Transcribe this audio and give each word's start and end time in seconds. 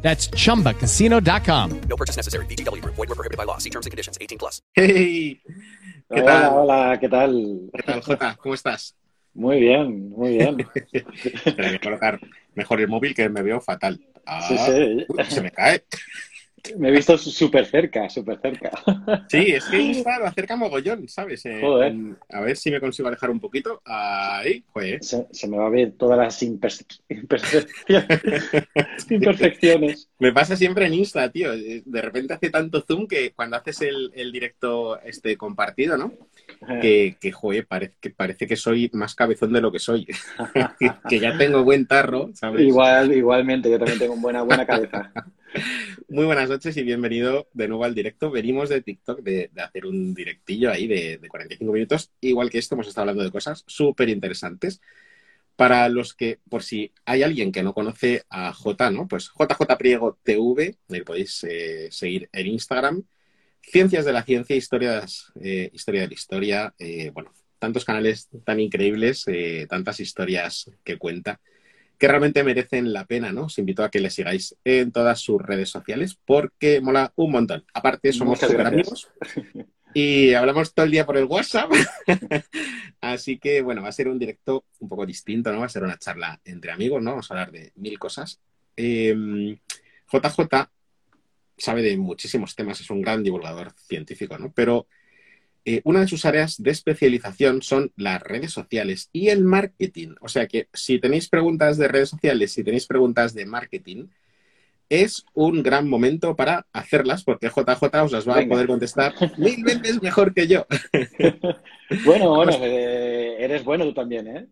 That's 0.00 0.30
chumbacasino.com. 0.30 1.80
No 1.88 1.96
purchase 1.96 2.16
necessary. 2.16 2.46
BGW. 2.46 2.80
Void 2.84 3.08
were 3.08 3.14
prohibited 3.14 3.36
by 3.36 3.44
law. 3.44 3.58
See 3.58 3.70
terms 3.70 3.86
and 3.86 3.90
conditions. 3.90 4.16
18 4.20 4.38
plus. 4.38 4.62
Hey, 4.74 5.40
¿qué 6.08 6.22
hola, 6.22 6.24
tal? 6.24 6.52
hola, 6.54 6.98
¿qué 7.00 7.08
tal? 7.08 7.70
¿Qué 7.74 7.82
tal, 7.82 8.00
Jota? 8.02 8.36
¿Cómo 8.40 8.54
estás? 8.54 8.94
Muy 9.34 9.60
bien, 9.60 10.10
muy 10.10 10.38
bien. 10.38 10.56
Voy 11.56 11.66
a 11.74 11.78
colocar 11.80 12.18
mejor 12.54 12.80
el 12.80 12.88
móvil 12.88 13.14
que 13.14 13.28
me 13.28 13.42
veo 13.42 13.60
fatal. 13.60 14.00
Ah, 14.26 14.40
Sí, 14.48 14.56
sí. 14.58 15.04
uy, 15.08 15.24
se 15.28 15.42
me 15.42 15.50
cae. 15.50 15.84
Me 16.76 16.88
he 16.88 16.92
visto 16.92 17.16
súper 17.18 17.66
cerca, 17.66 18.08
súper 18.08 18.40
cerca. 18.40 18.70
Sí, 19.28 19.52
es 19.52 19.64
que 19.66 19.80
Insta 19.80 20.18
lo 20.18 20.26
acerca 20.26 20.56
mogollón, 20.56 21.08
¿sabes? 21.08 21.44
Eh, 21.46 21.58
Joder. 21.60 21.92
en- 21.92 22.16
a 22.30 22.40
ver 22.40 22.56
si 22.56 22.70
me 22.70 22.80
consigo 22.80 23.08
alejar 23.08 23.30
un 23.30 23.40
poquito. 23.40 23.80
Ahí, 23.84 24.64
joder. 24.72 25.02
Se, 25.02 25.26
se 25.30 25.48
me 25.48 25.58
va 25.58 25.66
a 25.66 25.70
ver 25.70 25.92
todas 25.92 26.18
las 26.18 26.42
imperfecciones. 29.10 30.08
Me 30.18 30.32
pasa 30.32 30.56
siempre 30.56 30.86
en 30.86 30.94
Insta, 30.94 31.30
tío. 31.30 31.52
Eh, 31.52 31.82
De 31.84 32.02
repente 32.02 32.34
hace 32.34 32.50
tanto 32.50 32.82
zoom 32.82 33.06
que 33.06 33.32
cuando 33.32 33.56
haces 33.56 33.82
el, 33.82 34.10
el 34.14 34.32
directo 34.32 35.00
este 35.02 35.36
compartido, 35.36 35.96
¿no? 35.96 36.12
Que, 36.80 37.16
que 37.20 37.32
joder, 37.32 37.66
parece 37.66 37.94
que, 38.00 38.10
parece 38.10 38.46
que 38.46 38.56
soy 38.56 38.90
más 38.94 39.14
cabezón 39.14 39.52
de 39.52 39.60
lo 39.60 39.70
que 39.70 39.78
soy. 39.78 40.06
que 41.08 41.20
ya 41.20 41.36
tengo 41.36 41.62
buen 41.62 41.86
tarro, 41.86 42.30
¿sabes? 42.34 42.62
Igual, 42.62 43.12
igualmente, 43.12 43.70
yo 43.70 43.78
también 43.78 43.98
tengo 43.98 44.14
una 44.14 44.22
buena, 44.22 44.42
buena 44.42 44.66
cabeza. 44.66 45.12
Muy 46.08 46.24
buenas 46.24 46.48
noches 46.48 46.76
y 46.76 46.82
bienvenido 46.82 47.48
de 47.52 47.68
nuevo 47.68 47.84
al 47.84 47.94
directo. 47.94 48.30
Venimos 48.30 48.68
de 48.68 48.82
TikTok 48.82 49.20
de, 49.20 49.50
hacer 49.56 49.86
un 49.86 50.14
directillo 50.14 50.70
ahí 50.70 50.86
de, 50.86 51.18
de 51.18 51.28
45 51.28 51.72
minutos. 51.72 52.10
Igual 52.20 52.50
que 52.50 52.58
esto, 52.58 52.74
hemos 52.74 52.88
estado 52.88 53.02
hablando 53.02 53.24
de 53.24 53.30
cosas 53.30 53.64
súper 53.66 54.08
interesantes. 54.08 54.80
Para 55.56 55.88
los 55.88 56.14
que, 56.14 56.38
por 56.48 56.62
si 56.62 56.92
hay 57.04 57.22
alguien 57.22 57.50
que 57.50 57.62
no 57.64 57.74
conoce 57.74 58.22
a 58.30 58.52
J, 58.52 58.90
¿no? 58.90 59.08
Pues 59.08 59.30
JJ 59.36 59.76
Priego 59.76 60.18
TV, 60.22 60.76
le 60.88 61.02
podéis 61.02 61.44
eh, 61.44 61.88
seguir 61.90 62.28
en 62.32 62.46
Instagram. 62.46 63.02
Ciencias 63.60 64.04
de 64.04 64.12
la 64.12 64.22
ciencia, 64.22 64.54
historias, 64.54 65.32
eh, 65.40 65.70
historia 65.72 66.02
de 66.02 66.08
la 66.08 66.14
historia. 66.14 66.74
eh, 66.78 67.10
bueno, 67.12 67.32
tantos 67.58 67.84
canales 67.84 68.28
tan 68.44 68.60
increíbles, 68.60 69.24
eh, 69.26 69.66
tantas 69.68 70.00
historias 70.00 70.70
que 70.84 70.98
cuenta 70.98 71.40
que 71.98 72.08
realmente 72.08 72.44
merecen 72.44 72.92
la 72.92 73.04
pena, 73.06 73.32
¿no? 73.32 73.44
Os 73.44 73.58
invito 73.58 73.82
a 73.82 73.90
que 73.90 74.00
le 74.00 74.10
sigáis 74.10 74.56
en 74.64 74.92
todas 74.92 75.20
sus 75.20 75.42
redes 75.42 75.68
sociales 75.68 76.16
porque 76.24 76.80
mola 76.80 77.12
un 77.16 77.32
montón. 77.32 77.64
Aparte, 77.74 78.12
somos 78.12 78.38
super 78.38 78.66
amigos 78.66 79.10
y 79.94 80.32
hablamos 80.34 80.72
todo 80.72 80.86
el 80.86 80.92
día 80.92 81.04
por 81.04 81.16
el 81.16 81.24
WhatsApp. 81.24 81.70
Así 83.00 83.38
que, 83.38 83.62
bueno, 83.62 83.82
va 83.82 83.88
a 83.88 83.92
ser 83.92 84.08
un 84.08 84.18
directo 84.18 84.64
un 84.78 84.88
poco 84.88 85.04
distinto, 85.04 85.52
¿no? 85.52 85.60
Va 85.60 85.66
a 85.66 85.70
ser 85.70 85.82
una 85.82 85.98
charla 85.98 86.40
entre 86.44 86.70
amigos, 86.70 87.02
¿no? 87.02 87.10
Vamos 87.10 87.30
a 87.30 87.34
hablar 87.34 87.50
de 87.50 87.72
mil 87.74 87.98
cosas. 87.98 88.40
Eh, 88.76 89.58
JJ 90.10 90.70
sabe 91.56 91.82
de 91.82 91.96
muchísimos 91.96 92.54
temas, 92.54 92.80
es 92.80 92.90
un 92.90 93.02
gran 93.02 93.24
divulgador 93.24 93.72
científico, 93.72 94.38
¿no? 94.38 94.52
Pero 94.52 94.86
eh, 95.64 95.80
una 95.84 96.00
de 96.00 96.08
sus 96.08 96.24
áreas 96.24 96.62
de 96.62 96.70
especialización 96.70 97.62
son 97.62 97.92
las 97.96 98.22
redes 98.22 98.52
sociales 98.52 99.10
y 99.12 99.28
el 99.28 99.44
marketing. 99.44 100.14
O 100.20 100.28
sea 100.28 100.46
que 100.46 100.68
si 100.72 100.98
tenéis 100.98 101.28
preguntas 101.28 101.78
de 101.78 101.88
redes 101.88 102.10
sociales, 102.10 102.52
si 102.52 102.64
tenéis 102.64 102.86
preguntas 102.86 103.34
de 103.34 103.46
marketing, 103.46 104.06
es 104.88 105.26
un 105.34 105.62
gran 105.62 105.88
momento 105.88 106.34
para 106.34 106.66
hacerlas 106.72 107.22
porque 107.22 107.48
JJ 107.48 108.02
os 108.02 108.12
las 108.12 108.26
va 108.26 108.38
a 108.38 108.46
poder 108.46 108.66
contestar 108.66 109.14
mil 109.36 109.62
veces 109.62 110.02
mejor 110.02 110.34
que 110.34 110.46
yo. 110.46 110.66
Bueno, 112.04 112.28
bueno, 112.36 112.52
eh, 112.60 113.36
eres 113.38 113.64
bueno 113.64 113.84
tú 113.84 113.94
también, 113.94 114.26
¿eh? 114.26 114.46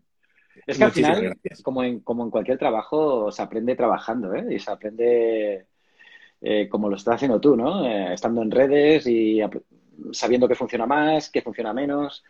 Es 0.66 0.78
que 0.78 0.84
al 0.84 0.92
final, 0.92 1.36
como 1.62 1.84
en, 1.84 2.00
como 2.00 2.24
en 2.24 2.30
cualquier 2.30 2.56
trabajo, 2.56 3.30
se 3.30 3.42
aprende 3.42 3.76
trabajando, 3.76 4.34
¿eh? 4.34 4.46
Y 4.50 4.58
se 4.58 4.70
aprende 4.70 5.66
eh, 6.40 6.68
como 6.68 6.88
lo 6.88 6.96
estás 6.96 7.16
haciendo 7.16 7.40
tú, 7.40 7.56
¿no? 7.56 7.86
Eh, 7.86 8.14
estando 8.14 8.42
en 8.42 8.50
redes 8.50 9.06
y 9.06 9.40
sabiendo 10.12 10.48
qué 10.48 10.54
funciona 10.54 10.86
más, 10.86 11.30
qué 11.30 11.42
funciona 11.42 11.72
menos. 11.72 12.22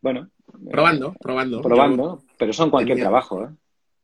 Bueno, 0.00 0.30
eh, 0.48 0.70
Probando, 0.70 1.14
probando. 1.20 1.58
Yo- 1.58 1.62
probando, 1.62 2.22
pero 2.38 2.50
eso 2.52 2.64
en 2.64 2.70
cualquier 2.70 2.98
trabajo, 2.98 3.44
¿eh? 3.44 3.48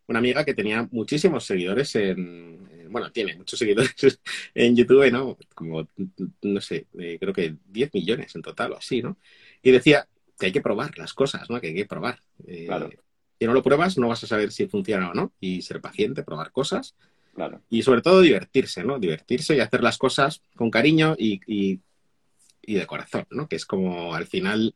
una 0.06 0.18
amiga 0.18 0.44
que 0.44 0.52
tenía 0.54 0.86
muchísimos 0.92 1.44
seguidores 1.44 1.94
en, 1.96 2.68
en- 2.70 2.92
bueno, 2.92 3.10
tiene 3.10 3.36
muchos 3.36 3.58
seguidores 3.58 3.94
en 4.54 4.76
YouTube, 4.76 5.10
¿no? 5.10 5.36
Como, 5.54 5.88
no 6.42 6.60
sé, 6.60 6.86
eh, 6.98 7.16
creo 7.18 7.32
que 7.32 7.56
10 7.66 7.92
millones 7.94 8.34
en 8.36 8.42
total 8.42 8.72
o 8.72 8.76
así, 8.78 9.02
¿no? 9.02 9.16
Y 9.62 9.70
decía 9.70 10.06
que 10.38 10.46
hay 10.46 10.52
que 10.52 10.60
probar 10.60 10.98
las 10.98 11.14
cosas, 11.14 11.48
¿no? 11.48 11.60
Que 11.60 11.68
hay 11.68 11.74
que 11.74 11.86
probar. 11.86 12.18
Eh, 12.46 12.66
Claro. 12.66 12.90
Si 13.38 13.46
no 13.46 13.52
lo 13.52 13.62
pruebas, 13.62 13.98
no 13.98 14.08
vas 14.08 14.22
a 14.24 14.26
saber 14.28 14.52
si 14.52 14.66
funciona 14.68 15.10
o 15.10 15.14
no. 15.14 15.32
Y 15.40 15.60
ser 15.62 15.80
paciente, 15.80 16.22
probar 16.22 16.50
cosas. 16.52 16.94
Claro. 17.34 17.60
Y 17.68 17.82
sobre 17.82 18.00
todo 18.00 18.20
divertirse, 18.20 18.84
¿no? 18.84 18.98
Divertirse 18.98 19.56
y 19.56 19.60
hacer 19.60 19.82
las 19.82 19.98
cosas 19.98 20.40
con 20.54 20.70
cariño 20.70 21.14
y, 21.18 21.40
y- 21.46 21.80
y 22.66 22.74
de 22.74 22.86
corazón, 22.86 23.26
¿no? 23.30 23.48
Que 23.48 23.56
es 23.56 23.66
como 23.66 24.14
al 24.14 24.26
final 24.26 24.74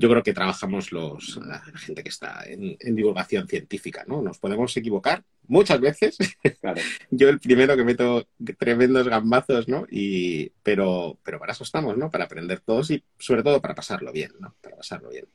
yo 0.00 0.08
creo 0.08 0.22
que 0.22 0.32
trabajamos 0.32 0.92
los, 0.92 1.38
la 1.44 1.58
gente 1.76 2.04
que 2.04 2.08
está 2.08 2.44
en, 2.46 2.76
en 2.78 2.94
divulgación 2.94 3.48
científica, 3.48 4.04
¿no? 4.06 4.22
Nos 4.22 4.38
podemos 4.38 4.76
equivocar 4.76 5.24
muchas 5.48 5.80
veces. 5.80 6.16
Claro. 6.60 6.80
Yo 7.10 7.28
el 7.28 7.40
primero 7.40 7.76
que 7.76 7.82
meto 7.82 8.24
tremendos 8.58 9.08
gambazos, 9.08 9.66
¿no? 9.66 9.86
Y, 9.90 10.50
pero, 10.62 11.18
pero 11.24 11.40
para 11.40 11.50
eso 11.52 11.64
estamos, 11.64 11.96
¿no? 11.96 12.10
Para 12.12 12.26
aprender 12.26 12.60
todos 12.60 12.92
y 12.92 13.02
sobre 13.18 13.42
todo 13.42 13.60
para 13.60 13.74
pasarlo 13.74 14.12
bien, 14.12 14.30
¿no? 14.38 14.54
Para 14.60 14.76
pasarlo 14.76 15.08
bien. 15.10 15.26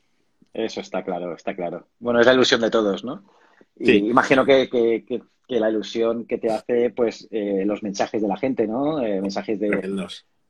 Eso 0.53 0.79
está 0.79 1.03
claro, 1.03 1.35
está 1.35 1.55
claro. 1.57 1.89
Bueno, 2.00 2.21
es 2.21 2.25
la 2.25 2.33
ilusión 2.33 2.61
de 2.61 2.69
todos, 2.71 3.03
¿no? 3.03 3.25
Y 3.77 3.85
Sí. 3.88 3.97
imagino 3.97 4.45
que, 4.45 4.69
que- 4.69 5.03
que- 5.05 5.23
que 5.45 5.59
la 5.59 5.69
ilusión 5.69 6.25
que 6.25 6.38
te 6.38 6.50
hace, 6.51 6.89
pues, 6.91 7.27
eh, 7.31 7.63
los 7.65 7.83
mensajes 7.83 8.21
de 8.21 8.27
la 8.29 8.38
gente, 8.38 8.65
¿no? 8.65 9.01
Eh, 9.05 9.19
mensajes 9.19 9.59
de... 9.59 9.67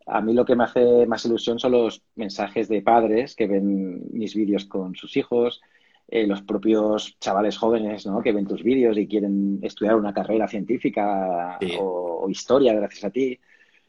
A 0.05 0.21
mí 0.21 0.33
lo 0.33 0.45
que 0.45 0.55
me 0.55 0.63
hace 0.65 1.05
más 1.05 1.25
ilusión 1.25 1.59
son 1.59 1.71
los 1.73 2.01
mensajes 2.15 2.67
de 2.67 2.81
padres 2.81 3.35
que 3.35 3.47
ven 3.47 4.01
mis 4.11 4.35
vídeos 4.35 4.65
con 4.65 4.95
sus 4.95 5.15
hijos, 5.17 5.61
eh, 6.07 6.27
los 6.27 6.41
propios 6.41 7.17
chavales 7.19 7.57
jóvenes, 7.57 8.05
¿no? 8.05 8.21
Que 8.21 8.33
ven 8.33 8.45
tus 8.45 8.61
vídeos 8.63 8.97
y 8.97 9.07
quieren 9.07 9.59
estudiar 9.63 9.95
una 9.95 10.13
carrera 10.13 10.47
científica 10.47 11.57
Sí. 11.61 11.73
o, 11.79 12.21
o 12.25 12.29
historia 12.29 12.73
gracias 12.73 13.03
a 13.05 13.09
ti, 13.09 13.39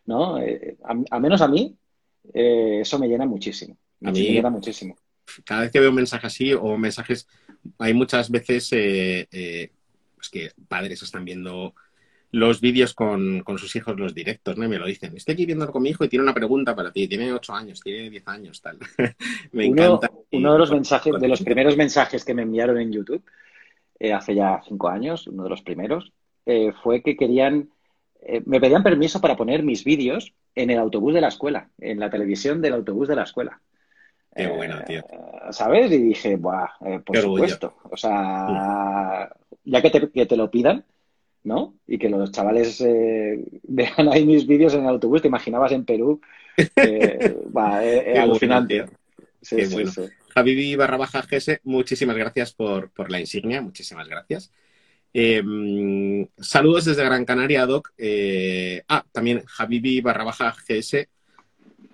¿no? 0.07 0.39
Eh, 0.39 0.77
a, 0.85 0.95
a 1.17 1.21
menos 1.21 1.41
a 1.43 1.49
mí, 1.49 1.77
eh, 2.33 2.79
eso 2.83 2.99
me 2.99 3.09
llena 3.09 3.27
muchísimo. 3.27 3.77
A 4.03 4.07
Me 4.07 4.13
mí- 4.13 4.29
llena 4.31 4.51
muchísimo. 4.51 4.97
cada 5.45 5.63
vez 5.63 5.71
que 5.73 5.81
veo 5.81 5.91
un 5.91 5.97
mensaje 5.97 6.27
así 6.27 6.53
o 6.53 6.77
mensajes, 6.79 7.27
hay 7.79 7.93
muchas 7.95 8.31
veces 8.31 8.69
pues 8.71 10.29
que 10.31 10.51
padres 10.69 11.03
están 11.03 11.25
viendo 11.25 11.75
los 12.35 12.61
vídeos 12.61 12.95
con, 12.95 13.41
con 13.45 13.59
sus 13.59 13.75
hijos, 13.77 13.99
los 13.99 14.15
directos, 14.15 14.57
¿no? 14.57 14.65
Y 14.65 14.69
me 14.69 14.79
lo 14.79 14.87
dicen. 14.87 15.17
Estoy 15.17 15.35
aquí 15.35 15.47
viéndolo 15.47 15.71
con 15.73 15.83
mi 15.83 15.91
hijo 15.91 16.05
y 16.05 16.09
tiene 16.09 16.23
una 16.25 16.35
pregunta 16.35 16.75
para 16.75 16.91
ti. 16.93 17.07
Tiene 17.07 17.33
8 17.33 17.53
años, 17.55 17.81
tiene 17.81 18.11
10 18.11 18.27
años, 18.29 18.61
tal. 18.61 18.79
me 19.53 19.69
Uno, 19.69 19.83
encanta. 19.85 20.11
uno 20.33 20.53
de 20.53 20.59
los 20.59 20.71
Y- 20.71 20.75
mensajes, 20.75 21.15
de 21.21 21.29
los 21.29 21.43
primeros 21.43 21.77
mensajes 21.77 22.25
que 22.25 22.35
me 22.35 22.43
enviaron 22.43 22.79
en 22.81 22.91
YouTube, 22.93 23.23
eh, 24.01 24.13
hace 24.13 24.35
ya 24.35 24.61
cinco 24.67 24.89
años, 24.89 25.27
uno 25.29 25.45
de 25.45 25.51
los 25.51 25.63
primeros, 25.63 26.13
eh, 26.47 26.73
fue 26.83 27.03
que 27.03 27.17
querían, 27.17 27.71
eh, 28.21 28.43
me 28.47 28.61
pedían 28.61 28.83
permiso 28.83 29.21
para 29.21 29.37
poner 29.37 29.63
mis 29.63 29.85
vídeos 29.85 30.35
en 30.57 30.71
el 30.71 30.79
autobús 30.79 31.15
de 31.15 31.21
la 31.21 31.29
escuela, 31.29 31.69
en 31.79 32.01
la 32.01 32.11
televisión 32.11 32.61
del 32.61 32.73
autobús 32.75 33.07
de 33.09 33.17
la 33.17 33.23
escuela. 33.23 33.61
Qué 34.35 34.49
bueno, 34.49 34.83
tío. 34.85 35.03
¿Sabes? 35.53 35.93
Y 35.93 35.99
dije, 35.99 36.35
Buah, 36.35 36.67
por 37.05 37.13
Qué 37.13 37.19
orgullo. 37.21 37.45
supuesto. 37.45 37.75
O 37.85 37.97
sea, 37.97 39.31
ya 39.65 39.81
que 39.81 39.91
te, 39.91 40.11
que 40.11 40.27
te 40.27 40.37
lo 40.37 40.51
pidan, 40.51 40.85
¿no? 41.45 41.75
Y 41.87 41.99
que 41.99 42.09
los 42.09 42.33
chavales 42.33 42.81
eh, 42.81 43.45
vean 43.63 44.09
ahí 44.11 44.27
mis 44.27 44.47
vídeos 44.47 44.75
en 44.75 44.81
el 44.81 44.89
autobús, 44.89 45.23
te 45.23 45.29
imaginabas 45.29 45.73
en 45.73 45.85
Perú. 45.85 46.21
Eh, 46.77 47.37
buah, 47.51 47.85
eh, 47.85 48.03
bueno, 48.05 48.23
alucinante. 48.23 48.87
Sí, 49.43 49.67
sí, 49.67 49.75
bueno. 49.75 49.91
sí. 49.91 50.77
Barra 50.77 50.97
baja 50.97 51.23
GS, 51.23 51.61
muchísimas 51.65 52.17
gracias 52.17 52.53
por, 52.53 52.91
por 52.91 53.11
la 53.11 53.19
insignia, 53.19 53.61
muchísimas 53.61 54.07
gracias. 54.07 54.53
Mm, 55.15 56.25
saludos 56.39 56.87
desde 56.87 57.05
Gran 57.05 57.25
Canaria, 57.25 57.67
Doc. 57.67 57.93
Eh, 57.97 58.83
ah, 58.89 59.05
también 59.13 59.45
Javibi 59.47 60.01
barra 60.01 60.25
baja 60.25 60.55
GS. 60.69 61.09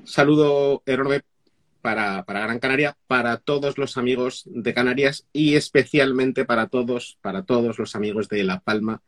Saludo 0.04 0.82
enorme 0.86 1.20
para, 1.82 2.24
para 2.24 2.40
Gran 2.40 2.58
Canaria, 2.58 2.96
para 3.06 3.36
todos 3.36 3.76
los 3.76 3.98
amigos 3.98 4.44
de 4.46 4.72
Canarias 4.72 5.26
y 5.32 5.54
especialmente 5.54 6.44
para 6.46 6.68
todos, 6.68 7.18
para 7.20 7.42
todos 7.42 7.78
los 7.78 7.94
amigos 7.94 8.28
de 8.28 8.44
La 8.44 8.60
Palma, 8.60 9.02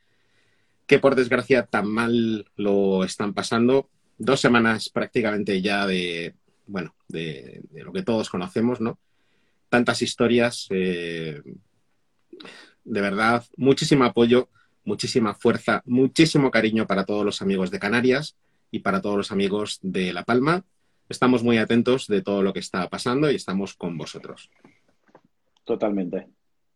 que 0.87 0.99
por 0.99 1.15
desgracia 1.15 1.67
tan 1.67 1.89
mal 1.89 2.51
lo 2.57 3.05
están 3.05 3.35
pasando. 3.35 3.89
Dos 4.19 4.41
semanas 4.41 4.89
prácticamente 4.89 5.61
ya 5.63 5.87
de, 5.87 6.35
bueno, 6.67 6.95
de, 7.09 7.63
lo 7.73 7.93
que 7.93 8.03
todos 8.03 8.31
conocemos, 8.31 8.81
¿no? 8.81 8.99
Tantas 9.69 10.03
historias, 10.03 10.67
eh, 10.71 11.41
de 12.85 13.01
verdad, 13.01 13.45
muchísimo 13.57 14.05
apoyo, 14.05 14.49
muchísima 14.85 15.35
fuerza, 15.35 15.83
muchísimo 15.87 16.51
cariño 16.51 16.87
para 16.87 17.05
todos 17.05 17.25
los 17.25 17.43
amigos 17.43 17.71
de 17.71 17.79
Canarias 17.79 18.37
y 18.71 18.81
para 18.81 19.01
todos 19.01 19.17
los 19.17 19.33
amigos 19.33 19.79
de 19.83 20.13
La 20.13 20.25
Palma. 20.25 20.65
Estamos 21.09 21.43
muy 21.43 21.59
atentos 21.59 22.07
de 22.07 22.23
todo 22.23 22.43
lo 22.43 22.53
que 22.53 22.61
está 22.61 22.89
pasando 22.89 23.31
y 23.31 23.37
estamos 23.37 23.75
con 23.75 23.97
vosotros. 23.99 24.51
Totalmente, 25.65 26.29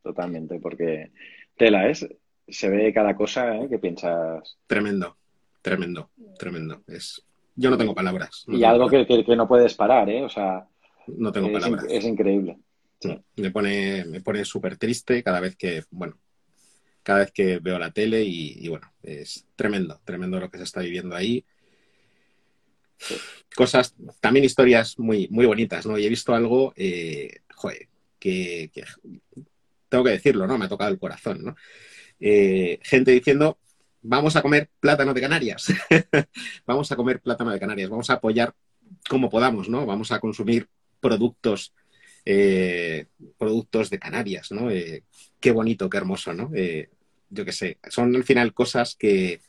totalmente, 0.02 0.58
porque 0.60 1.10
tela 1.56 1.88
es, 1.88 2.06
se 2.48 2.68
ve 2.68 2.92
cada 2.92 3.16
cosa 3.16 3.56
¿eh? 3.56 3.68
que 3.68 3.78
piensas. 3.78 4.56
Tremendo, 4.66 5.16
tremendo, 5.62 6.10
tremendo. 6.38 6.82
Es, 6.86 7.24
yo 7.54 7.70
no 7.70 7.78
tengo 7.78 7.94
palabras. 7.94 8.44
No 8.46 8.54
y 8.56 8.60
tengo 8.60 8.72
algo 8.72 8.84
palabras. 8.86 9.06
que, 9.08 9.16
que- 9.16 9.24
que 9.24 9.36
no 9.36 9.48
puedes 9.48 9.74
parar, 9.74 10.08
¿eh? 10.10 10.22
O 10.24 10.28
sea, 10.28 10.66
No 11.08 11.32
tengo 11.32 11.48
es, 11.48 11.52
palabras. 11.52 11.86
es 11.88 12.04
increíble. 12.04 12.58
Sí, 13.00 13.18
me 13.36 13.50
pone, 13.50 14.04
me 14.06 14.20
pone 14.22 14.44
súper 14.44 14.76
triste 14.78 15.22
cada 15.22 15.40
vez 15.40 15.54
que, 15.56 15.82
bueno, 15.90 16.18
cada 17.02 17.20
vez 17.20 17.30
que 17.32 17.58
veo 17.58 17.78
la 17.78 17.90
tele 17.90 18.22
y, 18.24 18.64
y, 18.64 18.68
bueno, 18.68 18.90
es 19.02 19.46
tremendo, 19.54 20.00
tremendo 20.04 20.40
lo 20.40 20.50
que 20.50 20.58
se 20.58 20.64
está 20.64 20.80
viviendo 20.80 21.14
ahí. 21.14 21.44
Cosas, 23.54 23.94
también 24.20 24.44
historias 24.44 24.98
muy, 24.98 25.28
muy 25.30 25.46
bonitas, 25.46 25.86
¿no? 25.86 25.98
Y 25.98 26.04
he 26.06 26.08
visto 26.08 26.34
algo, 26.34 26.72
eh, 26.76 27.40
joder, 27.54 27.88
que, 28.18 28.70
que 28.72 28.84
tengo 29.88 30.04
que 30.04 30.10
decirlo, 30.10 30.46
¿no? 30.46 30.58
Me 30.58 30.64
ha 30.64 30.68
tocado 30.68 30.90
el 30.90 30.98
corazón, 30.98 31.42
¿no? 31.44 31.56
Eh, 32.20 32.78
gente 32.82 33.10
diciendo, 33.10 33.58
vamos 34.02 34.36
a 34.36 34.42
comer 34.42 34.70
plátano 34.80 35.12
de 35.12 35.20
Canarias, 35.20 35.66
vamos 36.66 36.90
a 36.90 36.96
comer 36.96 37.20
plátano 37.20 37.50
de 37.50 37.60
Canarias, 37.60 37.90
vamos 37.90 38.08
a 38.10 38.14
apoyar 38.14 38.54
como 39.08 39.28
podamos, 39.28 39.68
¿no? 39.68 39.84
Vamos 39.84 40.12
a 40.12 40.20
consumir 40.20 40.68
productos 41.00 41.74
eh, 42.24 43.06
productos 43.38 43.90
de 43.90 43.98
Canarias, 43.98 44.50
¿no? 44.50 44.70
Eh, 44.70 45.04
qué 45.40 45.50
bonito, 45.52 45.90
qué 45.90 45.98
hermoso, 45.98 46.32
¿no? 46.32 46.50
Yo 47.28 47.44
qué 47.44 47.52
sé, 47.52 47.78
son 47.88 48.14
al 48.14 48.24
final 48.24 48.54
cosas 48.54 48.94
que, 48.96 49.40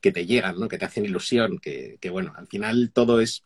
que 0.00 0.12
te 0.12 0.26
llegan, 0.26 0.58
¿no? 0.58 0.68
Que 0.68 0.78
te 0.78 0.84
hacen 0.84 1.04
ilusión, 1.04 1.58
que, 1.58 1.98
que, 2.00 2.10
bueno, 2.10 2.32
al 2.36 2.46
final 2.46 2.92
todo 2.92 3.20
es... 3.20 3.44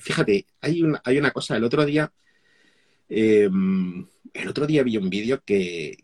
fíjate, 0.00 0.46
hay 0.60 0.82
una, 0.82 1.00
hay 1.04 1.18
una 1.18 1.32
cosa, 1.32 1.56
el 1.56 1.64
otro 1.64 1.84
día, 1.84 2.12
el 3.08 4.48
otro 4.48 4.66
día 4.66 4.82
vi 4.82 4.96
un 4.96 5.10
vídeo 5.10 5.42
que, 5.44 5.96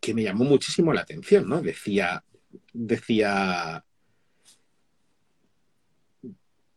que 0.00 0.14
me 0.14 0.22
llamó 0.22 0.44
muchísimo 0.44 0.92
la 0.92 1.02
atención, 1.02 1.48
¿no? 1.48 1.60
Decía, 1.60 2.24
decía, 2.72 3.84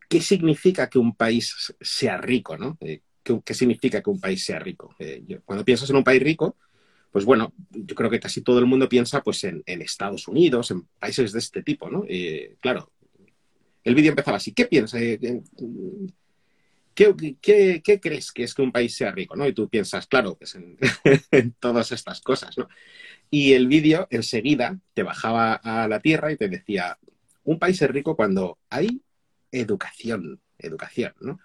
¿qué 0.09 0.21
significa 0.21 0.89
que 0.89 0.99
un 0.99 1.15
país 1.15 1.73
sea 1.79 2.17
rico, 2.17 2.57
¿no? 2.57 2.77
Eh, 2.81 3.01
¿qué, 3.23 3.53
significa 3.53 4.01
que 4.01 4.09
un 4.09 4.19
país 4.19 4.43
sea 4.43 4.59
rico? 4.59 4.93
Eh, 4.99 5.23
cuando 5.45 5.63
piensas 5.63 5.89
en 5.89 5.95
un 5.95 6.03
país 6.03 6.21
rico, 6.21 6.57
pues 7.11 7.25
bueno, 7.25 7.53
yo 7.71 7.95
creo 7.95 8.09
que 8.09 8.19
casi 8.19 8.41
todo 8.41 8.59
el 8.59 8.65
mundo 8.65 8.89
piensa 8.89 9.21
pues 9.21 9.43
en, 9.45 9.63
en 9.65 9.81
Estados 9.81 10.27
Unidos, 10.27 10.71
en 10.71 10.81
países 10.99 11.31
de 11.31 11.39
este 11.39 11.63
tipo, 11.63 11.89
¿no? 11.89 12.03
Eh, 12.07 12.57
claro, 12.59 12.91
el 13.83 13.95
vídeo 13.95 14.09
empezaba 14.09 14.37
así, 14.37 14.53
¿qué 14.53 14.65
piensas? 14.65 15.01
Eh, 16.95 17.03
eh, 17.03 17.15
¿Qué, 17.15 17.35
qué, 17.41 17.81
qué 17.83 17.99
crees 17.99 18.31
que 18.31 18.43
es 18.43 18.53
que 18.53 18.61
un 18.61 18.71
país 18.71 18.95
sea 18.95 19.11
rico, 19.11 19.35
no? 19.35 19.47
Y 19.47 19.53
tú 19.53 19.69
piensas, 19.69 20.07
claro, 20.07 20.35
pues 20.35 20.55
en, 20.55 20.77
en 21.31 21.53
todas 21.53 21.91
estas 21.91 22.21
cosas, 22.21 22.57
¿no? 22.57 22.67
Y 23.29 23.53
el 23.53 23.67
vídeo 23.67 24.07
enseguida 24.11 24.79
te 24.93 25.03
bajaba 25.03 25.53
a 25.55 25.87
la 25.87 25.99
tierra 25.99 26.31
y 26.31 26.37
te 26.37 26.49
decía, 26.49 26.97
un 27.43 27.59
país 27.59 27.81
es 27.81 27.89
rico 27.89 28.15
cuando 28.15 28.59
hay 28.69 29.01
educación, 29.51 30.41
educación, 30.57 31.13
¿no? 31.19 31.39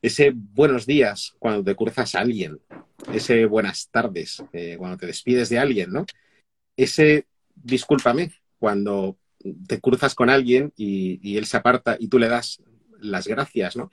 Ese 0.00 0.32
buenos 0.34 0.84
días 0.84 1.34
cuando 1.38 1.62
te 1.62 1.76
cruzas 1.76 2.14
a 2.16 2.20
alguien, 2.20 2.58
ese 3.12 3.46
buenas 3.46 3.88
tardes 3.88 4.42
eh, 4.52 4.76
cuando 4.76 4.96
te 4.96 5.06
despides 5.06 5.48
de 5.48 5.60
alguien, 5.60 5.92
¿no? 5.92 6.06
Ese 6.76 7.26
discúlpame 7.54 8.32
cuando 8.58 9.16
te 9.66 9.80
cruzas 9.80 10.14
con 10.14 10.28
alguien 10.28 10.72
y, 10.76 11.20
y 11.22 11.36
él 11.36 11.46
se 11.46 11.56
aparta 11.56 11.96
y 11.98 12.08
tú 12.08 12.18
le 12.18 12.28
das 12.28 12.60
las 13.00 13.28
gracias, 13.28 13.76
¿no? 13.76 13.90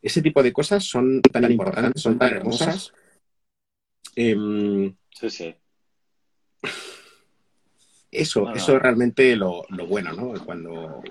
Ese 0.00 0.22
tipo 0.22 0.42
de 0.42 0.52
cosas 0.52 0.84
son 0.84 1.20
tan 1.22 1.50
importantes, 1.50 2.02
son 2.02 2.18
tan 2.18 2.34
hermosas. 2.34 2.92
Em, 4.14 4.94
Sí, 5.10 5.30
sí. 5.30 5.54
eso, 8.10 8.40
No, 8.40 8.50
no. 8.50 8.54
eso 8.54 8.76
es 8.76 8.82
realmente 8.82 9.34
lo, 9.34 9.64
lo 9.70 9.86
bueno, 9.86 10.12
¿no? 10.12 10.44
Cuando... 10.44 11.02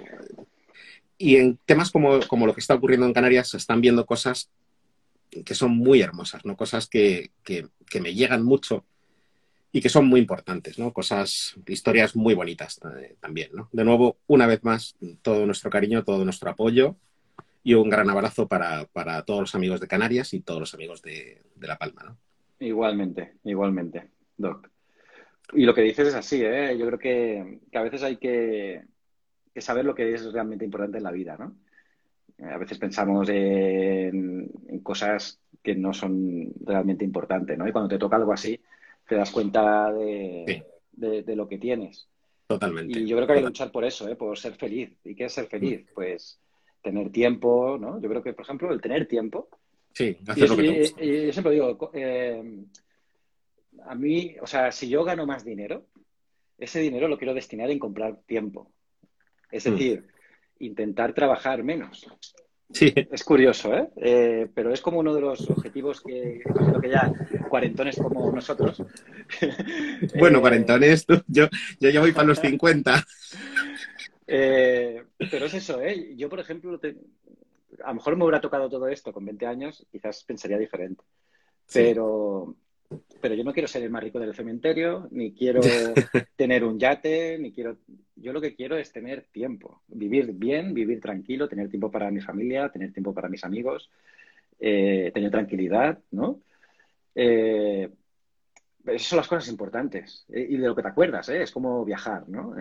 Y 1.17 1.35
en 1.35 1.57
temas 1.65 1.91
como, 1.91 2.19
como 2.27 2.45
lo 2.45 2.53
que 2.53 2.61
está 2.61 2.75
ocurriendo 2.75 3.05
en 3.05 3.13
Canarias 3.13 3.49
se 3.49 3.57
están 3.57 3.81
viendo 3.81 4.05
cosas 4.05 4.49
que 5.29 5.55
son 5.55 5.71
muy 5.71 6.01
hermosas, 6.01 6.45
¿no? 6.45 6.55
Cosas 6.55 6.87
que, 6.87 7.31
que, 7.43 7.67
que 7.89 8.01
me 8.01 8.13
llegan 8.13 8.43
mucho 8.43 8.85
y 9.71 9.81
que 9.81 9.89
son 9.89 10.07
muy 10.07 10.19
importantes, 10.21 10.79
¿no? 10.79 10.93
Cosas, 10.93 11.55
historias 11.67 12.15
muy 12.15 12.33
bonitas 12.33 12.79
eh, 12.99 13.15
también, 13.19 13.49
¿no? 13.53 13.67
De 13.73 13.83
nuevo, 13.83 14.17
una 14.27 14.47
vez 14.47 14.63
más, 14.63 14.95
todo 15.21 15.45
nuestro 15.45 15.69
cariño, 15.69 16.03
todo 16.03 16.23
nuestro 16.23 16.49
apoyo 16.49 16.95
y 17.63 17.73
un 17.73 17.89
gran 17.89 18.09
abrazo 18.09 18.47
para, 18.47 18.85
para 18.85 19.23
todos 19.23 19.41
los 19.41 19.55
amigos 19.55 19.79
de 19.81 19.87
Canarias 19.87 20.33
y 20.33 20.41
todos 20.41 20.59
los 20.59 20.73
amigos 20.73 21.01
de, 21.01 21.41
de 21.55 21.67
La 21.67 21.77
Palma, 21.77 22.03
¿no? 22.03 22.17
Igualmente, 22.59 23.33
igualmente, 23.43 24.09
Doc. 24.37 24.69
Y 25.53 25.63
lo 25.65 25.73
que 25.73 25.81
dices 25.81 26.07
es 26.09 26.15
así, 26.15 26.41
¿eh? 26.43 26.75
Yo 26.77 26.85
creo 26.87 26.99
que, 26.99 27.59
que 27.71 27.77
a 27.77 27.83
veces 27.83 28.03
hay 28.03 28.17
que, 28.17 28.83
que 29.53 29.61
saber 29.61 29.85
lo 29.85 29.95
que 29.95 30.13
es 30.13 30.31
realmente 30.33 30.65
importante 30.65 30.97
en 30.97 31.03
la 31.03 31.11
vida, 31.11 31.37
¿no? 31.37 31.55
A 32.49 32.57
veces 32.57 32.77
pensamos 32.77 33.27
en, 33.29 34.49
en 34.67 34.79
cosas 34.81 35.39
que 35.63 35.75
no 35.75 35.93
son 35.93 36.53
realmente 36.63 37.03
importantes, 37.03 37.57
¿no? 37.57 37.67
Y 37.67 37.71
cuando 37.71 37.89
te 37.89 37.97
toca 37.97 38.15
algo 38.17 38.31
así, 38.33 38.59
te 39.07 39.15
das 39.15 39.31
cuenta 39.31 39.91
de, 39.93 40.43
Sí. 40.47 40.63
de- 40.91 41.23
de 41.23 41.35
lo 41.35 41.47
que 41.47 41.57
tienes. 41.57 42.07
Totalmente. 42.47 42.99
Y 42.99 43.07
yo 43.07 43.15
creo 43.17 43.27
que 43.27 43.33
hay 43.33 43.39
que 43.39 43.45
luchar 43.47 43.71
por 43.71 43.83
eso, 43.85 44.07
¿eh? 44.07 44.15
Por 44.15 44.37
ser 44.37 44.53
feliz. 44.53 44.91
¿Y 45.03 45.15
qué 45.15 45.25
es 45.25 45.33
ser 45.33 45.47
feliz? 45.47 45.85
Pues 45.95 46.39
tener 46.89 47.11
tiempo, 47.11 47.77
¿no? 47.79 48.01
Yo 48.01 48.09
creo 48.09 48.23
que, 48.23 48.33
por 48.33 48.43
ejemplo, 48.45 48.71
el 48.71 48.81
tener 48.81 49.07
tiempo 49.07 49.49
Sí, 49.93 50.17
y 50.25 50.31
hacer 50.31 50.43
es- 50.45 50.49
lo 50.49 50.55
que 50.57 50.63
te 50.63 50.67
y- 50.69 50.79
gusta. 50.79 51.03
y 51.03 51.25
yo 51.27 51.33
siempre 51.33 51.53
digo, 51.53 51.91
eh, 51.93 52.43
a 53.85 53.95
mí, 53.95 54.35
o 54.41 54.47
sea, 54.47 54.71
si 54.71 54.89
yo 54.89 55.03
gano 55.03 55.25
más 55.25 55.43
dinero, 55.45 55.85
ese 56.57 56.79
dinero 56.79 57.07
lo 57.07 57.17
quiero 57.17 57.33
destinar 57.33 57.69
en 57.69 57.79
comprar 57.79 58.17
tiempo. 58.25 58.71
Es 59.51 59.65
Mm. 59.67 59.71
decir, 59.71 60.07
intentar 60.59 61.13
trabajar 61.13 61.63
menos. 61.63 62.05
Sí, 62.73 62.93
Es 63.11 63.23
curioso, 63.23 63.73
¿eh? 63.77 63.87
Eh, 63.95 64.47
pero 64.53 64.73
es 64.73 64.81
como 64.81 64.99
uno 64.99 65.13
de 65.13 65.21
los 65.21 65.49
objetivos 65.49 66.01
que 66.01 66.41
imagino 66.49 66.81
que 66.81 66.89
ya 66.89 67.09
cuarentones 67.47 67.95
como 67.97 68.29
nosotros. 68.33 68.83
bueno, 70.19 70.37
eh, 70.39 70.41
cuarentones, 70.41 71.05
yo, 71.27 71.47
yo 71.79 71.89
ya 71.89 72.01
voy 72.01 72.11
para 72.11 72.27
los 72.27 72.39
50. 72.39 73.05
Eh, 74.27 75.03
pero 75.31 75.45
es 75.45 75.53
eso, 75.53 75.81
¿eh? 75.81 76.13
Yo, 76.15 76.29
por 76.29 76.39
ejemplo, 76.39 76.77
te- 76.79 76.97
a 77.83 77.89
lo 77.89 77.95
mejor 77.95 78.15
me 78.17 78.23
hubiera 78.25 78.41
tocado 78.41 78.69
todo 78.69 78.87
esto 78.87 79.13
con 79.13 79.25
20 79.25 79.45
años, 79.45 79.85
quizás 79.91 80.23
pensaría 80.23 80.57
diferente. 80.57 81.03
Sí. 81.65 81.79
Pero, 81.81 82.55
pero 83.21 83.35
yo 83.35 83.43
no 83.43 83.53
quiero 83.53 83.67
ser 83.67 83.83
el 83.83 83.89
más 83.89 84.03
rico 84.03 84.19
del 84.19 84.33
cementerio, 84.35 85.07
ni 85.11 85.33
quiero 85.33 85.61
tener 86.35 86.63
un 86.63 86.79
yate, 86.79 87.37
ni 87.39 87.51
quiero... 87.51 87.77
Yo 88.15 88.33
lo 88.33 88.41
que 88.41 88.55
quiero 88.55 88.75
es 88.77 88.91
tener 88.91 89.27
tiempo, 89.31 89.81
vivir 89.87 90.31
bien, 90.33 90.73
vivir 90.73 90.99
tranquilo, 90.99 91.47
tener 91.47 91.69
tiempo 91.69 91.91
para 91.91 92.09
mi 92.11 92.19
familia, 92.21 92.69
tener 92.69 92.91
tiempo 92.91 93.13
para 93.13 93.29
mis 93.29 93.43
amigos, 93.43 93.89
eh, 94.59 95.11
tener 95.13 95.29
tranquilidad, 95.31 95.99
¿no? 96.11 96.41
Eh, 97.13 97.89
esas 98.85 99.07
son 99.07 99.17
las 99.17 99.27
cosas 99.27 99.49
importantes. 99.49 100.25
eh, 100.29 100.47
y 100.49 100.57
de 100.57 100.67
lo 100.67 100.75
que 100.75 100.81
te 100.81 100.87
acuerdas, 100.87 101.29
¿eh? 101.29 101.43
Es 101.43 101.51
como 101.51 101.83
viajar, 101.85 102.27
¿no? 102.27 102.55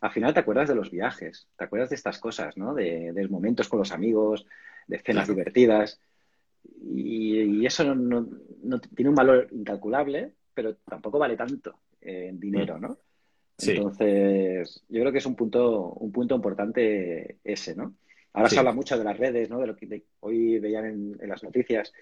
Al 0.00 0.10
final 0.12 0.32
te 0.34 0.40
acuerdas 0.40 0.68
de 0.68 0.74
los 0.74 0.90
viajes, 0.90 1.48
te 1.56 1.64
acuerdas 1.64 1.90
de 1.90 1.96
estas 1.96 2.18
cosas, 2.18 2.56
¿no? 2.56 2.74
De, 2.74 3.12
de 3.12 3.28
momentos 3.28 3.68
con 3.68 3.78
los 3.80 3.92
amigos, 3.92 4.46
de 4.86 4.98
cenas 4.98 5.24
Claro. 5.26 5.34
divertidas. 5.34 6.00
Y, 6.84 7.40
y 7.40 7.66
eso 7.66 7.84
no, 7.84 7.94
no- 7.94 8.28
no 8.62 8.80
tiene 8.80 9.08
un 9.10 9.14
valor 9.14 9.48
incalculable, 9.52 10.32
pero 10.54 10.76
tampoco 10.76 11.18
vale 11.18 11.36
tanto 11.36 11.78
eh, 12.00 12.26
en 12.28 12.38
dinero, 12.40 12.78
¿no? 12.78 12.98
Sí. 13.56 13.72
Entonces, 13.72 14.84
yo 14.88 15.00
creo 15.00 15.12
que 15.12 15.18
es 15.18 15.26
un 15.26 15.34
punto, 15.34 15.92
un 15.94 16.12
punto 16.12 16.34
importante 16.36 17.38
ese, 17.42 17.74
¿no? 17.74 17.94
Ahora 18.34 18.48
Sí. 18.48 18.54
se 18.54 18.60
habla 18.60 18.72
mucho 18.72 18.96
de 18.96 19.04
las 19.04 19.16
redes, 19.18 19.50
¿no? 19.50 19.58
De 19.58 19.66
lo 19.66 19.74
que 19.76 19.86
de- 19.86 20.04
hoy 20.20 20.58
veían 20.60 20.86
en, 20.86 21.16
en 21.20 21.28
las 21.28 21.42
noticias 21.42 21.92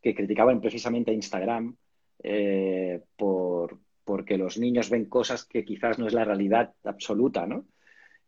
que 0.00 0.14
criticaban 0.14 0.60
precisamente 0.60 1.10
a 1.10 1.14
Instagram 1.14 1.74
eh, 2.22 3.00
por, 3.16 3.78
porque 4.04 4.36
los 4.38 4.58
niños 4.58 4.90
ven 4.90 5.06
cosas 5.06 5.44
que 5.44 5.64
quizás 5.64 5.98
no 5.98 6.06
es 6.06 6.12
la 6.14 6.24
realidad 6.24 6.72
absoluta, 6.84 7.46
¿no? 7.46 7.66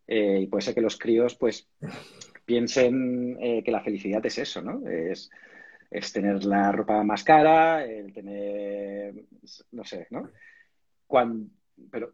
Eh, 0.07 0.39
y 0.41 0.47
puede 0.47 0.61
ser 0.61 0.75
que 0.75 0.81
los 0.81 0.97
críos, 0.97 1.35
pues, 1.35 1.67
piensen 2.45 3.37
eh, 3.41 3.63
que 3.63 3.71
la 3.71 3.81
felicidad 3.81 4.25
es 4.25 4.37
eso, 4.37 4.61
¿no? 4.61 4.87
Es, 4.87 5.29
es 5.89 6.13
tener 6.13 6.45
la 6.45 6.71
ropa 6.71 7.03
más 7.03 7.23
cara, 7.23 7.83
el 7.85 8.13
tener, 8.13 9.15
no 9.71 9.83
sé, 9.83 10.07
¿no? 10.11 10.29
Cuan- 11.07 11.49
pero, 11.91 12.13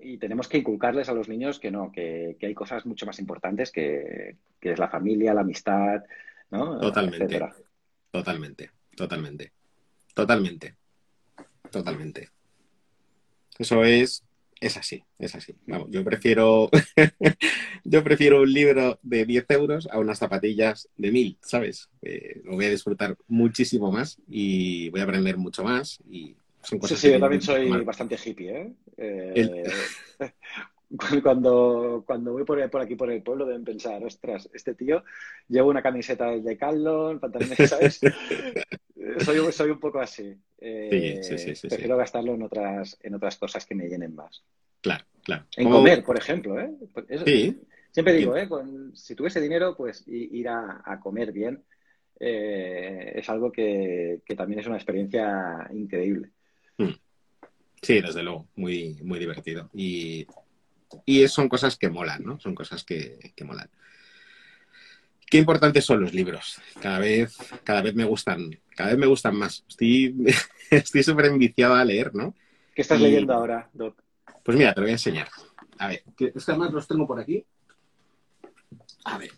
y 0.00 0.16
tenemos 0.16 0.48
que 0.48 0.58
inculcarles 0.58 1.08
a 1.08 1.12
los 1.14 1.28
niños 1.28 1.58
que 1.58 1.70
no, 1.70 1.92
que, 1.92 2.36
que 2.40 2.46
hay 2.46 2.54
cosas 2.54 2.86
mucho 2.86 3.04
más 3.04 3.18
importantes 3.18 3.70
que, 3.70 4.36
que 4.58 4.72
es 4.72 4.78
la 4.78 4.88
familia, 4.88 5.34
la 5.34 5.42
amistad, 5.42 6.02
¿no? 6.50 6.78
Totalmente. 6.80 7.24
Etcétera. 7.24 7.54
Totalmente, 8.10 8.70
totalmente, 8.96 9.52
totalmente, 10.14 10.76
totalmente. 11.70 12.28
Eso 13.58 13.84
es, 13.84 14.24
es 14.60 14.76
así, 14.76 15.04
es 15.18 15.34
así. 15.34 15.54
Vamos, 15.66 15.88
yo 15.90 16.04
prefiero, 16.04 16.70
yo 17.84 18.02
prefiero 18.04 18.42
un 18.42 18.52
libro 18.52 18.98
de 19.02 19.24
10 19.26 19.46
euros 19.50 19.88
a 19.90 19.98
unas 19.98 20.18
zapatillas 20.18 20.88
de 20.96 21.12
1000, 21.12 21.38
¿sabes? 21.42 21.90
Eh, 22.02 22.40
lo 22.44 22.52
voy 22.54 22.66
a 22.66 22.70
disfrutar 22.70 23.16
muchísimo 23.28 23.90
más 23.92 24.18
y 24.28 24.88
voy 24.90 25.00
a 25.00 25.04
aprender 25.04 25.36
mucho 25.36 25.64
más 25.64 25.98
y 26.08 26.36
son 26.62 26.78
Sí, 26.80 26.80
cosas 26.80 26.96
sí, 26.96 27.10
que 27.10 27.12
yo 27.12 27.20
también 27.20 27.42
soy 27.42 27.68
marcan. 27.68 27.84
bastante 27.84 28.16
hippie, 28.22 28.50
¿eh? 28.56 28.72
Eh, 28.96 29.40
El- 29.40 29.52
Cuando, 31.22 32.02
cuando 32.06 32.32
voy 32.32 32.44
por, 32.44 32.68
por 32.70 32.80
aquí 32.82 32.96
por 32.96 33.10
el 33.10 33.22
pueblo 33.22 33.46
deben 33.46 33.64
pensar, 33.64 34.04
ostras, 34.04 34.48
este 34.52 34.74
tío 34.74 35.02
lleva 35.48 35.66
una 35.68 35.82
camiseta 35.82 36.30
de 36.30 36.56
Caldon, 36.56 37.18
pantalones, 37.18 37.56
¿sabes? 37.68 38.00
Soy, 39.24 39.52
soy 39.52 39.70
un 39.70 39.80
poco 39.80 39.98
así. 39.98 40.32
Eh, 40.58 41.18
Sí, 41.22 41.36
sí, 41.38 41.56
sí, 41.56 41.68
prefiero 41.68 41.96
gastarlo 41.96 42.34
en 42.34 42.42
otras, 42.42 42.96
en 43.02 43.14
otras 43.14 43.36
cosas 43.36 43.66
que 43.66 43.74
me 43.74 43.88
llenen 43.88 44.14
más. 44.14 44.44
Claro, 44.80 45.04
claro. 45.24 45.44
En 45.56 45.64
Como- 45.64 45.78
comer, 45.78 46.04
por 46.04 46.16
ejemplo, 46.16 46.60
¿eh? 46.60 46.70
Pues 46.92 47.06
eso-. 47.08 47.24
Siempre 47.90 48.14
digo, 48.14 48.36
¿eh? 48.36 48.48
Con- 48.48 48.94
si 48.94 49.14
tuviese 49.16 49.40
dinero, 49.40 49.76
pues 49.76 50.04
ir 50.06 50.48
a, 50.48 50.82
a 50.84 51.00
comer 51.00 51.32
bien 51.32 51.62
eh, 52.20 53.12
es 53.16 53.28
algo 53.28 53.50
que, 53.50 54.20
que 54.24 54.36
también 54.36 54.60
es 54.60 54.66
una 54.68 54.76
experiencia 54.76 55.68
increíble. 55.72 56.30
Sí, 57.82 58.00
desde 58.00 58.22
luego, 58.22 58.46
muy, 58.54 58.96
muy 59.02 59.18
divertido. 59.18 59.68
Y, 59.74 60.24
y 61.06 61.26
son 61.28 61.48
cosas 61.48 61.76
que 61.76 61.88
molan, 61.90 62.22
¿no? 62.24 62.38
Son 62.40 62.54
cosas 62.54 62.84
que, 62.84 63.32
que 63.34 63.44
molan. 63.44 63.68
Qué 65.26 65.38
importantes 65.38 65.84
son 65.84 66.00
los 66.02 66.12
libros. 66.12 66.60
Cada 66.80 66.98
vez, 66.98 67.36
cada 67.64 67.80
vez 67.80 67.94
me 67.94 68.04
gustan, 68.04 68.58
cada 68.76 68.90
vez 68.90 68.98
me 68.98 69.06
gustan 69.06 69.34
más. 69.36 69.64
Estoy, 69.68 70.14
estoy 70.70 71.02
súper 71.02 71.26
enviciado 71.26 71.74
a 71.74 71.84
leer, 71.84 72.14
¿no? 72.14 72.34
¿Qué 72.74 72.82
estás 72.82 73.00
Y- 73.00 73.04
leyendo 73.04 73.32
ahora, 73.32 73.70
Doc? 73.72 74.02
Pues 74.42 74.58
mira, 74.58 74.74
te 74.74 74.80
lo 74.80 74.84
voy 74.84 74.90
a 74.90 74.94
enseñar. 74.94 75.28
A 75.78 75.88
ver, 75.88 76.02
que 76.16 76.32
es 76.34 76.44
que 76.44 76.50
además 76.52 76.72
los 76.72 76.86
tengo 76.86 77.06
por 77.06 77.18
aquí. 77.20 77.44
A 79.04 79.18
ver. 79.18 79.30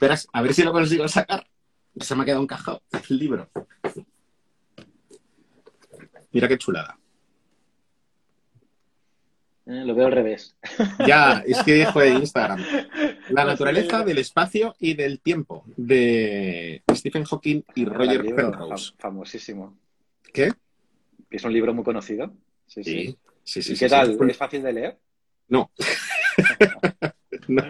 Verás, 0.00 0.26
a 0.32 0.40
ver 0.42 0.54
si 0.54 0.62
lo 0.62 0.72
consigo 0.72 1.06
sacar. 1.08 1.46
Se 2.00 2.14
me 2.14 2.22
ha 2.22 2.24
quedado 2.24 2.42
encajado 2.42 2.82
el 3.10 3.18
libro. 3.18 3.50
Mira 6.32 6.46
qué 6.48 6.56
chulada. 6.58 6.98
Eh, 9.70 9.84
lo 9.84 9.94
veo 9.94 10.06
al 10.06 10.12
revés. 10.12 10.56
Ya, 11.06 11.44
es 11.46 11.62
que 11.62 11.74
dejo 11.74 12.00
de 12.00 12.10
Instagram. 12.10 12.60
La 13.28 13.44
naturaleza 13.44 14.02
del 14.02 14.18
espacio 14.18 14.74
y 14.80 14.94
del 14.94 15.20
tiempo, 15.20 15.62
de 15.76 16.82
Stephen 16.92 17.24
Hawking 17.24 17.62
y 17.76 17.84
Roger 17.84 18.24
libro, 18.24 18.36
Penrose. 18.50 18.92
fam- 18.92 18.94
famosísimo. 18.98 19.78
¿Qué? 20.32 20.52
Es 21.30 21.44
un 21.44 21.52
libro 21.52 21.72
muy 21.72 21.84
conocido. 21.84 22.32
Sí, 22.66 22.82
sí. 22.82 23.18
sí, 23.44 23.62
sí. 23.62 23.72
¿Y 23.72 23.76
sí, 23.76 23.84
qué 23.84 23.88
tal? 23.88 24.18
¿Es 24.28 24.36
fácil 24.36 24.62
de 24.62 24.72
leer? 24.72 24.98
No. 25.48 25.70
no. 27.48 27.62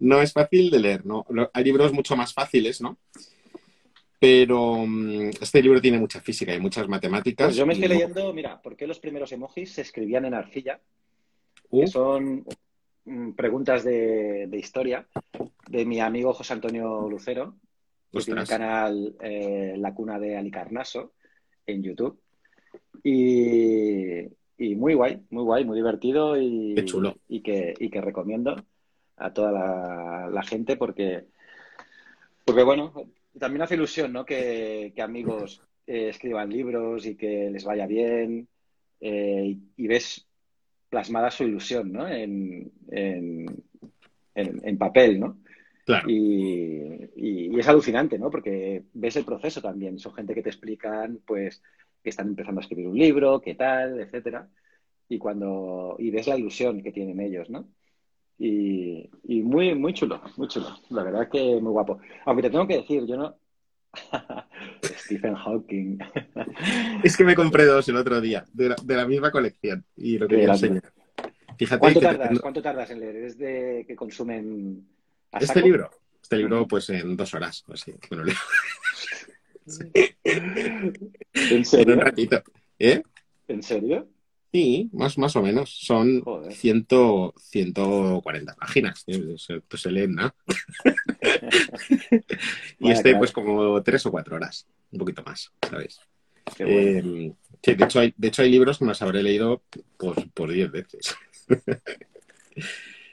No 0.00 0.20
es 0.22 0.32
fácil 0.32 0.70
de 0.70 0.78
leer, 0.80 1.06
¿no? 1.06 1.24
Hay 1.52 1.64
libros 1.64 1.92
mucho 1.92 2.16
más 2.16 2.32
fáciles, 2.32 2.80
¿no? 2.80 2.98
Pero 4.20 4.84
mm, 4.86 5.30
este 5.40 5.62
libro 5.62 5.80
tiene 5.80 5.98
mucha 5.98 6.20
física 6.20 6.54
y 6.54 6.60
muchas 6.60 6.88
matemáticas. 6.88 7.46
Pues 7.48 7.56
yo 7.56 7.66
me 7.66 7.74
estoy 7.74 7.88
leyendo, 7.88 8.32
mira, 8.32 8.60
¿por 8.62 8.76
qué 8.76 8.86
los 8.86 8.98
primeros 8.98 9.30
emojis 9.32 9.72
se 9.72 9.82
escribían 9.82 10.24
en 10.24 10.34
arcilla? 10.34 10.80
Uh, 11.70 11.80
Que 11.80 11.86
son 11.88 12.44
mm, 13.04 13.32
preguntas 13.32 13.84
de, 13.84 14.46
de 14.48 14.58
historia 14.58 15.06
de 15.68 15.84
mi 15.84 16.00
amigo 16.00 16.32
José 16.32 16.52
Antonio 16.54 17.08
Lucero, 17.08 17.56
que 18.12 18.20
tiene 18.20 18.42
ostras. 18.42 18.48
canal 18.60 19.16
eh, 19.20 19.74
La 19.76 19.92
Cuna 19.94 20.18
de 20.18 20.36
Alicarnaso 20.36 21.12
en 21.66 21.82
YouTube. 21.82 22.20
Y, 23.02 24.20
y 24.58 24.74
muy 24.76 24.94
guay, 24.94 25.20
muy 25.30 25.42
guay, 25.42 25.64
muy 25.64 25.76
divertido 25.76 26.40
y, 26.40 26.74
Qué 26.74 26.84
chulo. 26.84 27.16
y, 27.28 27.40
que, 27.40 27.74
y 27.78 27.90
que 27.90 28.00
recomiendo 28.00 28.56
a 29.16 29.32
toda 29.32 29.52
la, 29.52 30.28
la 30.32 30.42
gente 30.42 30.76
porque, 30.76 31.24
porque, 32.44 32.62
bueno, 32.62 32.92
también 33.38 33.62
hace 33.62 33.74
ilusión, 33.74 34.12
¿no? 34.12 34.24
Que, 34.24 34.92
que 34.94 35.02
amigos 35.02 35.60
eh, 35.86 36.08
escriban 36.10 36.50
libros 36.50 37.06
y 37.06 37.16
que 37.16 37.50
les 37.50 37.64
vaya 37.64 37.86
bien 37.86 38.48
eh, 39.00 39.56
y, 39.76 39.86
ves 39.86 40.26
plasmada 40.88 41.30
su 41.30 41.44
ilusión, 41.44 41.92
¿no? 41.92 42.08
En, 42.08 42.70
en, 42.90 43.46
en- 44.34 44.60
en 44.64 44.78
papel, 44.78 45.18
¿no? 45.20 45.38
Claro. 45.84 46.08
Y, 46.08 46.14
y- 47.16 47.54
y 47.56 47.58
es 47.60 47.68
alucinante, 47.68 48.18
¿no? 48.18 48.30
Porque 48.30 48.84
ves 48.94 49.16
el 49.16 49.24
proceso 49.24 49.60
también. 49.60 49.98
Son 49.98 50.14
gente 50.14 50.34
que 50.34 50.42
te 50.42 50.48
explican, 50.50 51.20
pues, 51.26 51.62
que 52.02 52.10
están 52.10 52.28
empezando 52.28 52.60
a 52.60 52.62
escribir 52.62 52.86
un 52.88 52.98
libro, 52.98 53.40
qué 53.40 53.54
tal, 53.54 54.00
etcétera. 54.00 54.48
Y 55.08 55.18
cuando 55.18 55.96
y 55.98 56.10
ves 56.10 56.26
la 56.28 56.38
ilusión 56.38 56.82
que 56.82 56.92
tienen 56.92 57.20
ellos, 57.20 57.50
¿no? 57.50 57.68
Y, 58.38 59.08
y 59.24 59.42
muy, 59.42 59.74
muy 59.74 59.94
chulo, 59.94 60.20
muy 60.36 60.48
chulo. 60.48 60.68
La 60.90 61.02
verdad 61.04 61.28
que 61.30 61.38
muy 61.60 61.70
guapo. 61.72 61.98
Aunque 62.26 62.42
te 62.42 62.50
tengo 62.50 62.66
que 62.66 62.78
decir, 62.78 63.04
yo 63.06 63.16
no. 63.16 63.36
Stephen 64.82 65.34
Hawking. 65.34 65.98
Es 67.04 67.16
que 67.16 67.24
me 67.24 67.34
compré 67.36 67.64
dos 67.64 67.88
el 67.88 67.96
otro 67.96 68.20
día, 68.20 68.44
de 68.52 68.70
la, 68.70 68.76
de 68.82 68.96
la 68.96 69.06
misma 69.06 69.30
colección. 69.30 69.84
Y 69.96 70.18
lo 70.18 70.26
grande. 70.26 70.50
enseñar. 70.52 70.92
Fíjate 71.56 71.78
¿Cuánto 71.80 72.00
que 72.00 72.06
tardas? 72.06 72.28
tengo- 72.28 72.40
¿Cuánto 72.40 72.62
tardas 72.62 72.90
en 72.90 73.00
leer? 73.00 73.16
¿Es 73.16 73.38
de 73.38 73.84
que 73.86 73.94
consumen 73.94 74.84
este 75.32 75.46
saco? 75.46 75.60
libro, 75.60 75.90
este 76.20 76.36
libro, 76.38 76.66
pues 76.66 76.90
en 76.90 77.16
dos 77.16 77.32
horas, 77.34 77.64
así. 77.72 77.92
que 77.92 78.08
me 78.10 78.16
lo 78.16 78.24
leo 78.24 78.34
¿En 80.24 80.94
en 81.34 81.58
un 81.58 81.64
serio? 81.64 81.96
ratito. 82.00 82.42
¿Eh? 82.78 83.02
¿En 83.48 83.62
serio? 83.62 84.08
Sí, 84.54 84.88
más, 84.92 85.18
más 85.18 85.34
o 85.34 85.42
menos. 85.42 85.68
Son. 85.68 86.22
100, 86.48 86.86
140 87.36 88.54
páginas. 88.54 89.02
¿eh? 89.08 89.34
Se, 89.36 89.60
pues 89.62 89.82
se 89.82 89.90
leen, 89.90 90.14
¿no? 90.14 90.32
y 92.78 92.92
este, 92.92 93.16
pues 93.16 93.32
como 93.32 93.82
tres 93.82 94.06
o 94.06 94.12
cuatro 94.12 94.36
horas. 94.36 94.68
Un 94.92 95.00
poquito 95.00 95.24
más, 95.24 95.50
¿sabes? 95.68 95.98
Qué 96.56 96.64
bueno. 96.64 97.16
Eh, 97.16 97.32
sí, 97.64 97.74
de 97.74 97.84
hecho, 97.84 97.98
hay, 97.98 98.14
de 98.16 98.28
hecho, 98.28 98.42
hay 98.42 98.50
libros 98.52 98.78
que 98.78 98.84
me 98.84 98.90
los 98.90 99.02
habré 99.02 99.24
leído 99.24 99.60
por, 99.96 100.30
por 100.30 100.52
diez 100.52 100.70
veces. 100.70 101.16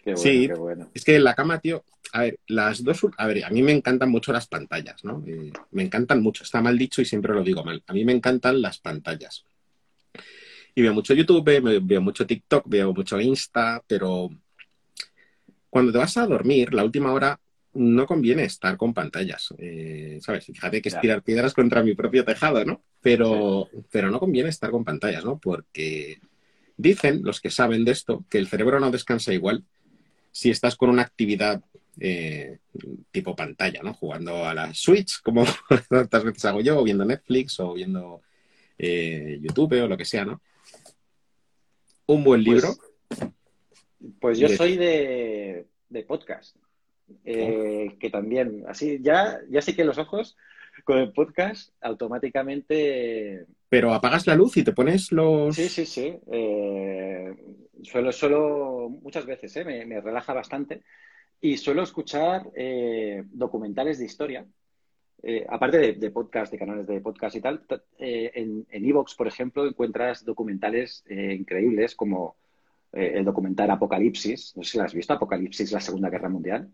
Qué 0.03 0.13
bueno, 0.13 0.17
sí. 0.17 0.48
qué 0.48 0.53
bueno. 0.53 0.91
Es 0.93 1.03
que 1.03 1.15
en 1.15 1.24
la 1.24 1.33
cama, 1.33 1.60
tío, 1.60 1.83
a 2.13 2.21
ver, 2.21 2.39
las 2.48 2.83
dos, 2.83 3.01
a 3.17 3.25
ver, 3.25 3.45
a 3.45 3.50
mí 3.50 3.63
me 3.63 3.71
encantan 3.71 4.12
mucho 4.12 4.31
las 4.31 4.48
pantallas, 4.48 5.03
¿no? 5.03 5.24
Eh, 5.25 5.51
me 5.71 5.81
encantan 5.81 6.21
mucho, 6.21 6.43
está 6.43 6.62
mal 6.62 6.77
dicho 6.77 7.01
y 7.01 7.05
siempre 7.05 7.33
lo 7.33 7.43
digo 7.43 7.63
mal. 7.63 7.83
A 7.88 7.93
mí 7.93 8.05
me 8.05 8.12
encantan 8.12 8.62
las 8.62 8.77
pantallas. 8.77 9.45
Y 10.74 10.82
veo 10.82 10.94
mucho 10.94 11.13
YouTube, 11.13 11.82
veo, 11.82 12.01
mucho 12.01 12.25
TikTok, 12.25 12.66
veo 12.68 12.94
mucho 12.94 13.20
Insta, 13.20 13.84
pero 13.88 14.30
cuando 15.70 15.92
te 15.92 15.98
vas 15.98 16.18
a 16.18 16.25
dormir, 16.25 16.74
la 16.74 16.84
última 16.84 17.12
hora 17.12 17.40
no 17.74 18.06
conviene 18.06 18.44
estar 18.44 18.75
con 18.78 18.94
pantallas, 18.94 19.54
eh, 19.58 20.20
¿sabes? 20.22 20.46
Fíjate 20.46 20.82
que 20.82 20.90
es 20.90 21.00
tirar 21.00 21.24
piedras 21.24 21.54
contra 21.54 21.84
mi 21.84 21.94
propio 21.94 22.25
tejado, 22.25 22.66
¿no? 22.66 22.84
Pero, 23.01 23.70
pero 23.92 24.12
no 24.12 24.20
conviene 24.20 24.50
estar 24.50 24.72
con 24.72 24.84
pantallas, 24.84 25.24
¿no? 25.24 25.40
Porque 25.40 26.20
dicen 26.78 27.22
los 27.24 27.40
que 27.40 27.50
saben 27.50 27.86
de 27.86 27.92
esto 27.92 28.25
que 28.30 28.38
el 28.38 28.48
cerebro 28.48 28.80
no 28.80 28.92
descansa 28.92 29.34
igual 29.34 29.63
si 30.32 30.50
estás 30.50 30.75
con 30.75 30.90
una 30.90 31.01
actividad 31.04 31.62
eh, 32.00 32.60
tipo 33.12 33.36
pantalla, 33.36 33.82
¿no? 33.84 33.94
Jugando 33.94 34.46
a 34.46 34.54
la 34.54 34.74
Switch, 34.74 35.22
como 35.22 35.46
tantas 35.90 36.24
veces 36.24 36.46
hago 36.46 36.62
yo, 36.62 36.80
o 36.80 36.84
viendo 36.84 37.06
Netflix, 37.06 37.60
o 37.60 37.74
viendo 37.74 38.22
eh, 38.78 39.40
YouTube, 39.42 39.82
o 39.84 39.88
lo 39.88 39.98
que 39.98 40.06
sea, 40.06 40.25
¿no? 40.25 40.42
Un 42.08 42.24
buen 42.24 42.44
libro. 42.44 42.70
Pues 44.20 44.40
yo 44.40 44.48
De- 44.48 44.58
soy 44.58 44.78
de, 44.78 45.66
de 45.90 46.04
podcast. 46.04 46.56
Eh, 47.25 47.98
que 48.00 48.10
también, 48.10 48.63
así, 48.68 49.00
ya, 49.01 49.40
ya 49.50 49.62
sí 49.62 49.75
que 49.75 49.84
los 49.84 49.98
ojos 49.98 50.38
con 50.86 50.98
el 50.98 51.12
podcast 51.12 51.74
automáticamente. 51.82 53.46
Pero 53.70 53.94
apagas 53.94 54.25
la 54.28 54.36
luz 54.36 54.56
y 54.58 54.63
te 54.63 54.72
pones 54.72 55.12
los... 55.12 55.56
Sí, 55.56 55.68
sí, 55.70 55.86
sí. 55.86 56.18
Eh, 56.32 57.34
suelo, 57.84 58.12
suelo, 58.12 58.90
muchas 59.01 59.25
veces, 59.25 59.56
eh, 59.58 59.66
me, 59.66 59.86
me 59.86 60.00
relaja 60.01 60.34
bastante. 60.34 60.84
Y 61.42 61.58
suelo 61.58 61.84
escuchar 61.84 62.44
documentales 63.32 63.98
de 64.00 64.06
historia. 64.06 64.46
Eh, 65.24 65.46
aparte 65.48 65.78
de, 65.78 65.94
de 65.94 66.10
podcast, 66.10 66.51
de 66.51 66.58
canales 66.58 66.88
de 66.88 67.00
podcast 67.00 67.36
y 67.36 67.42
tal, 67.42 67.62
eh, 68.00 68.32
en 68.34 68.66
en 68.70 68.86
Evox, 68.86 69.13
por 69.16 69.28
ejemplo, 69.28 69.68
encuentras 69.68 70.25
documentales 70.25 71.04
eh, 71.08 71.36
increíbles 71.38 71.96
como 71.96 72.36
el 72.94 73.24
documental 73.24 73.72
Apocalipsis. 73.72 74.54
No 74.58 74.63
sé 74.63 74.72
si 74.72 74.78
lo 74.78 74.84
has 74.84 74.94
visto, 74.94 75.13
Apocalipsis, 75.13 75.72
la 75.72 75.80
Segunda 75.80 76.10
Guerra 76.10 76.28
Mundial, 76.28 76.70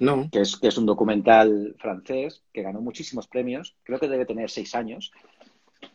No, 0.00 0.28
que 0.28 0.40
es, 0.40 0.56
que 0.56 0.66
es 0.66 0.76
un 0.76 0.86
documental 0.86 1.76
francés 1.78 2.42
que 2.52 2.62
ganó 2.62 2.80
muchísimos 2.80 3.28
premios. 3.28 3.76
Creo 3.84 4.00
que 4.00 4.08
debe 4.08 4.26
tener 4.26 4.50
seis 4.50 4.74
años. 4.74 5.12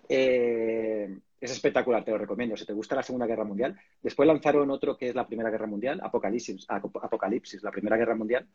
Es 0.07 1.51
espectacular, 1.51 2.05
te 2.05 2.11
lo 2.11 2.17
recomiendo. 2.17 2.55
Si 2.55 2.65
te 2.65 2.71
gusta 2.71 2.95
la 2.95 3.03
Segunda 3.03 3.27
Guerra 3.27 3.43
Mundial. 3.43 3.77
Después 4.01 4.25
lanzaron 4.25 4.71
otro 4.71 4.97
que 4.97 5.09
es 5.09 5.15
la 5.15 5.27
Primera 5.27 5.49
Guerra 5.49 5.67
Mundial, 5.67 5.99
Apocalipsis, 6.01 6.65
Apocalipsis 6.69 7.61
la 7.61 7.71
Primera 7.71 7.97
Guerra 7.97 8.15
Mundial. 8.15 8.47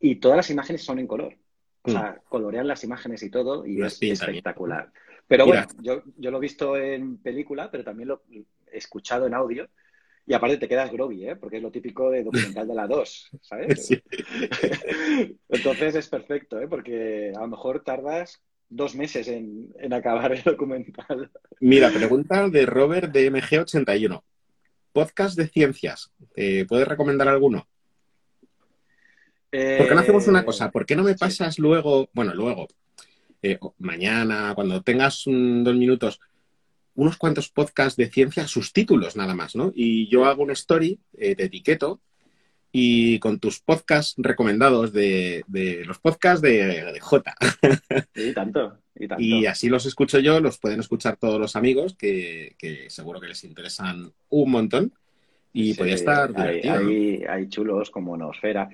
Y 0.00 0.16
todas 0.16 0.36
las 0.36 0.50
imágenes 0.50 0.82
son 0.82 0.98
en 0.98 1.06
color. 1.06 1.36
O 1.82 1.90
sea, 1.90 2.20
colorean 2.28 2.68
las 2.68 2.84
imágenes 2.84 3.22
y 3.22 3.30
todo 3.30 3.66
y 3.66 3.82
es 3.82 4.00
espectacular. 4.02 4.92
Pero 5.26 5.46
bueno, 5.46 5.66
yo, 5.80 6.02
yo 6.16 6.30
lo 6.30 6.38
he 6.38 6.40
visto 6.40 6.76
en 6.76 7.18
película, 7.18 7.70
pero 7.70 7.84
también 7.84 8.08
lo 8.08 8.22
he 8.30 8.44
escuchado 8.76 9.26
en 9.26 9.34
audio. 9.34 9.68
Y 10.26 10.34
aparte 10.34 10.58
te 10.58 10.68
quedas 10.68 10.92
groggy, 10.92 11.28
¿eh? 11.28 11.36
Porque 11.36 11.56
es 11.56 11.62
lo 11.62 11.70
típico 11.70 12.10
de 12.10 12.22
documental 12.22 12.68
de 12.68 12.74
la 12.74 12.86
2, 12.86 13.30
¿sabes? 13.40 13.86
Sí. 13.86 14.02
Entonces 15.48 15.94
es 15.94 16.08
perfecto, 16.08 16.60
¿eh? 16.60 16.68
Porque 16.68 17.32
a 17.34 17.40
lo 17.40 17.48
mejor 17.48 17.82
tardas 17.82 18.42
dos 18.68 18.94
meses 18.94 19.28
en, 19.28 19.72
en 19.78 19.92
acabar 19.92 20.32
el 20.32 20.42
documental. 20.42 21.30
Mira, 21.60 21.90
pregunta 21.90 22.48
de 22.48 22.66
Robert 22.66 23.12
de 23.12 23.30
MG81. 23.32 24.22
Podcast 24.92 25.36
de 25.36 25.48
ciencias. 25.48 26.12
¿Eh, 26.36 26.64
¿Puedes 26.68 26.88
recomendar 26.88 27.28
alguno? 27.28 27.66
¿Por 29.76 29.88
qué 29.88 29.94
no 29.94 30.00
hacemos 30.00 30.26
una 30.26 30.44
cosa? 30.44 30.70
¿Por 30.70 30.86
qué 30.86 30.96
no 30.96 31.02
me 31.04 31.12
Eh, 31.12 31.18
sí. 31.18 31.18
pasas 31.18 31.58
luego, 31.58 32.08
bueno, 32.12 32.34
luego, 32.34 32.68
eh, 33.42 33.58
mañana, 33.78 34.52
cuando 34.54 34.82
tengas 34.82 35.24
mm, 35.26 35.64
dos 35.64 35.76
minutos, 35.76 36.20
unos 36.94 37.16
cuantos 37.18 37.50
podcasts 37.50 37.96
de 37.96 38.10
ciencia, 38.10 38.48
sus 38.48 38.72
títulos 38.72 39.16
nada 39.16 39.34
más, 39.34 39.56
¿no? 39.56 39.72
Y 39.74 40.08
yo 40.10 40.26
hago 40.26 40.42
una 40.44 40.54
story, 40.54 41.00
eh, 41.14 41.36
te 41.36 41.44
etiqueto, 41.44 42.00
y 42.72 43.18
con 43.20 43.40
tus 43.40 43.60
podcasts 43.60 44.14
recomendados 44.18 44.92
de, 44.92 45.44
de 45.48 45.84
los 45.86 45.98
podcasts 46.00 46.42
de, 46.42 46.84
de 46.92 47.00
J. 47.00 47.34
Y 48.14 48.32
tanto, 48.32 48.78
y 48.94 49.08
tanto. 49.08 49.22
Y 49.22 49.46
así 49.46 49.68
los 49.68 49.86
escucho 49.86 50.18
yo, 50.20 50.40
los 50.40 50.58
pueden 50.58 50.80
escuchar 50.80 51.16
todos 51.16 51.40
los 51.40 51.56
amigos, 51.56 51.94
que, 51.96 52.54
que 52.58 52.88
seguro 52.90 53.20
que 53.20 53.28
les 53.28 53.44
interesan 53.44 54.12
un 54.30 54.50
montón. 54.50 54.94
Y 55.52 55.74
Sí, 55.74 55.78
podría 55.78 55.94
estar 55.96 56.34
hay, 56.34 56.36
divertido. 56.36 56.80
¿no? 56.82 56.88
hay- 56.88 57.24
hay 57.28 57.48
chulos 57.48 57.90
como 57.90 58.16
Nosfera. 58.16 58.68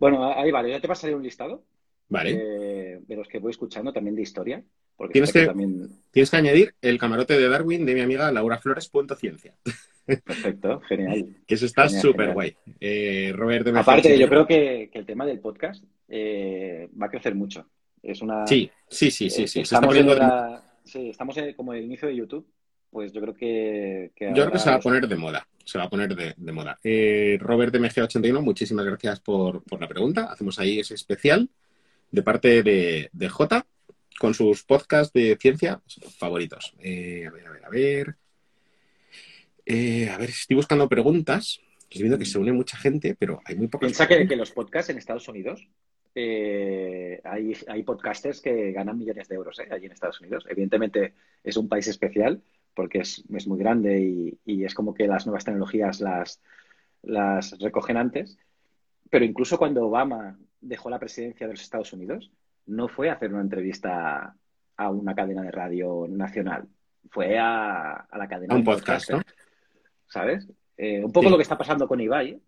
Bueno, 0.00 0.32
ahí 0.34 0.50
vale, 0.50 0.70
ya 0.70 0.80
te 0.80 0.88
pasaré 0.88 1.14
un 1.14 1.22
listado 1.22 1.62
Vale. 2.08 2.34
de, 2.36 3.00
de 3.06 3.16
los 3.16 3.28
que 3.28 3.38
voy 3.38 3.50
escuchando 3.50 3.92
también 3.92 4.16
de 4.16 4.22
historia. 4.22 4.64
Porque 4.96 5.12
Tienes 5.12 5.32
que- 5.32 5.46
también. 5.46 5.88
Tienes 6.10 6.30
que 6.30 6.36
añadir 6.36 6.74
el 6.82 6.98
camarote 6.98 7.38
de 7.38 7.48
Darwin 7.48 7.86
de 7.86 7.94
mi 7.94 8.00
amiga 8.00 8.30
Laura 8.32 8.58
Flores.ciencia, 8.58 9.54
Perfecto, 10.24 10.80
genial. 10.88 11.36
que 11.46 11.54
eso 11.54 11.66
está 11.66 11.88
súper 11.88 12.32
guay. 12.34 12.54
Eh, 12.80 13.32
Robert 13.34 13.64
de 13.66 13.78
Aparte, 13.78 14.18
yo 14.18 14.28
creo 14.28 14.46
que, 14.46 14.90
que 14.92 14.98
el 14.98 15.06
tema 15.06 15.24
del 15.24 15.38
podcast 15.40 15.84
eh, 16.08 16.88
va 17.00 17.06
a 17.06 17.10
crecer 17.10 17.34
mucho. 17.34 17.66
Es 18.02 18.20
una. 18.22 18.46
Sí, 18.46 18.70
sí, 18.88 19.10
sí, 19.10 19.30
sí, 19.30 19.42
eh, 19.44 19.46
sí. 19.46 19.52
Se 19.52 19.60
está 19.62 19.76
estamos 19.76 19.86
poniendo 19.94 20.12
en 20.14 20.18
de- 20.18 20.24
la- 20.26 20.62
sí, 20.84 21.08
estamos 21.10 21.36
en- 21.36 21.54
como 21.54 21.72
en 21.72 21.78
el 21.80 21.84
inicio 21.84 22.08
de 22.08 22.16
YouTube. 22.16 22.46
Pues 22.90 23.12
yo 23.12 23.20
creo 23.20 23.34
que. 23.34 24.10
que 24.16 24.26
Yo 24.28 24.42
creo 24.42 24.52
que 24.52 24.58
se 24.58 24.70
va 24.70 24.76
a 24.76 24.80
poner 24.80 25.06
de 25.06 25.16
moda. 25.16 25.46
Se 25.64 25.78
va 25.78 25.84
a 25.84 25.90
poner 25.90 26.14
de, 26.14 26.34
de 26.36 26.52
moda. 26.52 26.78
Eh, 26.82 27.38
Robert 27.40 27.72
de 27.72 27.80
MG81, 27.80 28.42
muchísimas 28.42 28.84
gracias 28.84 29.20
por, 29.20 29.62
por 29.62 29.80
la 29.80 29.88
pregunta. 29.88 30.32
Hacemos 30.32 30.58
ahí 30.58 30.80
ese 30.80 30.94
especial 30.94 31.48
de 32.10 32.22
parte 32.22 32.62
de, 32.62 33.08
de 33.12 33.28
J 33.28 33.64
con 34.18 34.34
sus 34.34 34.64
podcasts 34.64 35.12
de 35.12 35.38
ciencia 35.40 35.80
favoritos. 36.18 36.74
Eh, 36.80 37.26
a 37.26 37.30
ver, 37.30 37.46
a 37.46 37.50
ver, 37.52 37.64
a 37.64 37.68
ver. 37.70 38.16
Eh, 39.64 40.08
a 40.10 40.18
ver, 40.18 40.30
estoy 40.30 40.56
buscando 40.56 40.88
preguntas. 40.88 41.60
Estoy 41.82 42.02
viendo 42.02 42.18
que 42.18 42.26
se 42.26 42.38
une 42.38 42.52
mucha 42.52 42.76
gente, 42.76 43.16
pero 43.18 43.40
hay 43.44 43.54
muy 43.56 43.68
pocas. 43.68 43.86
Piensa 43.86 44.08
que, 44.08 44.26
que 44.26 44.36
los 44.36 44.50
podcasts 44.50 44.90
en 44.90 44.98
Estados 44.98 45.26
Unidos, 45.28 45.66
eh, 46.14 47.20
hay, 47.24 47.52
hay 47.68 47.82
podcasters 47.82 48.40
que 48.40 48.72
ganan 48.72 48.98
millones 48.98 49.28
de 49.28 49.34
euros 49.36 49.58
eh, 49.60 49.68
allí 49.70 49.86
en 49.86 49.92
Estados 49.92 50.20
Unidos. 50.20 50.44
Evidentemente 50.48 51.14
es 51.42 51.56
un 51.56 51.68
país 51.68 51.86
especial 51.86 52.42
porque 52.74 52.98
es, 52.98 53.24
es 53.34 53.46
muy 53.46 53.58
grande 53.58 54.00
y, 54.00 54.38
y 54.44 54.64
es 54.64 54.74
como 54.74 54.94
que 54.94 55.06
las 55.06 55.26
nuevas 55.26 55.44
tecnologías 55.44 56.00
las, 56.00 56.40
las 57.02 57.58
recogen 57.58 57.96
antes. 57.96 58.38
Pero 59.10 59.24
incluso 59.24 59.58
cuando 59.58 59.86
Obama 59.86 60.38
dejó 60.60 60.90
la 60.90 60.98
presidencia 60.98 61.46
de 61.46 61.54
los 61.54 61.62
Estados 61.62 61.92
Unidos, 61.92 62.30
no 62.66 62.88
fue 62.88 63.10
a 63.10 63.14
hacer 63.14 63.32
una 63.32 63.42
entrevista 63.42 64.34
a 64.76 64.90
una 64.90 65.14
cadena 65.14 65.42
de 65.42 65.50
radio 65.50 66.06
nacional, 66.08 66.68
fue 67.10 67.38
a, 67.38 67.92
a 67.92 68.18
la 68.18 68.28
cadena 68.28 68.54
A 68.54 68.56
un 68.56 68.64
de 68.64 68.70
podcast, 68.70 69.10
¿no? 69.10 69.20
¿Sabes? 70.06 70.48
Eh, 70.76 71.04
un 71.04 71.12
poco 71.12 71.26
Sí. 71.26 71.30
lo 71.30 71.36
que 71.36 71.42
está 71.42 71.58
pasando 71.58 71.86
con 71.86 72.00
Ibai, 72.00 72.40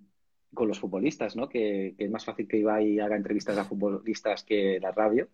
con 0.54 0.68
los 0.68 0.78
futbolistas, 0.78 1.36
¿no? 1.36 1.48
Que, 1.48 1.94
que 1.96 2.04
es 2.04 2.10
más 2.10 2.24
fácil 2.24 2.46
que 2.46 2.58
Ibai 2.58 3.00
haga 3.00 3.16
entrevistas 3.16 3.58
a 3.58 3.64
futbolistas 3.64 4.44
que 4.44 4.78
la 4.80 4.92
radio. 4.92 5.28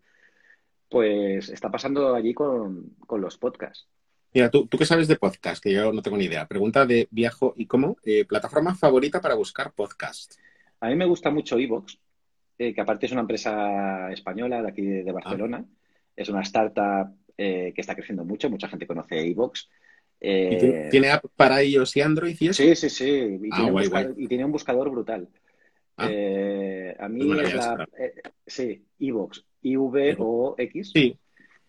Pues 0.88 1.50
está 1.50 1.70
pasando 1.70 2.14
allí 2.14 2.32
con, 2.32 2.96
con 3.06 3.20
los 3.20 3.36
podcasts. 3.36 3.86
Mira, 4.38 4.52
¿tú, 4.52 4.68
tú 4.68 4.78
qué 4.78 4.86
sabes 4.86 5.08
de 5.08 5.16
podcast, 5.16 5.60
que 5.60 5.72
yo 5.72 5.92
no 5.92 6.00
tengo 6.00 6.16
ni 6.16 6.26
idea. 6.26 6.46
Pregunta 6.46 6.86
de 6.86 7.08
Viajo 7.10 7.54
y 7.56 7.66
cómo. 7.66 7.96
Eh, 8.04 8.24
plataforma 8.24 8.72
favorita 8.72 9.20
para 9.20 9.34
buscar 9.34 9.72
podcast. 9.72 10.34
A 10.78 10.86
mí 10.86 10.94
me 10.94 11.06
gusta 11.06 11.28
mucho 11.30 11.58
Evox, 11.58 11.98
eh, 12.56 12.72
que 12.72 12.80
aparte 12.80 13.06
es 13.06 13.12
una 13.12 13.22
empresa 13.22 14.12
española 14.12 14.62
de 14.62 14.68
aquí 14.68 14.82
de, 14.82 15.02
de 15.02 15.10
Barcelona. 15.10 15.64
Es 16.14 16.28
una 16.28 16.42
startup 16.42 17.16
eh, 17.36 17.72
que 17.74 17.80
está 17.80 17.96
creciendo 17.96 18.24
mucho, 18.24 18.48
mucha 18.48 18.68
gente 18.68 18.86
conoce 18.86 19.18
Evox. 19.28 19.68
¿Y 20.20 20.88
tiene, 20.88 21.10
app 21.10 21.24
para 21.34 21.64
iOS 21.64 21.96
y 21.96 22.00
Android 22.00 22.36
y 22.38 22.46
eso? 22.46 22.62
Sí, 22.62 22.76
sí, 22.76 22.90
sí. 22.90 23.04
Y, 23.42 23.48
Ah, 23.50 23.56
tiene, 23.56 23.64
un 23.64 23.72
guay, 23.72 23.86
buscador, 23.86 24.14
y 24.16 24.28
tiene 24.28 24.44
un 24.44 24.52
buscador 24.52 24.90
brutal. 24.90 25.28
Ah. 25.96 26.08
Eh, 26.08 26.96
a 26.96 27.08
mí 27.08 27.26
Pues 27.26 27.48
es 27.48 27.54
la. 27.56 27.88
eh, 27.98 28.14
sí, 28.46 28.84
Evox. 29.00 29.44
I-V-O-X. 29.62 30.92
Sí. 30.94 31.18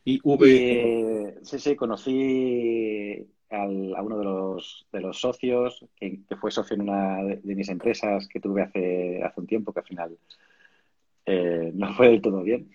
Y 0.06 0.20
V. 0.24 1.40
Y, 1.42 1.46
sí, 1.46 1.60
sí, 1.60 1.76
conocí 1.76 3.28
al- 3.50 3.96
a 3.96 4.02
uno 4.02 4.18
de 4.18 4.24
los, 4.24 4.88
de 4.92 5.02
los 5.02 5.20
socios, 5.20 5.86
que, 5.96 6.22
que 6.28 6.36
fue 6.36 6.52
socio 6.52 6.76
en 6.76 6.82
una 6.82 7.24
de, 7.24 7.38
de 7.38 7.56
mis 7.56 7.70
empresas 7.70 8.28
que 8.28 8.40
tuve 8.40 8.62
hace, 8.64 9.22
hace 9.24 9.40
un 9.40 9.48
tiempo, 9.48 9.74
que 9.74 9.80
al 9.82 9.86
final 9.86 10.18
eh, 11.26 11.72
no 11.74 11.94
fue 11.94 12.10
del 12.10 12.22
todo 12.22 12.42
bien. 12.44 12.70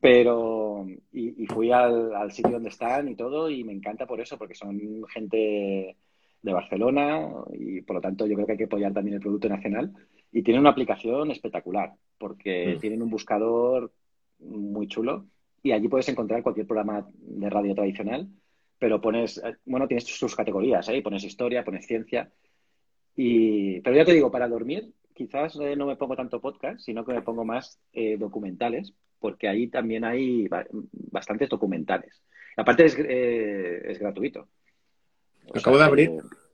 Pero, 0.00 0.86
y, 1.12 1.42
y 1.42 1.46
fui 1.46 1.70
al, 1.72 2.14
al 2.14 2.32
sitio 2.32 2.52
donde 2.52 2.70
están 2.70 3.08
y 3.08 3.16
todo, 3.16 3.50
y 3.50 3.64
me 3.64 3.72
encanta 3.72 4.06
por 4.06 4.20
eso, 4.20 4.38
porque 4.38 4.54
son 4.54 5.04
gente 5.08 5.96
de 6.42 6.52
Barcelona, 6.52 7.28
y 7.52 7.82
por 7.82 7.96
lo 7.96 8.00
tanto 8.00 8.26
yo 8.26 8.34
creo 8.34 8.46
que 8.46 8.52
hay 8.52 8.58
que 8.58 8.64
apoyar 8.64 8.94
también 8.94 9.16
el 9.16 9.20
producto 9.20 9.48
nacional. 9.48 9.92
Y 10.32 10.42
tienen 10.42 10.60
una 10.60 10.70
aplicación 10.70 11.30
espectacular, 11.32 11.92
porque 12.16 12.76
Mm. 12.76 12.80
tienen 12.80 13.02
un 13.02 13.10
buscador 13.10 13.92
muy 14.38 14.86
chulo 14.86 15.26
y 15.62 15.72
allí 15.72 15.88
puedes 15.88 16.08
encontrar 16.08 16.42
cualquier 16.42 16.66
programa 16.66 17.06
de 17.12 17.50
radio 17.50 17.74
tradicional, 17.74 18.28
pero 18.78 19.00
pones, 19.00 19.38
eh, 19.38 19.56
bueno, 19.66 19.86
tienes 19.86 20.04
tus 20.06 20.34
categorías, 20.34 20.88
¿eh? 20.88 21.02
Pones 21.02 21.24
historia, 21.24 21.64
pones 21.64 21.86
ciencia. 21.86 22.30
Y, 23.16 23.80
pero 23.80 23.96
ya 23.96 24.04
te 24.04 24.14
digo, 24.14 24.30
para 24.30 24.48
dormir, 24.48 24.92
quizás 25.14 25.56
eh, 25.60 25.76
no 25.76 25.86
me 25.86 25.96
pongo 25.96 26.16
tanto 26.16 26.40
podcast, 26.40 26.80
sino 26.80 27.04
que 27.04 27.12
me 27.12 27.22
pongo 27.22 27.44
más 27.44 27.78
eh, 27.92 28.16
documentales, 28.16 28.94
porque 29.18 29.48
ahí 29.48 29.68
también 29.68 30.04
hay 30.04 30.48
ba- 30.48 30.66
bastantes 30.70 31.48
documentales. 31.50 32.22
Aparte 32.56 32.86
es, 32.86 32.98
es 32.98 33.98
gratuito. 33.98 34.48
O 35.46 35.58
Acabo 35.58 35.76
sea 35.76 35.84
de 35.84 35.88
abrir 35.88 36.10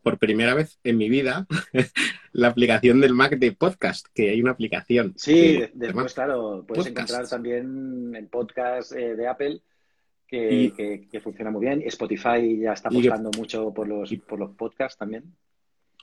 por 0.07 0.19
primera 0.21 0.55
vez 0.55 0.79
en 0.85 0.99
mi 0.99 1.09
vida 1.09 1.49
la 2.33 2.47
aplicación 2.47 3.01
del 3.01 3.13
Mac 3.13 3.37
de 3.39 3.51
podcast, 3.51 4.07
que 4.15 4.31
hay 4.31 4.41
una 4.41 4.53
aplicación. 4.53 5.15
Sí, 5.17 5.33
de- 5.35 5.53
de- 5.53 5.71
de 5.75 5.87
después, 5.89 6.15
claro, 6.15 6.65
puedes 6.65 6.87
encontrar 6.87 7.29
también 7.29 8.15
en 8.15 8.29
podcast 8.29 8.93
eh, 8.93 9.17
de 9.17 9.27
Apple 9.27 9.63
que, 10.29 10.55
Y- 10.55 10.71
que- 10.71 11.09
que 11.11 11.21
funciona 11.21 11.51
muy 11.51 11.65
bien. 11.67 11.83
Spotify 11.87 12.57
ya 12.61 12.75
está 12.75 12.89
apostando 12.89 13.33
mucho 13.37 13.75
por 13.75 13.89
los, 13.89 14.13
y- 14.13 14.19
por 14.19 14.39
los 14.39 14.53
podcasts 14.55 14.97
también. 14.97 15.25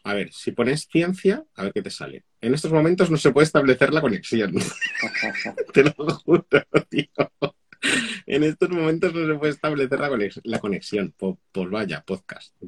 A 0.03 0.13
ver, 0.13 0.33
si 0.33 0.51
pones 0.51 0.85
ciencia, 0.91 1.45
a 1.55 1.63
ver 1.63 1.71
qué 1.71 1.81
te 1.81 1.89
sale. 1.89 2.25
En 2.41 2.53
estos 2.53 2.73
momentos 2.73 3.09
no 3.09 3.15
se 3.15 3.31
puede 3.31 3.45
establecer 3.45 3.93
la 3.93 4.01
conexión. 4.01 4.53
Te 5.73 5.81
lo 5.85 5.91
juro, 5.93 6.45
tío. 6.89 7.07
En 8.25 8.43
estos 8.43 8.69
momentos 8.69 9.13
no 9.13 9.25
se 9.27 9.37
puede 9.39 9.51
establecer 9.53 9.99
la, 9.99 10.09
conex- 10.09 10.41
la 10.43 10.59
conexión. 10.59 11.13
Pues, 11.17 11.35
vaya, 11.69 12.03
podcast. 12.05 12.55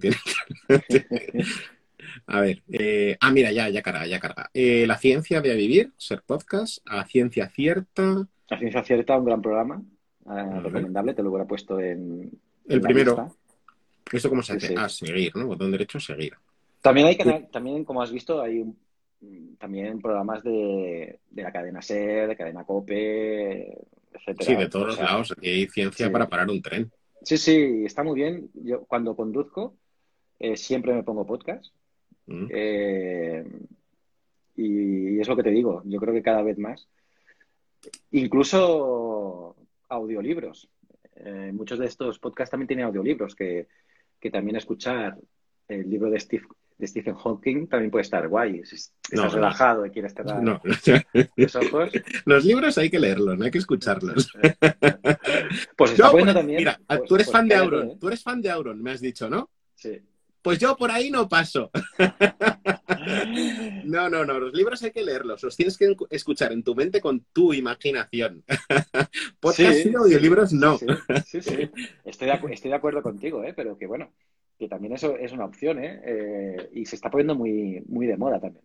A 2.28 2.40
ver, 2.42 2.62
eh, 2.72 3.18
ah, 3.20 3.32
mira, 3.32 3.52
ya, 3.52 3.70
ya 3.70 3.82
carga, 3.82 4.06
ya 4.06 4.20
carga. 4.20 4.50
Eh, 4.54 4.86
la 4.88 4.98
ciencia 4.98 5.42
de 5.42 5.56
vivir, 5.56 5.92
ser 5.98 6.22
podcast, 6.22 6.78
a 6.86 7.06
ciencia 7.06 7.50
cierta. 7.50 8.28
La 8.50 8.60
ciencia 8.60 8.84
cierta, 8.84 9.18
un 9.18 9.26
gran 9.26 9.42
programa, 9.42 9.82
eh, 10.30 10.60
recomendable, 10.62 11.14
te 11.14 11.24
lo 11.24 11.30
hubiera 11.30 11.48
puesto 11.48 11.80
en, 11.80 12.30
El 12.68 12.76
en 12.78 12.82
la 12.82 12.88
primero. 12.88 13.12
lista. 13.12 13.32
¿Esto 14.12 14.30
cómo 14.30 14.44
se 14.44 14.54
hace? 14.54 14.68
sí. 14.68 14.76
Ah, 14.78 14.88
seguir, 14.90 15.36
¿no? 15.36 15.48
Botón 15.48 15.72
derecho, 15.72 16.00
seguir. 16.00 16.34
También 16.82 17.08
hay 17.08 17.18
canal- 17.18 17.48
también, 17.52 17.84
como 17.84 18.04
has 18.04 18.12
visto, 18.12 18.40
hay 18.42 18.64
también 19.58 20.00
programas 20.00 20.44
de, 20.44 21.20
de 21.32 21.42
la 21.44 21.52
cadena 21.52 21.82
SER, 21.82 22.28
de 22.28 22.36
cadena 22.36 22.64
COPE, 22.66 23.78
etcétera. 24.16 24.46
Sí, 24.46 24.56
de 24.56 24.70
todos 24.70 24.86
O 24.86 24.88
los 24.88 25.00
lados. 25.00 25.32
Aquí 25.32 25.50
hay 25.50 25.68
ciencia 25.68 26.08
sí. 26.08 26.12
para 26.12 26.28
parar 26.28 26.50
un 26.50 26.62
tren. 26.62 26.92
Sí, 27.22 27.38
sí, 27.38 27.84
está 27.86 28.04
muy 28.04 28.16
bien. 28.16 28.50
Yo 28.54 28.86
cuando 28.86 29.16
conduzco 29.16 29.76
eh, 30.40 30.58
siempre 30.58 30.94
me 30.94 31.04
pongo 31.04 31.26
podcast. 31.26 31.74
Mm. 32.28 32.48
Eh, 32.50 33.46
y 34.58 35.20
es 35.20 35.28
lo 35.28 35.36
que 35.36 35.44
te 35.44 35.52
digo, 35.52 35.82
yo 35.86 36.00
creo 36.00 36.14
que 36.14 36.22
cada 36.22 36.42
vez 36.42 36.58
más. 36.58 36.88
Incluso 38.12 39.56
audiolibros. 39.90 40.70
Eh, 41.18 41.52
muchos 41.54 41.80
de 41.80 41.86
estos 41.86 42.20
podcasts 42.20 42.52
también 42.52 42.68
tienen 42.68 42.86
audiolibros 42.86 43.36
que, 43.36 43.68
que 44.20 44.32
también 44.32 44.58
escuchar 44.58 45.18
el 45.68 45.90
libro 45.90 46.10
de 46.10 46.20
Steve, 46.20 46.46
de 46.78 46.88
Stephen 46.88 47.16
Hawking 47.16 47.68
también 47.68 47.90
puede 47.92 48.02
estar 48.04 48.28
guay. 48.28 48.64
Si 48.66 48.76
estás 48.76 48.94
No, 49.14 49.24
no. 49.26 49.30
relajado 49.30 49.86
y 49.86 49.92
quieres 49.92 50.14
cerrar 50.14 50.42
No. 50.44 50.62
los 50.64 51.56
ojos. 51.56 51.90
Los 52.26 52.44
libros 52.46 52.78
hay 52.78 52.90
que 52.90 53.00
leerlos, 53.00 53.38
no 53.38 53.46
hay 53.46 53.52
que 53.52 53.60
escucharlos. 53.60 54.32
Pues 55.78 55.92
está 55.92 56.04
Yo, 56.06 56.12
poniendo 56.12 56.34
por- 56.34 56.42
también. 56.42 56.58
mira, 56.60 56.80
pues- 56.88 57.04
tú 57.08 57.16
eres 57.16 57.28
pues 57.28 57.32
fan 57.34 57.48
de 57.48 57.56
Auron, 57.56 57.88
¿eh? 57.92 57.98
tú 58.00 58.08
eres 58.08 58.24
fan 58.24 58.42
de 58.42 58.50
Auron, 58.50 58.82
me 58.84 58.92
has 58.92 59.02
dicho, 59.02 59.30
¿no? 59.30 59.50
Sí. 59.76 60.00
Pues 60.42 60.60
yo 60.60 60.76
por 60.78 60.92
ahí 60.92 61.10
no 61.12 61.28
paso. 61.30 61.72
No, 63.86 64.10
no, 64.10 64.26
no, 64.26 64.40
los 64.40 64.54
libros 64.54 64.82
hay 64.84 64.92
que 64.92 65.04
leerlos, 65.04 65.44
los 65.44 65.56
tienes 65.56 65.78
que 65.78 65.96
escuchar 66.10 66.52
en 66.52 66.64
tu 66.64 66.74
mente 66.76 67.02
con 67.02 67.24
tu 67.32 67.54
imaginación. 67.54 68.44
Podcast 69.40 69.74
Sí, 69.74 69.90
y 69.92 69.96
audiolibros 69.96 70.54
no. 70.54 70.78
Sí, 70.78 70.86
sí, 71.26 71.42
sí. 71.42 71.72
Estoy, 72.04 72.28
de, 72.28 72.34
acu- 72.34 72.52
estoy 72.52 72.70
de 72.72 72.76
acuerdo 72.78 73.02
contigo, 73.04 73.44
¿eh? 73.44 73.54
pero 73.56 73.78
que 73.78 73.86
bueno, 73.86 74.12
que 74.58 74.68
también 74.68 74.94
eso 74.94 75.18
es 75.18 75.32
una 75.32 75.46
opción, 75.46 75.84
¿eh? 75.84 76.02
Eh, 76.06 76.70
y 76.74 76.86
se 76.86 76.96
está 76.96 77.10
poniendo 77.10 77.36
muy, 77.36 77.84
muy 77.88 78.08
de 78.08 78.18
moda 78.18 78.40
también. 78.40 78.64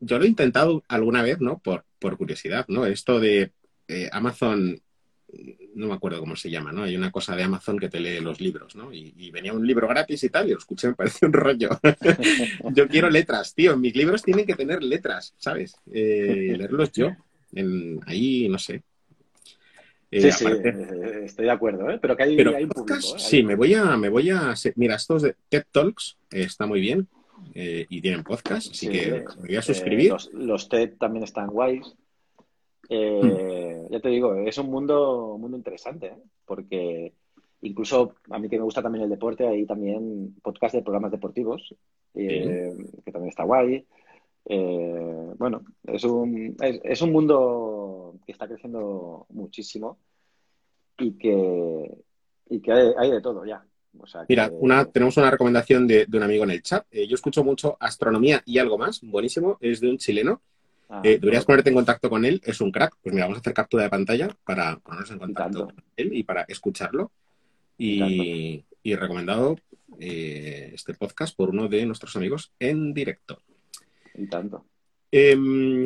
Yo 0.00 0.18
lo 0.18 0.24
he 0.24 0.28
intentado 0.28 0.82
alguna 0.88 1.22
vez, 1.22 1.40
¿no? 1.40 1.58
Por, 1.58 1.84
por 1.98 2.16
curiosidad, 2.16 2.66
¿no? 2.68 2.86
Esto 2.86 3.20
de 3.20 3.52
eh, 3.88 4.08
Amazon, 4.12 4.80
no 5.74 5.88
me 5.88 5.94
acuerdo 5.94 6.20
cómo 6.20 6.36
se 6.36 6.50
llama, 6.50 6.72
¿no? 6.72 6.84
Hay 6.84 6.96
una 6.96 7.10
cosa 7.10 7.36
de 7.36 7.42
Amazon 7.42 7.78
que 7.78 7.88
te 7.88 8.00
lee 8.00 8.20
los 8.20 8.40
libros, 8.40 8.76
¿no? 8.76 8.92
Y, 8.92 9.30
venía 9.30 9.52
un 9.52 9.66
libro 9.66 9.88
gratis 9.88 10.24
y 10.24 10.30
tal, 10.30 10.48
y 10.48 10.52
lo 10.52 10.58
escuché, 10.58 10.88
me 10.88 10.94
parece 10.94 11.26
un 11.26 11.32
rollo. 11.32 11.70
yo 12.72 12.88
quiero 12.88 13.10
letras, 13.10 13.54
tío. 13.54 13.76
Mis 13.76 13.94
libros 13.94 14.22
tienen 14.22 14.46
que 14.46 14.54
tener 14.54 14.82
letras, 14.82 15.34
¿sabes? 15.38 15.76
Eh, 15.92 16.54
leerlos 16.56 16.92
yo. 16.92 17.14
En, 17.52 18.00
ahí, 18.06 18.48
no 18.48 18.58
sé. 18.58 18.82
Eh, 20.12 20.20
Sí, 20.22 20.32
sí, 20.32 20.44
aparte- 20.46 20.68
eh, 20.70 21.24
estoy 21.24 21.44
de 21.44 21.50
acuerdo, 21.52 21.88
¿eh? 21.90 21.98
pero 22.02 22.16
que 22.16 22.22
hay, 22.24 22.36
Pero 22.36 22.56
hay 22.56 22.66
podcast, 22.66 23.02
público. 23.02 23.16
¿eh? 23.16 23.20
sí, 23.20 23.42
me 23.44 23.54
voy 23.54 23.74
a, 23.74 23.96
me 23.96 24.08
voy 24.08 24.30
a, 24.30 24.54
mira, 24.76 24.96
estos 24.96 25.22
de 25.22 25.36
TED 25.48 25.64
Talks 25.70 26.16
eh, 26.32 26.42
está 26.42 26.66
muy 26.66 26.80
bien 26.80 27.06
y 27.54 28.00
tienen 28.00 28.22
podcast, 28.22 28.70
así 28.70 28.86
Sí, 28.86 28.88
que 28.88 29.24
me 29.40 29.46
voy 29.46 29.56
a 29.56 29.62
suscribir. 29.62 30.10
los, 30.12 30.32
los 30.32 30.68
TED 30.68 30.94
también 30.98 31.24
están 31.24 31.48
guays. 31.48 31.94
Eh, 32.88 33.86
Ya 33.90 34.00
te 34.00 34.08
digo, 34.08 34.34
es 34.34 34.58
un 34.58 34.70
mundo, 34.70 35.34
un 35.34 35.40
mundo 35.40 35.56
interesante, 35.56 36.12
porque 36.44 37.12
incluso 37.62 38.14
a 38.30 38.38
mí 38.38 38.48
que 38.48 38.56
me 38.58 38.64
gusta 38.64 38.82
también 38.82 39.04
el 39.04 39.10
deporte, 39.10 39.46
hay 39.46 39.64
también 39.66 40.34
podcast 40.42 40.74
de 40.74 40.82
programas 40.82 41.10
deportivos, 41.12 41.74
que 42.14 42.72
también 43.12 43.28
está 43.30 43.44
guay. 43.44 43.84
Eh, 44.46 45.32
bueno, 45.38 45.62
es 45.84 46.04
un, 46.04 46.56
es, 46.60 46.80
es 46.82 47.02
un 47.02 47.12
mundo 47.12 48.14
que 48.26 48.32
está 48.32 48.46
creciendo 48.48 49.26
muchísimo 49.30 49.98
y 50.98 51.12
que, 51.12 51.90
y 52.48 52.60
que 52.60 52.72
hay, 52.72 52.92
hay 52.98 53.10
de 53.10 53.20
todo 53.20 53.44
ya. 53.44 53.64
O 53.98 54.06
sea, 54.06 54.24
Mira, 54.28 54.48
que- 54.48 54.54
una, 54.54 54.84
tenemos 54.84 55.16
una 55.16 55.30
recomendación 55.30 55.86
de, 55.86 56.06
de 56.06 56.16
un 56.16 56.22
amigo 56.22 56.44
en 56.44 56.50
el 56.50 56.62
chat. 56.62 56.86
Eh, 56.90 57.06
yo 57.06 57.14
escucho 57.14 57.42
mucho 57.44 57.76
astronomía 57.80 58.42
y 58.44 58.58
algo 58.58 58.78
más, 58.78 59.00
buenísimo, 59.02 59.56
es 59.60 59.80
de 59.80 59.90
un 59.90 59.98
chileno. 59.98 60.42
Ah, 60.88 61.02
Eh, 61.04 61.18
deberías 61.20 61.44
ponerte 61.44 61.70
en 61.70 61.76
contacto 61.76 62.10
con 62.10 62.24
él, 62.24 62.40
es 62.44 62.60
un 62.60 62.72
crack. 62.72 62.96
Pues 63.02 63.14
mira, 63.14 63.26
vamos 63.26 63.38
a 63.38 63.40
hacer 63.40 63.54
captura 63.54 63.84
de 63.84 63.90
pantalla 63.90 64.28
para 64.44 64.76
ponernos 64.78 65.10
en 65.10 65.18
contacto 65.18 65.66
con 65.66 65.84
él 65.96 66.10
y 66.16 66.22
para 66.24 66.42
escucharlo. 66.48 67.12
Y, 67.78 68.64
y 68.82 68.94
recomendado 68.94 69.56
eh, 69.98 70.70
este 70.74 70.94
podcast 70.94 71.36
por 71.36 71.48
uno 71.50 71.66
de 71.68 71.86
nuestros 71.86 72.14
amigos 72.16 72.52
en 72.58 72.92
directo. 72.92 73.40
Tanto. 74.30 74.66
Eh, 75.12 75.36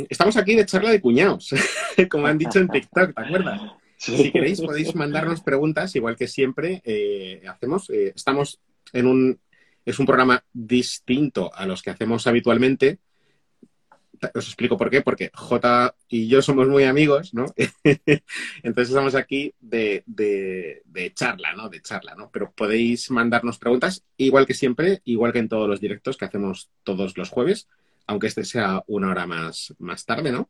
estamos 0.09 0.37
aquí 0.37 0.55
de 0.55 0.67
charla 0.67 0.91
de 0.91 1.01
cuñados, 1.01 1.51
como 2.11 2.27
han 2.27 2.39
dicho 2.39 2.59
en 2.59 2.69
TikTok, 2.69 3.15
¿te 3.15 3.23
acuerdas? 3.23 3.61
Si 3.97 4.31
queréis 4.31 4.61
podéis 4.61 4.95
mandarnos 4.95 5.41
preguntas, 5.41 5.95
igual 5.97 6.17
que 6.17 6.29
siempre 6.29 6.83
eh, 6.85 7.43
hacemos. 7.49 7.89
Eh, 7.91 8.13
estamos 8.15 8.61
en 8.93 9.07
un... 9.07 9.41
Es 9.87 9.99
un 9.99 10.07
programa 10.07 10.43
distinto 10.53 11.55
a 11.55 11.67
los 11.67 11.83
que 11.83 11.91
hacemos 11.91 12.27
habitualmente. 12.27 12.99
Os 14.35 14.47
explico 14.47 14.79
por 14.79 14.89
qué, 14.89 15.03
porque 15.03 15.31
J 15.35 15.95
y 16.09 16.29
yo 16.29 16.41
somos 16.41 16.69
muy 16.69 16.85
amigos, 16.85 17.35
¿no? 17.35 17.45
Entonces 17.85 18.89
estamos 18.89 19.15
aquí 19.15 19.53
de, 19.61 20.03
de- 20.07 20.81
de 20.87 21.13
charla, 21.13 21.53
¿no? 21.55 21.69
De 21.69 21.83
charla, 21.83 22.15
¿no? 22.15 22.31
Pero 22.33 22.51
podéis 22.53 23.11
mandarnos 23.11 23.59
preguntas, 23.59 24.03
igual 24.17 24.47
que 24.47 24.55
siempre, 24.55 25.03
igual 25.05 25.33
que 25.35 25.41
en 25.41 25.49
todos 25.51 25.69
los 25.69 25.81
directos 25.81 26.17
que 26.17 26.25
hacemos 26.25 26.71
todos 26.83 27.19
los 27.19 27.29
jueves, 27.29 27.69
aunque 28.07 28.27
este 28.29 28.45
sea 28.45 28.83
una 28.87 29.11
hora 29.11 29.27
más, 29.27 29.75
más 29.79 30.05
tarde, 30.05 30.33
¿no? 30.33 30.49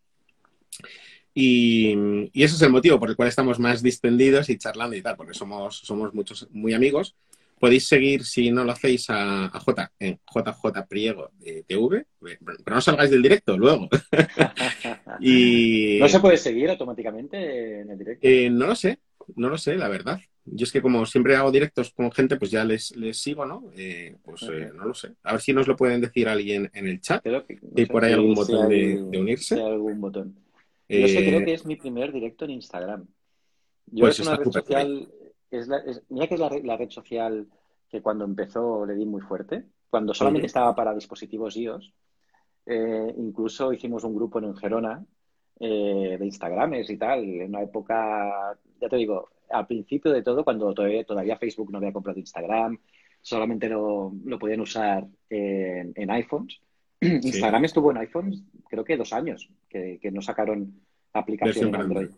Y, 1.32 1.94
y 2.32 2.44
ese 2.44 2.54
es 2.54 2.62
el 2.62 2.70
motivo 2.70 2.98
por 3.00 3.10
el 3.10 3.16
cual 3.16 3.28
estamos 3.28 3.58
más 3.58 3.82
distendidos 3.82 4.48
y 4.50 4.58
charlando 4.58 4.96
y 4.96 5.02
tal, 5.02 5.16
porque 5.16 5.34
somos, 5.34 5.78
somos 5.78 6.14
muchos 6.14 6.48
muy 6.52 6.74
amigos. 6.74 7.16
Podéis 7.58 7.86
seguir, 7.88 8.24
si 8.24 8.50
no 8.50 8.64
lo 8.64 8.72
hacéis, 8.72 9.08
a, 9.10 9.46
a 9.46 9.60
J 9.60 9.92
en 9.98 10.20
JJ 10.32 10.86
Priego 10.88 11.30
de 11.38 11.64
TV, 11.66 12.06
pero 12.20 12.76
no 12.76 12.80
salgáis 12.80 13.10
del 13.10 13.22
directo 13.22 13.56
luego. 13.56 13.88
y 15.20 15.98
¿No 16.00 16.08
se 16.08 16.20
puede 16.20 16.36
seguir 16.36 16.70
automáticamente 16.70 17.80
en 17.80 17.90
el 17.90 17.98
directo? 17.98 18.26
eh, 18.26 18.50
no 18.50 18.66
lo 18.66 18.74
sé, 18.74 18.98
no 19.36 19.48
lo 19.48 19.56
sé, 19.58 19.76
la 19.76 19.88
verdad. 19.88 20.20
Yo 20.46 20.64
es 20.64 20.72
que 20.72 20.82
como 20.82 21.06
siempre 21.06 21.36
hago 21.36 21.50
directos 21.50 21.90
con 21.94 22.12
gente, 22.12 22.36
pues 22.36 22.50
ya 22.50 22.64
les, 22.64 22.94
les 22.96 23.16
sigo, 23.16 23.46
¿no? 23.46 23.64
Eh, 23.76 24.16
pues 24.22 24.42
eh, 24.42 24.70
no 24.74 24.84
lo 24.84 24.94
sé. 24.94 25.14
A 25.22 25.32
ver 25.32 25.40
si 25.40 25.52
nos 25.54 25.66
lo 25.66 25.74
pueden 25.74 26.00
decir 26.02 26.28
alguien 26.28 26.70
en 26.74 26.86
el 26.86 27.00
chat. 27.00 27.22
Creo 27.22 27.46
que, 27.46 27.54
no 27.62 27.70
¿Hay 27.76 27.86
sé 27.86 27.92
por 27.92 28.04
ahí 28.04 28.10
si- 28.10 28.14
algún 28.14 28.34
botón 28.34 28.68
de- 28.68 28.74
hay- 28.74 29.10
de 29.10 29.18
unirse? 29.18 29.54
si 29.54 29.60
hay 29.60 29.66
algún 29.72 30.00
botón. 30.00 30.34
Yo 30.88 31.08
sé, 31.08 31.18
Eh, 31.20 31.24
creo 31.24 31.44
que 31.44 31.54
es 31.54 31.64
mi 31.64 31.76
primer 31.76 32.12
directo 32.12 32.44
en 32.44 32.50
Instagram. 32.52 33.06
Yo 33.86 34.00
Pues 34.00 34.20
es 34.20 34.26
una 34.26 34.36
red 34.36 34.50
social, 34.50 35.08
es 35.50 35.66
la- 35.68 35.78
es- 35.78 36.02
mira 36.10 36.26
que 36.26 36.34
es 36.34 36.40
la, 36.40 36.48
red- 36.50 36.64
la 36.64 36.76
red 36.76 36.90
social 36.90 37.46
que 37.88 38.02
cuando 38.02 38.24
empezó 38.26 38.84
le 38.84 38.94
di 38.94 39.06
muy 39.06 39.22
fuerte, 39.22 39.64
cuando 39.88 40.12
solamente 40.12 40.46
estaba 40.46 40.74
para 40.74 40.94
dispositivos 40.94 41.56
iOS. 41.56 41.92
Eh, 42.66 43.14
incluso 43.18 43.72
hicimos 43.72 44.04
un 44.04 44.14
grupo 44.14 44.38
en 44.40 44.54
Gerona 44.56 45.04
eh, 45.60 46.16
de 46.18 46.24
Instagrames 46.26 46.90
y 46.90 46.96
tal, 46.96 47.22
en 47.24 47.48
una 47.50 47.62
época, 47.62 48.58
ya 48.80 48.88
te 48.88 48.96
digo, 48.96 49.30
al 49.50 49.66
principio 49.66 50.12
de 50.12 50.22
todo, 50.22 50.44
cuando 50.44 50.72
todavía, 50.74 51.04
todavía 51.04 51.36
Facebook 51.38 51.70
no 51.70 51.78
había 51.78 51.92
comprado 51.92 52.18
Instagram, 52.18 52.78
solamente 53.20 53.68
lo, 53.68 54.12
lo 54.24 54.38
podían 54.38 54.60
usar 54.60 55.04
en, 55.30 55.92
en 55.94 56.10
iPhones. 56.10 56.60
Instagram 57.00 57.64
estuvo 57.64 57.90
en 57.90 57.98
iPhones 57.98 58.42
creo 58.68 58.84
que 58.84 58.96
dos 58.96 59.12
años, 59.12 59.48
que, 59.68 59.98
que 60.00 60.10
no 60.10 60.20
sacaron 60.22 60.80
aplicación 61.12 61.66
en 61.66 61.70
para 61.72 61.84
Android. 61.84 62.08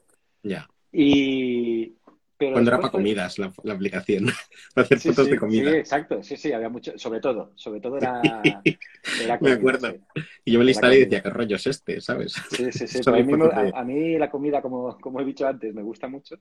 Ya. 0.43 0.69
Y, 0.93 1.95
pero 2.39 2.53
Cuando 2.53 2.71
era 2.71 2.79
para 2.79 2.91
fue- 2.91 3.01
comidas 3.01 3.39
la, 3.39 3.53
la 3.63 3.75
aplicación, 3.75 4.27
para 4.75 4.85
hacer 4.85 4.99
Sí, 4.99 5.09
fotos 5.11 5.25
sí, 5.27 5.31
de 5.33 5.39
comida. 5.39 5.71
Sí, 5.71 5.77
exacto. 5.77 6.23
Sí, 6.23 6.37
sí, 6.37 6.53
había 6.53 6.69
mucho, 6.69 6.97
sobre 6.99 7.21
todo, 7.21 7.53
sobre 7.57 7.81
todo 7.81 7.97
era, 7.99 8.43
era 9.21 9.35
Me 9.35 9.39
comida, 9.39 9.55
acuerdo. 9.55 9.91
sí. 9.91 10.01
Y 10.45 10.53
yo 10.53 10.59
me 10.59 10.65
Era 10.65 10.71
instalé 10.71 10.95
y 10.95 10.99
comida. 11.01 11.05
decía, 11.17 11.23
¿qué 11.23 11.31
rollo 11.31 11.57
es 11.57 11.67
este? 11.67 12.01
¿Sabes? 12.01 12.33
Sí, 12.51 12.73
sí, 12.73 12.87
sí. 12.87 13.01
Pero 13.05 13.17
a, 13.17 13.23
mí, 13.63 13.71
a 13.75 13.85
mí 13.85 14.19
la 14.19 14.31
comida, 14.31 14.63
como, 14.63 14.97
como 14.99 15.21
he 15.21 15.25
dicho 15.25 15.47
antes, 15.47 15.75
me 15.75 15.83
gusta 15.83 16.09
mucho. 16.09 16.37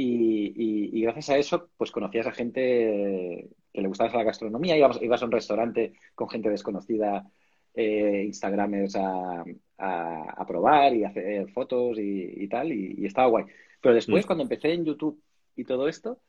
Y, 0.00 0.52
y- 0.54 0.90
y 0.96 1.02
gracias 1.02 1.30
a 1.30 1.38
eso, 1.38 1.70
pues 1.76 1.90
conocías 1.90 2.26
a 2.28 2.30
gente 2.32 3.48
que 3.72 3.80
le 3.82 3.88
gustaba 3.88 4.12
la 4.14 4.22
gastronomía. 4.22 4.76
Ibas, 4.76 5.02
ibas 5.02 5.20
a 5.22 5.24
un 5.24 5.32
restaurante 5.32 5.94
con 6.14 6.28
gente 6.28 6.48
desconocida, 6.50 7.28
eh, 7.74 8.22
Instagramers 8.26 8.94
a, 8.94 9.42
a, 9.78 10.22
a 10.36 10.46
probar 10.46 10.94
y 10.94 11.02
hacer 11.02 11.48
fotos 11.50 11.98
y, 11.98 12.44
y 12.44 12.48
tal, 12.48 12.72
y, 12.72 13.04
estaba 13.06 13.26
guay. 13.28 13.46
Pero 13.80 13.94
después, 13.96 14.24
Mm. 14.24 14.26
cuando 14.28 14.42
empecé 14.44 14.72
en 14.72 14.84
YouTube 14.84 15.20
y 15.56 15.64
todo 15.64 15.88
esto, 15.88 16.20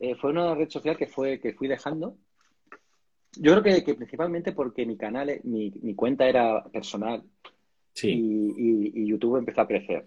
eh, 0.00 0.14
fue 0.14 0.30
una 0.30 0.54
red 0.54 0.70
social 0.70 0.96
que, 0.96 1.06
fue, 1.06 1.38
que 1.38 1.52
fui 1.52 1.68
dejando. 1.68 2.16
Yo 3.36 3.52
creo 3.52 3.62
que, 3.62 3.84
que 3.84 3.94
principalmente 3.94 4.52
porque 4.52 4.86
mi 4.86 4.96
canal, 4.96 5.28
eh, 5.28 5.40
mi, 5.44 5.70
mi 5.82 5.94
cuenta 5.94 6.26
era 6.26 6.64
personal 6.64 7.22
Sí. 7.92 8.08
y 8.56 9.06
YouTube 9.06 9.36
empezó 9.36 9.60
a 9.60 9.68
crecer. 9.68 10.06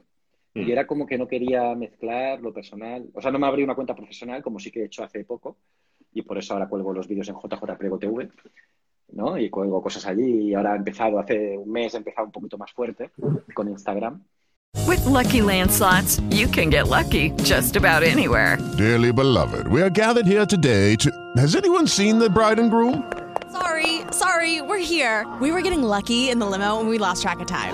Mm. 0.55 0.61
Y 0.61 0.71
era 0.71 0.87
como 0.87 1.05
que 1.05 1.17
no 1.17 1.27
quería 1.27 1.75
mezclar 1.75 2.41
lo 2.41 2.53
personal. 2.53 3.05
O 3.13 3.21
sea, 3.21 3.31
no 3.31 3.37
me 3.37 3.45
abrí 3.45 3.63
una 3.63 3.75
cuenta 3.75 3.95
profesional, 3.95 4.41
como 4.41 4.57
sí 4.57 4.71
que 4.71 4.81
he 4.81 4.85
hecho 4.85 5.03
hace 5.03 5.23
poco. 5.25 5.57
Y 6.13 6.21
por 6.21 6.37
eso 6.37 6.53
ahora 6.53 6.67
cuelgo 6.67 6.93
los 6.93 7.07
vídeos 7.07 7.27
en 7.27 7.35
JJ 7.35 7.77
Prego 7.77 7.99
TV, 7.99 8.29
¿no? 9.11 9.37
Y 9.37 9.49
cuelgo 9.49 9.81
cosas 9.83 10.05
allí. 10.07 10.49
Y 10.49 10.53
ahora 10.53 10.73
he 10.73 10.77
empezado, 10.77 11.19
hace 11.19 11.57
un 11.57 11.69
mes 11.69 11.93
he 11.93 11.97
empezado 11.97 12.25
un 12.25 12.31
poquito 12.31 12.57
más 12.57 12.71
fuerte 12.71 13.11
con 13.53 13.69
Instagram. 13.69 14.23
With 14.87 15.03
Lucky 15.05 15.41
Land 15.41 15.71
slots, 15.71 16.19
you 16.29 16.47
can 16.47 16.69
get 16.69 16.87
lucky 16.87 17.31
just 17.43 17.75
about 17.75 18.03
anywhere. 18.03 18.57
Dearly 18.77 19.11
beloved, 19.11 19.67
we 19.67 19.81
are 19.81 19.89
gathered 19.89 20.27
here 20.27 20.45
today 20.45 20.95
to. 20.97 21.11
Has 21.37 21.55
anyone 21.55 21.87
seen 21.87 22.19
the 22.19 22.29
bride 22.29 22.59
and 22.59 22.69
groom? 22.69 23.03
Sorry, 23.51 24.01
sorry, 24.11 24.61
we're 24.61 24.77
here. 24.77 25.25
We 25.41 25.51
were 25.51 25.61
getting 25.61 25.81
lucky 25.81 26.29
in 26.29 26.39
the 26.39 26.45
limo 26.45 26.79
and 26.79 26.87
we 26.87 26.97
lost 26.97 27.23
track 27.23 27.39
of 27.39 27.47
time. 27.47 27.73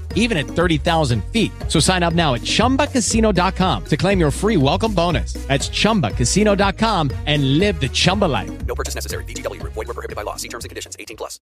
even 0.15 0.37
at 0.37 0.47
30,000 0.47 1.23
feet. 1.31 1.51
So 1.67 1.79
sign 1.79 2.01
up 2.01 2.15
now 2.15 2.33
at 2.33 2.41
chumbacasino.com 2.41 3.83
to 3.85 3.97
claim 3.97 4.19
your 4.19 4.31
free 4.31 4.57
welcome 4.57 4.93
bonus. 4.95 5.33
That's 5.47 5.69
chumbacasino.com 5.69 7.11
and 7.27 7.59
live 7.59 7.79
the 7.79 7.89
Chumba 7.89 8.25
life. 8.25 8.49
No 8.65 8.73
purchase 8.75 8.95
necessary. 8.95 9.25
VGW 9.25 9.59
Group. 9.59 9.73
Void 9.73 9.87
were 9.87 9.93
prohibited 9.93 10.15
by 10.15 10.23
law. 10.23 10.37
See 10.37 10.47
terms 10.49 10.63
and 10.65 10.69
conditions. 10.69 10.95
18 10.97 11.17
plus. 11.17 11.39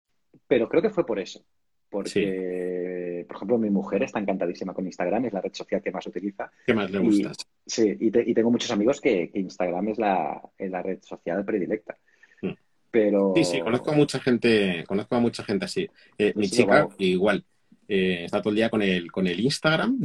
Pero 0.48 0.68
creo 0.70 0.82
que 0.82 0.90
fue 0.90 1.06
por 1.06 1.20
eso. 1.20 1.42
Porque, 1.90 3.26
por 3.28 3.38
ejemplo, 3.38 3.58
mi 3.58 3.70
mujer 3.70 4.04
está 4.04 4.20
encantadísima 4.20 4.74
con 4.74 4.86
Instagram, 4.86 5.26
es 5.26 5.34
la 5.34 5.40
red 5.42 5.54
social 5.54 5.82
que 5.82 5.90
más 5.92 6.06
utiliza. 6.06 6.52
¿Qué 6.66 6.74
más 6.74 6.92
le 6.92 7.00
Y- 7.02 7.24
gusta? 7.24 7.32
sí, 7.66 7.96
y, 8.00 8.12
te- 8.12 8.24
y 8.30 8.34
tengo 8.34 8.52
muchos 8.52 8.70
amigos 8.72 9.00
que, 9.00 9.30
que 9.32 9.40
Instagram 9.40 9.88
es 9.90 9.98
la, 9.98 10.42
es 10.58 10.70
la 10.70 10.82
red 10.84 11.00
social 11.02 11.46
predilecta. 11.46 11.96
Mm. 12.42 12.52
Pero. 12.92 13.32
Sí, 13.38 13.46
sí, 13.46 13.62
conozco 13.62 13.92
a 13.92 13.94
mucha 13.96 14.20
gente, 14.20 14.84
conozco 14.86 15.16
a 15.16 15.20
mucha 15.22 15.44
gente 15.46 15.64
así. 15.66 15.88
Eh, 16.18 16.34
mi 16.36 16.48
Sí, 16.50 16.58
chica, 16.58 16.90
igual, 16.98 17.46
eh, 17.88 18.24
está 18.26 18.42
todo 18.42 18.50
el 18.52 18.56
día 18.58 18.70
con 18.70 18.82
el, 18.82 19.12
con 19.12 19.28
el 19.28 19.40
Instagram, 19.40 20.00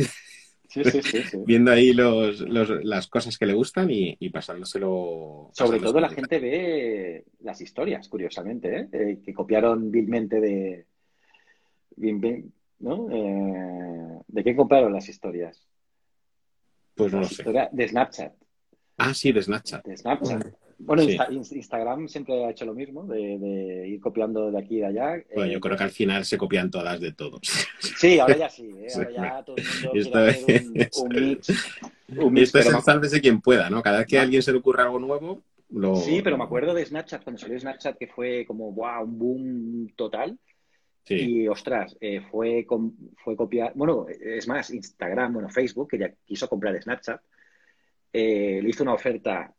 Sí, 0.68 0.82
sí, 0.84 1.02
sí. 1.02 1.22
sí. 1.22 1.36
viendo 1.46 1.70
ahí 1.70 1.92
los, 1.92 2.40
los- 2.40 2.82
las 2.84 3.06
cosas 3.08 3.36
que 3.36 3.44
le 3.46 3.52
gustan 3.52 3.90
y, 3.90 4.16
y 4.18 4.30
pasándoselo. 4.30 5.50
Sobre 5.52 5.78
pasándoselo 5.78 5.90
todo 5.90 6.00
la 6.00 6.08
bien. 6.08 6.16
gente 6.16 6.38
ve 6.40 7.24
las 7.40 7.60
historias, 7.60 8.08
curiosamente, 8.08 8.76
¿eh? 8.80 8.88
Eh, 8.92 9.18
que 9.24 9.34
copiaron 9.34 9.90
vilmente 9.90 10.40
de. 10.40 10.86
bien- 11.96 12.20
bien, 12.20 12.52
¿no? 12.78 13.08
Eh, 13.10 14.18
¿De 14.28 14.42
qué 14.44 14.56
compraron 14.56 14.92
las 14.94 15.08
historias? 15.10 15.66
Pues 16.94 17.12
no 17.12 17.20
lo 17.20 17.26
sé. 17.26 17.44
de 17.72 17.88
Snapchat. 17.88 18.32
Ah, 18.98 19.12
sí, 19.14 19.32
de 19.32 19.42
Snapchat. 19.42 19.84
De 19.86 19.96
Snapchat. 19.96 20.54
Bueno, 20.84 21.02
Sí. 21.02 21.10
Insta- 21.16 21.28
Inst- 21.30 21.52
Instagram 21.56 22.08
siempre 22.08 22.44
ha 22.44 22.50
hecho 22.50 22.64
lo 22.64 22.74
mismo, 22.74 23.04
de, 23.04 23.38
de 23.38 23.88
ir 23.88 24.00
copiando 24.00 24.50
de 24.50 24.58
aquí 24.58 24.76
y 24.76 24.80
de 24.80 24.86
allá. 24.86 25.22
Bueno, 25.34 25.50
Eh, 25.50 25.54
yo 25.54 25.60
creo 25.60 25.76
que 25.76 25.84
al 25.84 25.90
final 25.90 26.24
se 26.24 26.36
copian 26.38 26.70
todas 26.70 27.00
de 27.00 27.12
todos. 27.12 27.40
Sí, 27.98 28.18
ahora 28.18 28.36
ya 28.36 28.48
sí, 28.48 28.70
¿eh? 28.78 28.86
Ahora 28.94 29.10
ya 29.12 29.44
todo 29.44 29.56
el 29.56 29.64
mundo 29.64 29.90
quiere 29.92 30.30
hacer 30.30 30.62
un, 30.66 31.14
un 31.16 31.28
mix. 31.28 31.48
Un 32.18 32.32
mix, 32.32 32.42
esto 32.48 32.58
es 32.58 32.66
el 32.66 32.80
sálvese 32.82 33.20
quien 33.20 33.40
pueda, 33.40 33.70
¿no? 33.70 33.82
Cada 33.82 33.98
vez 33.98 34.06
que 34.06 34.16
a 34.16 34.20
No. 34.20 34.24
alguien 34.24 34.42
se 34.42 34.52
le 34.52 34.58
ocurra 34.58 34.84
algo 34.84 34.98
nuevo, 34.98 35.42
lo. 35.70 35.96
Sí, 35.96 36.20
pero 36.22 36.36
me 36.36 36.44
acuerdo 36.44 36.74
de 36.74 36.84
Snapchat, 36.84 37.22
cuando 37.24 37.40
salió 37.40 37.58
Snapchat, 37.58 37.96
que 37.96 38.06
fue 38.08 38.44
como, 38.46 38.72
wow, 38.72 39.04
un 39.04 39.18
boom 39.18 39.92
total. 39.96 40.38
Sí, 41.04 41.14
Y 41.42 41.48
ostras, 41.48 41.96
eh, 42.00 42.20
fue, 42.30 42.64
com- 42.64 42.94
fue 43.24 43.34
copiar. 43.34 43.72
Bueno, 43.74 44.06
es 44.08 44.46
más, 44.46 44.70
Instagram, 44.70 45.32
bueno, 45.32 45.48
Facebook, 45.48 45.88
que 45.90 45.98
ya 45.98 46.12
quiso 46.24 46.48
comprar 46.48 46.80
Snapchat, 46.80 47.20
eh, 48.12 48.60
le 48.62 48.68
hizo 48.68 48.82
una 48.84 48.94
oferta 48.94 49.52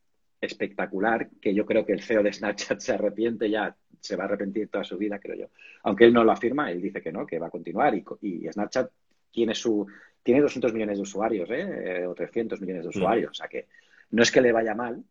espectacular 0.46 1.30
que 1.42 1.54
yo 1.54 1.66
creo 1.66 1.86
que 1.86 1.94
el 1.94 2.02
CEO 2.02 2.24
de 2.24 2.34
Snapchat 2.34 2.80
se 2.80 2.94
arrepiente 2.94 3.50
ya, 3.50 3.76
se 4.00 4.16
va 4.16 4.24
a 4.24 4.28
arrepentir 4.28 4.70
toda 4.70 4.84
su 4.84 4.98
vida, 4.98 5.20
creo 5.20 5.36
yo. 5.36 5.48
Aunque 5.84 6.06
él 6.06 6.14
no 6.14 6.24
lo 6.24 6.32
afirma, 6.32 6.72
él 6.72 6.82
dice 6.82 7.02
que 7.02 7.12
no, 7.12 7.26
que 7.26 7.40
va 7.40 7.48
a 7.48 7.52
continuar. 7.52 7.96
Y, 7.96 8.04
y 8.22 8.52
Snapchat 8.52 8.92
tiene 9.32 9.56
su 9.56 9.88
tiene 10.22 10.42
200 10.42 10.74
millones 10.74 10.98
de 10.98 11.04
usuarios, 11.04 11.50
¿eh? 11.50 12.02
Eh, 12.02 12.08
o 12.08 12.16
300 12.16 12.62
millones 12.62 12.84
de 12.84 12.90
usuarios. 12.90 13.32
O 13.32 13.34
sea 13.34 13.48
que 13.48 13.68
no 14.12 14.24
es 14.24 14.32
que 14.32 14.42
le 14.42 14.54
vaya 14.54 14.74
mal, 14.74 15.04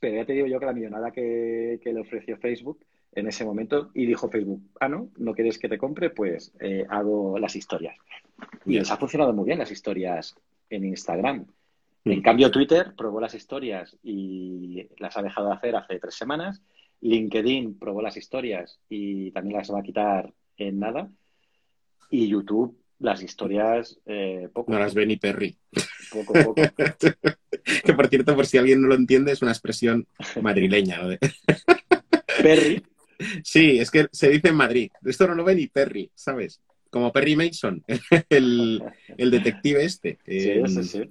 pero 0.00 0.16
ya 0.16 0.24
te 0.24 0.34
digo 0.34 0.46
yo 0.46 0.60
que 0.60 0.66
la 0.66 0.72
millonada 0.72 1.10
que, 1.10 1.80
que 1.82 1.92
le 1.92 2.00
ofreció 2.00 2.36
Facebook 2.36 2.78
en 3.12 3.26
ese 3.26 3.44
momento 3.44 3.90
y 3.94 4.06
dijo 4.06 4.28
Facebook, 4.28 4.62
ah, 4.78 4.88
no, 4.88 5.10
no 5.16 5.34
quieres 5.34 5.58
que 5.58 5.68
te 5.68 5.78
compre, 5.78 6.10
pues 6.10 6.52
eh, 6.60 6.86
hago 6.88 7.38
las 7.38 7.56
historias. 7.56 7.96
Y 8.64 8.78
les 8.78 8.90
ha 8.90 8.96
funcionado 8.98 9.32
muy 9.32 9.46
bien 9.46 9.58
las 9.58 9.70
historias 9.70 10.36
en 10.70 10.84
Instagram. 10.84 11.46
En 12.12 12.22
cambio, 12.22 12.50
Twitter 12.50 12.94
probó 12.96 13.20
las 13.20 13.34
historias 13.34 13.96
y 14.02 14.88
las 14.98 15.16
ha 15.16 15.22
dejado 15.22 15.48
de 15.48 15.54
hacer 15.54 15.76
hace 15.76 15.98
tres 15.98 16.14
semanas. 16.14 16.62
LinkedIn 17.00 17.78
probó 17.78 18.00
las 18.00 18.16
historias 18.16 18.78
y 18.88 19.32
también 19.32 19.58
las 19.58 19.72
va 19.72 19.80
a 19.80 19.82
quitar 19.82 20.32
en 20.56 20.78
nada. 20.78 21.10
Y 22.08 22.28
YouTube, 22.28 22.78
las 23.00 23.22
historias, 23.22 23.98
eh, 24.06 24.48
poco, 24.52 24.70
no 24.70 24.78
las 24.78 24.94
ve 24.94 25.04
ni 25.04 25.16
Perry. 25.16 25.58
poco, 26.12 26.32
poco. 26.32 26.54
que 27.84 27.92
por 27.92 28.06
cierto, 28.08 28.36
por 28.36 28.46
si 28.46 28.58
alguien 28.58 28.80
no 28.80 28.88
lo 28.88 28.94
entiende, 28.94 29.32
es 29.32 29.42
una 29.42 29.50
expresión 29.50 30.06
madrileña. 30.40 31.00
Perry, 32.42 32.82
Sí, 33.42 33.78
es 33.78 33.90
que 33.90 34.06
se 34.12 34.28
dice 34.28 34.48
en 34.48 34.54
Madrid. 34.54 34.90
Esto 35.04 35.26
no 35.26 35.34
lo 35.34 35.44
ve 35.44 35.54
ni 35.54 35.66
Perry, 35.66 36.10
¿sabes? 36.14 36.60
Como 36.90 37.12
Perry 37.12 37.36
Mason, 37.36 37.84
el, 38.28 38.82
el 39.16 39.30
detective 39.30 39.84
este. 39.84 40.18
sí, 40.24 40.62
sí, 40.66 40.84
sí. 40.84 41.10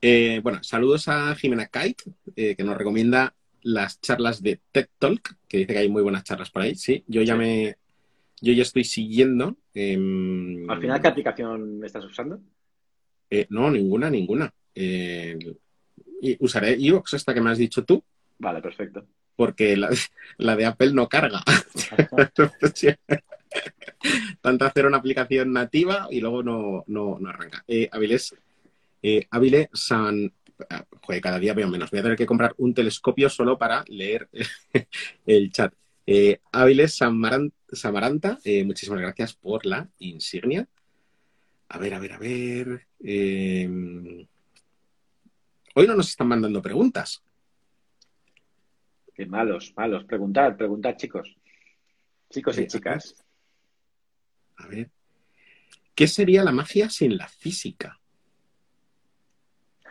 Eh, 0.00 0.40
bueno, 0.42 0.62
saludos 0.62 1.08
a 1.08 1.34
Jimena 1.34 1.66
Kite, 1.66 2.04
eh, 2.36 2.54
que 2.56 2.64
nos 2.64 2.76
recomienda 2.76 3.34
las 3.62 4.00
charlas 4.00 4.42
de 4.42 4.60
TED 4.72 4.88
Talk, 4.98 5.36
que 5.48 5.58
dice 5.58 5.72
que 5.74 5.78
hay 5.78 5.88
muy 5.88 6.02
buenas 6.02 6.24
charlas 6.24 6.50
por 6.50 6.62
ahí. 6.62 6.74
Sí, 6.74 7.04
yo 7.06 7.22
ya 7.22 7.36
me. 7.36 7.76
Yo 8.40 8.52
ya 8.54 8.62
estoy 8.62 8.84
siguiendo. 8.84 9.56
em, 9.74 10.68
Al 10.70 10.80
final, 10.80 11.00
¿qué 11.02 11.08
aplicación 11.08 11.82
estás 11.84 12.04
usando? 12.04 12.40
eh, 13.32 13.46
no, 13.50 13.70
ninguna, 13.70 14.10
ninguna. 14.10 14.52
Y 14.74 16.36
usaré 16.40 16.72
Evox, 16.74 17.14
esta 17.14 17.32
que 17.34 17.40
me 17.40 17.50
has 17.50 17.58
dicho 17.58 17.84
tú, 17.84 18.02
Vale, 18.38 18.60
perfecto. 18.62 19.06
porque 19.36 19.76
la, 19.76 19.90
la 20.38 20.56
de 20.56 20.64
Apple 20.66 20.92
no 20.92 21.08
carga. 21.08 21.42
Tanto 24.40 24.64
hacer 24.64 24.86
una 24.86 24.96
aplicación 24.98 25.52
nativa 25.52 26.06
y 26.10 26.20
luego 26.20 26.42
no, 26.42 26.84
no, 26.86 27.18
no 27.20 27.28
arranca. 27.28 27.64
Avilés, 27.92 28.34
eh, 29.02 29.26
Avile 29.30 29.70
San. 29.72 30.32
ah, 30.68 30.84
Joder, 31.02 31.20
cada 31.22 31.38
día 31.38 31.54
veo 31.54 31.68
menos. 31.68 31.90
Voy 31.90 32.00
a 32.00 32.02
tener 32.02 32.18
que 32.18 32.26
comprar 32.26 32.54
un 32.58 32.74
telescopio 32.74 33.28
solo 33.28 33.56
para 33.58 33.84
leer 33.88 34.28
el 35.26 35.50
chat. 35.52 35.72
Eh, 36.06 36.40
Samaran- 36.52 37.52
Samaranta, 37.72 38.38
eh, 38.44 38.64
muchísimas 38.64 39.00
gracias 39.00 39.34
por 39.34 39.64
la 39.64 39.88
insignia. 39.98 40.68
A 41.68 41.78
ver, 41.78 41.94
a 41.94 41.98
ver, 42.00 42.12
a 42.14 42.18
ver. 42.18 42.86
eh, 43.04 44.26
Hoy 45.74 45.86
no 45.86 45.94
nos 45.94 46.08
están 46.08 46.26
mandando 46.26 46.60
preguntas. 46.60 47.22
Qué 49.14 49.24
malos, 49.26 49.72
malos. 49.76 50.04
Preguntad, 50.04 50.56
preguntad, 50.56 50.96
chicos. 50.96 51.36
Chicos 52.28 52.58
y 52.58 52.62
Eh, 52.62 52.66
chicas. 52.66 53.14
A 54.56 54.66
ver. 54.66 54.90
¿Qué 55.94 56.08
sería 56.08 56.42
la 56.42 56.50
magia 56.52 56.90
sin 56.90 57.16
la 57.16 57.28
física? 57.28 57.99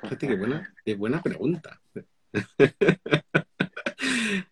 Fíjate 0.02 0.28
qué 0.28 0.36
buena, 0.36 0.74
qué 0.86 0.96
buena 0.96 1.22
pregunta. 1.22 1.82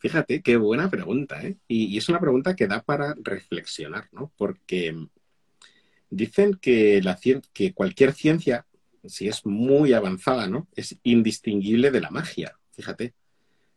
Fíjate 0.00 0.42
qué 0.42 0.56
buena 0.56 0.90
pregunta, 0.90 1.42
¿eh? 1.42 1.56
Y, 1.66 1.86
y 1.86 1.98
es 1.98 2.08
una 2.08 2.20
pregunta 2.20 2.54
que 2.54 2.66
da 2.66 2.82
para 2.82 3.14
reflexionar, 3.22 4.08
¿no? 4.12 4.32
Porque 4.36 4.94
dicen 6.10 6.54
que, 6.60 7.00
la, 7.02 7.16
cien- 7.18 7.42
que 7.52 7.72
cualquier 7.72 8.12
ciencia, 8.12 8.66
si 9.04 9.28
es 9.28 9.44
muy 9.44 9.92
avanzada, 9.92 10.46
¿no? 10.48 10.68
Es 10.74 10.96
indistinguible 11.02 11.90
de 11.90 12.00
la 12.00 12.10
magia, 12.10 12.56
fíjate. 12.72 13.14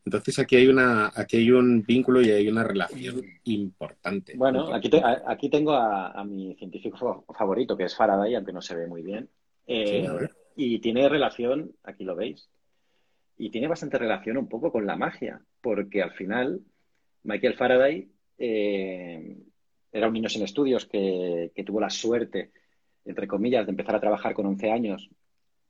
Entonces 0.06 0.39
aquí 0.39 0.56
hay 0.56 0.67
una, 0.67 1.12
aquí 1.15 1.38
hay 1.38 1.52
un 1.52 1.84
vínculo 1.84 2.22
y 2.22 2.32
hay 2.32 2.48
una 2.48 2.63
relación 2.63 3.22
importante. 3.45 4.34
Bueno, 4.38 4.74
aquí, 4.74 4.89
te- 4.89 5.02
aquí 5.28 5.50
tengo 5.50 5.74
a, 5.74 6.12
a 6.12 6.24
mi 6.24 6.56
científico 6.56 6.98
fa- 6.98 7.22
favorito, 7.38 7.76
que 7.78 7.86
es 7.86 7.95
Faraday, 7.95 8.36
aunque 8.36 8.54
no 8.54 8.62
se 8.62 8.76
ve 8.76 8.88
muy 8.88 9.02
bien. 9.02 9.30
Eh, 9.67 10.02
Sí, 10.02 10.08
a 10.08 10.13
ver. 10.13 10.36
Y 10.62 10.80
tiene 10.80 11.08
relación, 11.08 11.72
aquí 11.84 12.04
lo 12.04 12.17
veis, 12.17 12.50
y 13.38 13.50
tiene 13.50 13.69
bastante 13.69 13.98
relación 13.98 14.36
un 14.36 14.50
poco 14.50 14.74
con 14.74 14.86
la 14.86 14.98
magia, 14.98 15.41
porque 15.62 16.04
al 16.04 16.12
final 16.12 16.60
Michael 17.24 17.56
Faraday 17.56 18.12
eh, 18.38 19.38
era 19.93 20.08
un 20.08 20.13
niño 20.13 20.28
sin 20.28 20.43
estudios 20.43 20.86
que, 20.86 21.54
tuvo 21.65 21.80
la 21.80 21.89
suerte, 21.89 22.52
entre 23.06 23.26
comillas, 23.26 23.65
de 23.65 23.72
empezar 23.72 23.95
a 23.95 24.02
trabajar 24.02 24.34
con 24.34 24.48
11 24.48 24.69
años 24.69 25.10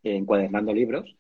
encuadernando 0.02 0.74
libros, 0.74 1.16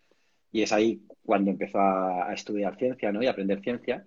y 0.51 0.63
es 0.63 0.73
ahí 0.73 1.03
cuando 1.23 1.51
empezó 1.51 1.77
a, 1.77 2.27
a 2.27 2.33
estudiar 2.33 2.75
ciencia 2.75 3.11
¿no? 3.11 3.21
y 3.21 3.27
a 3.27 3.31
aprender 3.31 3.61
ciencia. 3.61 4.03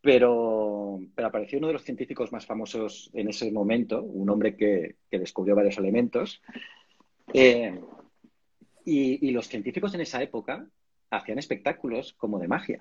Pero, 0.00 1.00
pero 1.16 1.26
apareció 1.26 1.58
uno 1.58 1.66
de 1.66 1.72
los 1.72 1.82
científicos 1.82 2.30
más 2.30 2.46
famosos 2.46 3.10
en 3.14 3.28
ese 3.28 3.50
momento, 3.50 4.00
un 4.00 4.30
hombre 4.30 4.56
que, 4.56 4.94
que 5.10 5.18
descubrió 5.18 5.56
varios 5.56 5.76
elementos. 5.76 6.40
Eh, 7.34 7.78
y, 8.90 9.28
y 9.28 9.30
los 9.32 9.48
científicos 9.48 9.94
en 9.94 10.00
esa 10.02 10.22
época 10.22 10.66
hacían 11.10 11.38
espectáculos 11.38 12.14
como 12.14 12.38
de 12.38 12.48
magia. 12.48 12.80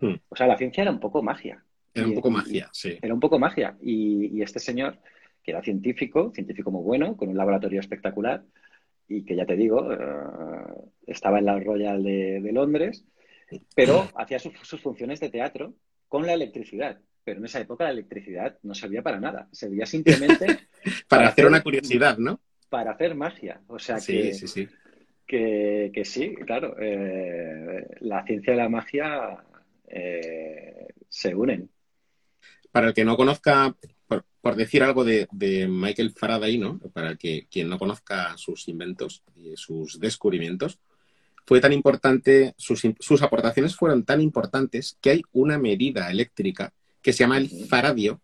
Hmm. 0.00 0.14
O 0.28 0.36
sea, 0.36 0.46
la 0.46 0.56
ciencia 0.58 0.82
era 0.82 0.90
un 0.90 1.00
poco 1.00 1.22
magia. 1.22 1.62
Era 1.94 2.06
un 2.06 2.12
Y- 2.12 2.16
poco 2.16 2.28
y- 2.28 2.32
magia, 2.32 2.68
sí. 2.72 2.98
Era 3.00 3.14
un 3.14 3.20
poco 3.20 3.38
magia. 3.38 3.76
Y, 3.80 4.36
y 4.38 4.42
este 4.42 4.58
señor, 4.60 4.98
que 5.42 5.50
era 5.52 5.62
científico, 5.62 6.32
científico 6.34 6.70
muy 6.70 6.82
bueno, 6.82 7.16
con 7.16 7.28
un 7.28 7.36
laboratorio 7.36 7.80
espectacular, 7.80 8.44
y 9.08 9.24
que 9.24 9.36
ya 9.36 9.46
te 9.46 9.56
digo, 9.56 9.92
eh, 9.92 9.96
estaba 11.06 11.38
en 11.38 11.44
la 11.46 11.58
Royal 11.60 12.02
de, 12.02 12.40
de 12.40 12.52
Londres, 12.52 13.04
pero 13.74 14.08
hacía 14.16 14.38
sus- 14.38 14.58
sus 14.62 14.80
funciones 14.80 15.20
de 15.20 15.30
teatro 15.30 15.74
con 16.08 16.26
la 16.26 16.34
electricidad. 16.34 16.98
pero 17.24 17.38
en 17.40 17.44
esa 17.46 17.60
época 17.60 17.82
la 17.84 17.90
electricidad 17.90 18.56
no 18.62 18.72
servía 18.74 19.02
para 19.02 19.18
nada. 19.18 19.48
Servía 19.52 19.84
simplemente 19.86 20.46
Para 21.08 21.28
hacer 21.28 21.46
una 21.46 21.60
curiosidad, 21.62 22.18
¿no? 22.18 22.38
para 22.68 22.92
hacer 22.92 23.14
magia. 23.16 23.60
O 23.68 23.78
sea 23.78 23.98
Sí, 23.98 24.12
que, 24.12 24.34
sí, 24.34 24.46
sí. 24.48 24.68
Que, 25.26 25.90
que 25.92 26.04
sí, 26.04 26.34
claro. 26.34 26.76
eh, 26.78 27.86
la 28.00 28.24
ciencia 28.24 28.54
y 28.54 28.56
la 28.56 28.68
magia 28.68 29.44
eh, 29.88 30.88
se 31.08 31.34
unen. 31.34 31.70
Para 32.70 32.88
el 32.88 32.94
que 32.94 33.04
no 33.04 33.16
conozca, 33.16 33.74
por, 34.06 34.24
por 34.40 34.56
decir 34.56 34.82
algo 34.82 35.04
de, 35.04 35.28
de 35.32 35.66
Michael 35.68 36.12
Faraday, 36.12 36.58
¿no? 36.58 36.78
Para 36.92 37.16
que 37.16 37.46
quien 37.50 37.68
no 37.68 37.78
conozca 37.78 38.36
sus 38.36 38.68
inventos 38.68 39.22
y 39.34 39.56
sus 39.56 39.98
descubrimientos, 39.98 40.78
fue 41.46 41.60
tan 41.60 41.72
importante, 41.72 42.54
sus, 42.58 42.82
sus 42.98 43.22
aportaciones 43.22 43.76
fueron 43.76 44.04
tan 44.04 44.20
importantes 44.20 44.98
que 45.00 45.10
hay 45.10 45.22
una 45.32 45.58
medida 45.58 46.10
eléctrica 46.10 46.72
que 47.00 47.12
se 47.12 47.20
llama 47.20 47.38
el 47.38 47.48
faradio, 47.68 48.20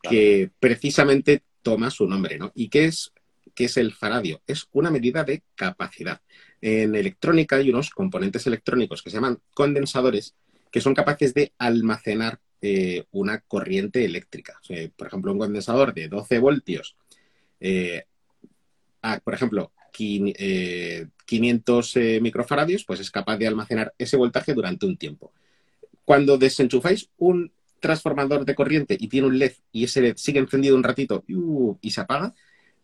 que 0.00 0.50
precisamente 0.60 1.42
toma 1.62 1.90
su 1.90 2.06
nombre, 2.06 2.38
¿no? 2.38 2.52
¿Y 2.54 2.68
qué 2.68 2.84
es, 2.84 3.12
qué 3.60 3.66
es 3.66 3.76
el 3.76 3.92
faradio? 3.92 4.40
Es 4.46 4.68
una 4.72 4.90
medida 4.90 5.22
de 5.22 5.42
capacidad. 5.54 6.18
En 6.62 6.94
electrónica 6.94 7.56
hay 7.56 7.68
unos 7.68 7.90
componentes 7.90 8.46
electrónicos 8.46 9.02
que 9.02 9.10
se 9.10 9.16
llaman 9.18 9.38
condensadores 9.52 10.34
que 10.72 10.80
son 10.80 10.94
capaces 10.94 11.34
de 11.34 11.52
almacenar 11.58 12.40
eh, 12.62 13.04
una 13.10 13.40
corriente 13.40 14.02
eléctrica. 14.02 14.58
Por 14.96 15.08
ejemplo, 15.08 15.32
un 15.32 15.38
condensador 15.40 15.92
de 15.92 16.08
12 16.08 16.38
voltios, 16.38 16.96
eh, 17.60 18.04
a, 19.02 19.20
por 19.20 19.34
ejemplo, 19.34 19.72
quin- 19.92 20.34
eh, 20.38 21.08
500 21.26 21.96
eh, 21.96 22.18
microfaradios, 22.22 22.84
pues 22.86 23.00
es 23.00 23.10
capaz 23.10 23.36
de 23.36 23.46
almacenar 23.46 23.92
ese 23.98 24.16
voltaje 24.16 24.54
durante 24.54 24.86
un 24.86 24.96
tiempo. 24.96 25.32
Cuando 26.06 26.38
desenchufáis 26.38 27.10
un 27.18 27.52
transformador 27.78 28.46
de 28.46 28.54
corriente 28.54 28.96
y 28.98 29.08
tiene 29.08 29.26
un 29.26 29.38
LED 29.38 29.52
y 29.70 29.84
ese 29.84 30.00
LED 30.00 30.16
sigue 30.16 30.38
encendido 30.38 30.76
un 30.76 30.82
ratito 30.82 31.24
uh, 31.28 31.76
y 31.82 31.90
se 31.90 32.00
apaga, 32.00 32.32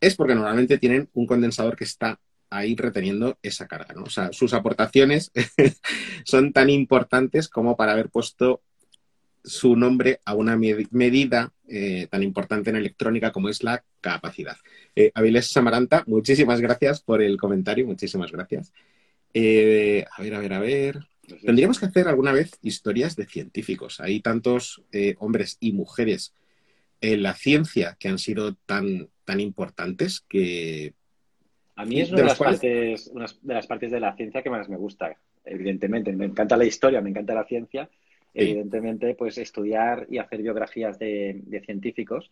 es 0.00 0.14
porque 0.16 0.34
normalmente 0.34 0.78
tienen 0.78 1.08
un 1.14 1.26
condensador 1.26 1.76
que 1.76 1.84
está 1.84 2.20
ahí 2.50 2.76
reteniendo 2.76 3.38
esa 3.42 3.66
carga. 3.66 3.94
¿no? 3.94 4.04
O 4.04 4.10
sea, 4.10 4.32
sus 4.32 4.54
aportaciones 4.54 5.32
son 6.24 6.52
tan 6.52 6.70
importantes 6.70 7.48
como 7.48 7.76
para 7.76 7.92
haber 7.92 8.08
puesto 8.08 8.62
su 9.44 9.76
nombre 9.76 10.20
a 10.24 10.34
una 10.34 10.56
med- 10.56 10.88
medida 10.90 11.52
eh, 11.68 12.08
tan 12.10 12.22
importante 12.22 12.70
en 12.70 12.76
electrónica 12.76 13.30
como 13.32 13.48
es 13.48 13.62
la 13.62 13.84
capacidad. 14.00 14.56
Eh, 14.94 15.12
Avilés 15.14 15.48
Samaranta, 15.50 16.02
muchísimas 16.06 16.60
gracias 16.60 17.00
por 17.00 17.22
el 17.22 17.36
comentario, 17.36 17.86
muchísimas 17.86 18.32
gracias. 18.32 18.72
Eh, 19.34 20.04
a 20.16 20.22
ver, 20.22 20.34
a 20.34 20.38
ver, 20.40 20.52
a 20.52 20.58
ver. 20.60 20.98
Tendríamos 21.44 21.78
que 21.78 21.86
hacer 21.86 22.08
alguna 22.08 22.32
vez 22.32 22.52
historias 22.62 23.16
de 23.16 23.26
científicos. 23.26 24.00
Hay 24.00 24.20
tantos 24.20 24.82
eh, 24.92 25.16
hombres 25.18 25.56
y 25.60 25.72
mujeres 25.72 26.32
en 27.00 27.22
la 27.22 27.34
ciencia 27.34 27.96
que 27.98 28.08
han 28.08 28.18
sido 28.18 28.54
tan, 28.66 29.08
tan 29.26 29.40
importantes 29.40 30.22
que 30.26 30.94
A 31.74 31.84
mí 31.84 32.00
es 32.00 32.08
De 32.08 32.14
una 32.14 32.22
de, 32.22 32.28
las 32.28 32.38
cuales- 32.38 32.60
partes, 32.60 33.06
una 33.08 33.26
de 33.42 33.54
las 33.54 33.66
partes 33.66 33.90
de 33.90 34.00
la 34.00 34.16
ciencia 34.16 34.42
que 34.42 34.48
más 34.48 34.66
me 34.70 34.78
gusta, 34.78 35.14
evidentemente. 35.44 36.10
Me 36.12 36.24
encanta 36.24 36.56
la 36.56 36.64
historia, 36.64 37.02
me 37.02 37.10
encanta 37.10 37.34
la 37.34 37.44
ciencia. 37.44 37.90
Sí. 38.32 38.42
Evidentemente, 38.42 39.14
pues 39.14 39.36
estudiar 39.38 40.06
y 40.10 40.16
hacer 40.18 40.40
biografías 40.40 40.98
de, 40.98 41.40
de 41.44 41.60
científicos. 41.60 42.30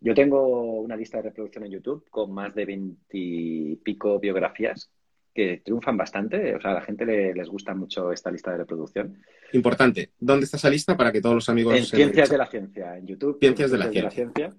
Yo 0.00 0.14
tengo 0.14 0.80
una 0.80 0.96
lista 0.96 1.16
de 1.16 1.24
reproducción 1.24 1.64
en 1.64 1.72
YouTube 1.72 2.04
con 2.10 2.32
más 2.32 2.54
de 2.54 2.64
veintipico 2.66 4.18
biografías 4.20 4.90
que 5.34 5.60
triunfan 5.64 5.96
bastante. 5.96 6.54
O 6.54 6.60
sea, 6.60 6.70
a 6.72 6.74
la 6.74 6.80
gente 6.82 7.04
le- 7.06 7.34
les 7.34 7.48
gusta 7.48 7.74
mucho 7.74 8.12
esta 8.12 8.30
lista 8.30 8.52
de 8.52 8.58
reproducción. 8.58 9.18
importante. 9.52 10.10
¿Dónde 10.18 10.44
está 10.44 10.56
esa 10.56 10.70
lista 10.70 10.96
para 10.96 11.10
que 11.12 11.20
todos 11.20 11.34
los 11.36 11.48
amigos 11.48 11.76
En 11.76 11.84
Ciencias 11.84 12.28
de 12.30 12.38
la 12.38 12.46
Ciencia, 12.46 12.96
en 12.98 13.06
YouTube. 13.06 13.38
Ciencias 13.40 13.70
de 13.70 13.76
en 13.76 14.04
la 14.04 14.10
Ciencia. 14.10 14.50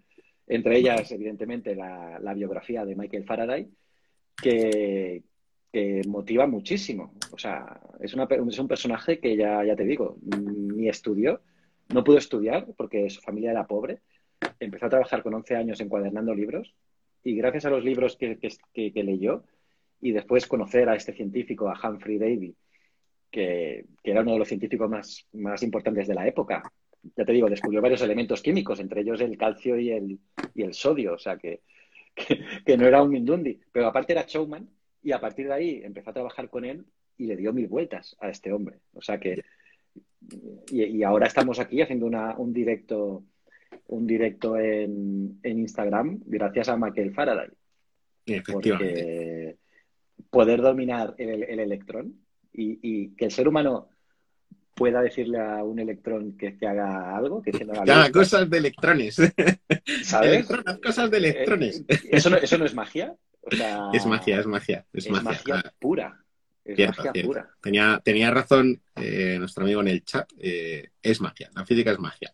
Entre 0.48 0.78
ellas, 0.78 1.12
evidentemente, 1.12 1.76
la, 1.76 2.20
la 2.20 2.34
biografía 2.34 2.86
de 2.86 2.96
Michael 2.96 3.26
Faraday, 3.26 3.68
que, 4.42 5.24
que 5.72 6.02
motiva 6.08 6.46
muchísimo. 6.48 7.14
O 7.32 7.38
sea, 7.38 7.80
es, 8.00 8.14
una, 8.14 8.26
es 8.50 8.60
un 8.60 8.68
personaje 8.68 9.20
que 9.20 9.36
ya, 9.36 9.64
ya 9.64 9.76
te 9.76 9.86
digo, 9.86 10.18
ni 10.22 10.88
estudió, 10.88 11.42
no 11.94 12.04
pudo 12.04 12.18
estudiar 12.18 12.68
porque 12.78 13.10
su 13.10 13.22
familia 13.22 13.52
era 13.52 13.68
pobre. 13.68 14.00
Empezó 14.60 14.86
a 14.86 14.90
trabajar 14.90 15.24
con 15.24 15.34
11 15.34 15.56
años 15.56 15.80
encuadernando 15.82 16.34
libros 16.36 16.74
y 17.24 17.36
gracias 17.36 17.66
a 17.66 17.70
los 17.70 17.84
libros 17.84 18.16
que, 18.18 18.38
que- 18.38 18.54
que- 18.74 18.94
que 18.94 19.04
leyó 19.04 19.44
y 20.02 20.12
después 20.12 20.46
conocer 20.46 20.90
a 20.90 20.96
este 20.96 21.14
científico, 21.14 21.70
a 21.70 21.80
Humphrey 21.90 22.18
Davy, 22.20 22.56
que, 23.32 23.86
que 24.04 24.12
era 24.12 24.22
uno 24.22 24.34
de 24.34 24.40
los 24.40 24.48
científicos 24.48 24.90
más, 24.90 25.26
más 25.34 25.64
importantes 25.64 26.08
de 26.08 26.14
la 26.16 26.28
época. 26.28 26.62
Ya 27.16 27.26
te 27.26 27.34
digo, 27.34 27.50
descubrió 27.50 27.82
varios 27.82 28.02
elementos 28.02 28.42
químicos, 28.42 28.80
entre 28.80 29.02
ellos 29.02 29.22
el 29.22 29.38
calcio 29.38 29.78
y 29.78 29.92
el, 29.92 30.20
y 30.54 30.64
el 30.64 30.74
sodio, 30.74 31.14
o 31.14 31.18
sea 31.20 31.38
que, 31.38 31.62
que, 32.16 32.40
que 32.66 32.78
no 32.78 32.88
era 32.88 33.04
un 33.04 33.12
mindundi, 33.12 33.60
pero 33.72 33.88
aparte 33.88 34.14
era 34.14 34.26
showman 34.28 34.68
y 35.04 35.12
a 35.12 35.20
partir 35.20 35.48
de 35.48 35.54
ahí 35.54 35.82
empezó 35.84 36.10
a 36.10 36.14
trabajar 36.14 36.50
con 36.50 36.66
él 36.66 36.86
y 37.18 37.28
le 37.28 37.38
dio 37.38 37.54
mil 37.54 37.68
vueltas 37.68 38.16
a 38.20 38.30
este 38.30 38.52
hombre. 38.52 38.80
O 38.94 39.02
sea 39.02 39.20
que, 39.20 39.44
y, 40.72 40.84
y 40.84 41.04
ahora 41.04 41.28
estamos 41.28 41.60
aquí 41.60 41.82
haciendo 41.82 42.06
una, 42.06 42.36
un 42.38 42.52
directo, 42.52 43.24
un 43.88 44.08
directo 44.08 44.58
en, 44.58 45.40
en 45.44 45.60
Instagram 45.60 46.22
gracias 46.26 46.70
a 46.70 46.78
Michael 46.78 47.14
Faraday. 47.14 47.50
Porque 48.52 49.58
poder 50.30 50.62
dominar 50.62 51.14
el, 51.18 51.44
el 51.44 51.60
electrón 51.60 52.26
y, 52.52 52.80
y 52.82 53.10
que 53.16 53.26
el 53.26 53.32
ser 53.32 53.48
humano 53.48 53.90
pueda 54.76 55.02
decirle 55.02 55.40
a 55.40 55.64
un 55.64 55.80
electrón 55.80 56.38
que, 56.38 56.58
que 56.58 56.68
haga 56.68 57.16
algo, 57.16 57.42
que 57.42 57.52
luz, 57.52 58.10
cosas 58.12 58.50
de 58.50 58.58
electrones. 58.58 59.16
¿sabes? 60.04 60.48
Cosas 60.84 61.10
de 61.10 61.18
electrones. 61.18 61.84
Eh, 61.88 62.00
¿eso, 62.12 62.30
no, 62.30 62.38
¿Eso 62.38 62.58
no 62.58 62.66
es 62.66 62.76
magia? 62.76 63.16
O 63.42 63.56
sea, 63.56 63.90
Es 63.94 64.06
magia, 64.06 64.40
es 64.40 64.46
magia, 64.48 64.86
es, 64.94 65.06
es 65.06 65.12
magia. 65.12 65.24
magia 65.32 65.64
Ah, 65.66 65.74
pura. 65.80 66.22
Es 66.64 66.76
cierto, 66.76 66.98
magia 66.98 67.12
cierto. 67.14 67.30
pura. 67.30 67.50
Tenía, 67.62 68.02
tenía 68.04 68.32
razón 68.32 68.82
eh, 68.96 69.38
nuestro 69.40 69.64
amigo 69.64 69.82
en 69.82 69.88
el 69.88 70.04
chat. 70.04 70.30
eh, 70.40 70.90
es 71.02 71.22
magia, 71.22 71.50
la 71.56 71.66
física 71.66 71.92
es 71.92 72.00
magia. 72.00 72.32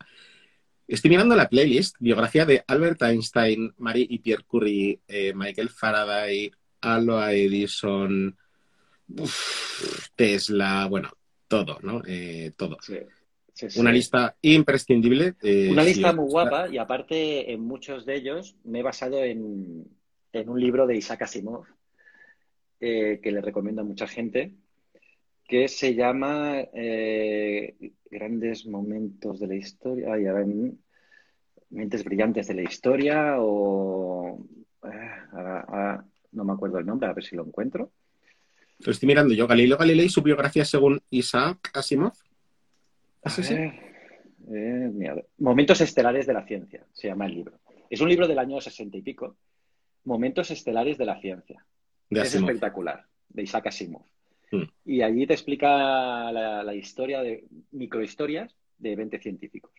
Estoy 0.87 1.09
mirando 1.11 1.35
la 1.35 1.47
playlist, 1.47 1.95
biografía 1.99 2.45
de 2.45 2.63
Albert 2.67 3.01
Einstein, 3.03 3.73
Marie 3.77 4.07
y 4.09 4.19
Pierre 4.19 4.43
Curie, 4.45 4.99
eh, 5.07 5.31
Michael 5.33 5.69
Faraday, 5.69 6.51
Alva 6.81 7.31
Edison, 7.33 8.35
uf, 9.17 10.07
Tesla, 10.15 10.87
bueno, 10.87 11.09
todo, 11.51 11.77
¿no? 11.83 12.01
Eh, 12.07 12.51
todo. 12.55 12.77
Sí, 12.81 12.97
sí, 13.53 13.69
sí. 13.69 13.79
Una 13.79 13.91
lista 13.91 14.35
imprescindible. 14.41 15.35
eh, 15.41 15.69
Una 15.69 15.83
lista 15.83 16.13
muy 16.13 16.25
guapa 16.29 16.67
y 16.69 16.77
aparte 16.77 17.51
en 17.51 17.61
muchos 17.61 18.05
de 18.05 18.15
ellos 18.15 18.55
me 18.63 18.79
he 18.79 18.83
basado 18.83 19.23
en, 19.23 19.85
en 20.33 20.49
un 20.49 20.59
libro 20.59 20.87
de 20.87 20.95
Isaac 20.95 21.23
Asimov 21.23 21.65
eh, 22.79 23.19
que 23.21 23.31
le 23.31 23.41
recomiendo 23.41 23.81
a 23.81 23.85
mucha 23.85 24.07
gente 24.07 24.53
que 25.47 25.67
se 25.67 25.93
llama 25.95 26.61
eh, 26.73 27.75
Grandes 28.09 28.65
Momentos 28.65 29.39
de 29.41 29.47
la 29.47 29.55
Historia, 29.55 30.13
ay, 30.13 30.25
a 30.25 30.33
ver, 30.33 30.47
Mentes 31.69 32.03
Brillantes 32.05 32.47
de 32.47 32.53
la 32.53 32.63
Historia 32.63 33.35
o... 33.39 34.39
ahora- 34.81 35.65
ahora 35.67 36.05
no 36.31 36.45
me 36.45 36.53
acuerdo 36.53 36.79
el 36.79 36.85
nombre, 36.85 37.09
a 37.09 37.13
ver 37.13 37.23
si 37.25 37.35
lo 37.35 37.43
encuentro. 37.45 37.91
Lo 38.85 38.91
estoy 38.91 39.07
mirando 39.07 39.33
yo. 39.33 39.47
Galileo 39.47 39.77
Galilei, 39.77 40.09
su 40.09 40.21
biografía 40.21 40.65
según 40.65 41.01
Isaac 41.09 41.71
Asimov. 41.73 42.13
¿Es 43.23 43.39
ese? 43.39 43.65
eh, 44.53 44.89
mira, 44.93 45.15
Momentos 45.37 45.81
Estelares 45.81 46.25
de 46.25 46.33
la 46.33 46.45
Ciencia, 46.45 46.85
se 46.91 47.07
llama 47.07 47.25
el 47.27 47.35
libro. 47.35 47.59
Es 47.89 48.01
un 48.01 48.09
libro 48.09 48.27
del 48.27 48.39
año 48.39 48.59
sesenta 48.61 48.97
y 48.97 49.01
pico. 49.01 49.35
Momentos 50.05 50.49
Estelares 50.51 50.97
de 50.97 51.05
la 51.05 51.19
Ciencia. 51.19 51.63
De 52.09 52.21
Es 52.21 52.33
espectacular, 52.35 53.05
de 53.29 53.43
Isaac 53.43 53.67
Asimov. 53.67 54.03
Hmm. 54.51 54.63
Y 54.85 55.01
allí 55.01 55.27
te 55.27 55.33
explica 55.33 56.31
la, 56.31 56.63
la 56.63 56.73
historia 56.75 57.21
de 57.21 57.45
microhistorias 57.71 58.55
de 58.77 58.95
20 58.95 59.19
científicos 59.19 59.71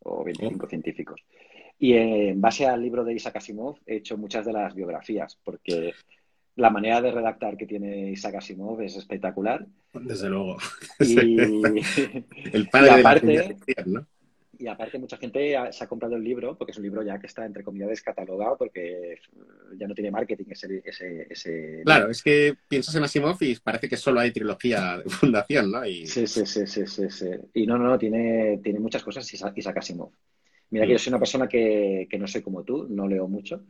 o 0.00 0.24
25 0.24 0.66
Oh. 0.66 0.68
científicos. 0.68 1.20
Y 1.78 1.92
en 1.94 2.40
base 2.40 2.66
al 2.66 2.82
libro 2.82 3.04
de 3.04 3.14
Isaac 3.14 3.36
Asimov 3.36 3.78
he 3.86 3.96
hecho 3.96 4.16
muchas 4.18 4.44
de 4.44 4.52
las 4.52 4.74
biografías, 4.74 5.38
porque 5.44 5.92
la 6.58 6.70
manera 6.70 7.00
de 7.00 7.10
redactar 7.12 7.56
que 7.56 7.66
tiene 7.66 8.10
Isaac 8.10 8.34
Asimov 8.36 8.80
es 8.82 8.96
espectacular. 8.96 9.64
Desde 9.94 10.28
luego. 10.28 10.56
Y, 11.00 11.36
El 12.52 12.68
padre 12.68 12.90
y 12.92 12.96
de 12.96 13.02
la 13.02 13.10
aparte- 13.10 13.56
¿no? 13.86 14.06
Y 14.60 14.66
aparte, 14.66 14.98
mucha 14.98 15.16
gente 15.18 15.54
se 15.70 15.84
ha 15.84 15.86
comprado 15.86 16.16
el 16.16 16.24
libro, 16.24 16.58
porque 16.58 16.72
es 16.72 16.78
un 16.78 16.82
libro 16.82 17.00
ya 17.04 17.16
que 17.20 17.28
está, 17.28 17.46
entre 17.46 17.62
comillas, 17.62 17.90
descatalogado, 17.90 18.56
porque 18.58 19.14
ya 19.76 19.86
no 19.86 19.94
tiene 19.94 20.10
marketing 20.10 20.46
ese, 20.50 20.82
ese, 20.84 21.28
ese 21.30 21.82
Claro, 21.84 22.10
es 22.10 22.20
que 22.24 22.56
piensas 22.68 22.92
en 22.96 23.04
Asimov 23.04 23.36
y 23.40 23.54
parece 23.54 23.88
que 23.88 23.96
solo 23.96 24.18
hay 24.18 24.32
trilogía 24.32 24.98
de 24.98 25.08
fundación, 25.08 25.70
¿no? 25.70 25.86
Y 25.86 26.08
Sí, 26.08 26.26
sí, 26.26 26.44
sí, 26.44 26.66
sí, 26.66 26.84
sí, 26.88 27.08
sí. 27.08 27.30
Y 27.54 27.68
no, 27.68 27.78
no, 27.78 27.84
no, 27.84 27.96
tiene, 27.98 28.58
tiene 28.60 28.80
muchas 28.80 29.04
cosas 29.04 29.32
Isaac, 29.32 29.52
Isaac 29.56 29.76
Asimov. 29.78 30.10
Mira 30.70 30.86
que 30.86 30.92
Mm. 30.92 30.96
yo 30.96 30.98
soy 30.98 31.10
una 31.12 31.20
persona 31.20 31.46
que, 31.48 32.08
que 32.10 32.18
no 32.18 32.26
soy 32.26 32.42
como 32.42 32.64
tú, 32.64 32.88
no 32.90 33.06
leo 33.06 33.28
mucho. 33.28 33.62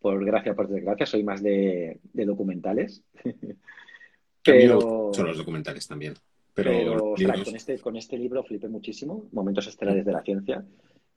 Por 0.00 0.24
gracia, 0.24 0.54
por 0.54 0.68
desgracia, 0.68 1.06
soy 1.06 1.24
más 1.24 1.42
de, 1.42 1.98
de 2.12 2.24
documentales. 2.24 3.02
Pero, 4.42 5.08
mucho 5.08 5.24
los 5.24 5.36
documentales 5.36 5.86
también. 5.86 6.14
Pero, 6.54 7.12
ostras, 7.12 7.44
con 7.44 7.56
este, 7.56 7.78
con 7.78 7.96
este 7.96 8.18
libro 8.18 8.42
flipé 8.42 8.68
muchísimo, 8.68 9.28
Momentos 9.32 9.66
Estelares 9.66 10.04
de 10.04 10.12
la 10.12 10.22
Ciencia, 10.22 10.64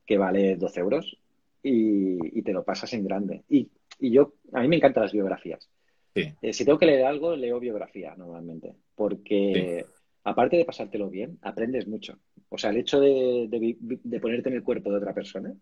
que 0.06 0.18
vale 0.18 0.56
12 0.56 0.80
euros 0.80 1.18
y, 1.64 2.40
y 2.40 2.42
te 2.44 2.54
lo 2.54 2.64
pasas 2.64 2.94
en 2.94 3.06
grande. 3.06 3.44
Y, 3.50 3.68
y 4.00 4.12
yo, 4.12 4.34
a 4.54 4.62
mí 4.62 4.68
me 4.68 4.76
encantan 4.76 5.04
las 5.04 5.14
biografías. 5.14 5.68
Sí. 6.14 6.32
Eh, 6.42 6.54
si 6.54 6.66
tengo 6.66 6.78
que 6.78 6.86
leer 6.86 7.06
algo, 7.06 7.36
leo 7.36 7.60
biografía 7.60 8.14
normalmente, 8.16 8.76
porque 8.96 9.86
aparte 10.24 10.58
de 10.58 10.66
pasártelo 10.66 11.10
bien, 11.10 11.40
aprendes 11.42 11.88
mucho. 11.88 12.20
O 12.50 12.58
sea, 12.58 12.70
el 12.70 12.78
hecho 12.78 13.00
de, 13.00 13.48
de 13.50 13.78
de 13.80 14.20
ponerte 14.20 14.50
en 14.50 14.56
el 14.56 14.64
cuerpo 14.64 14.92
de 14.92 14.98
otra 14.98 15.14
persona 15.14 15.54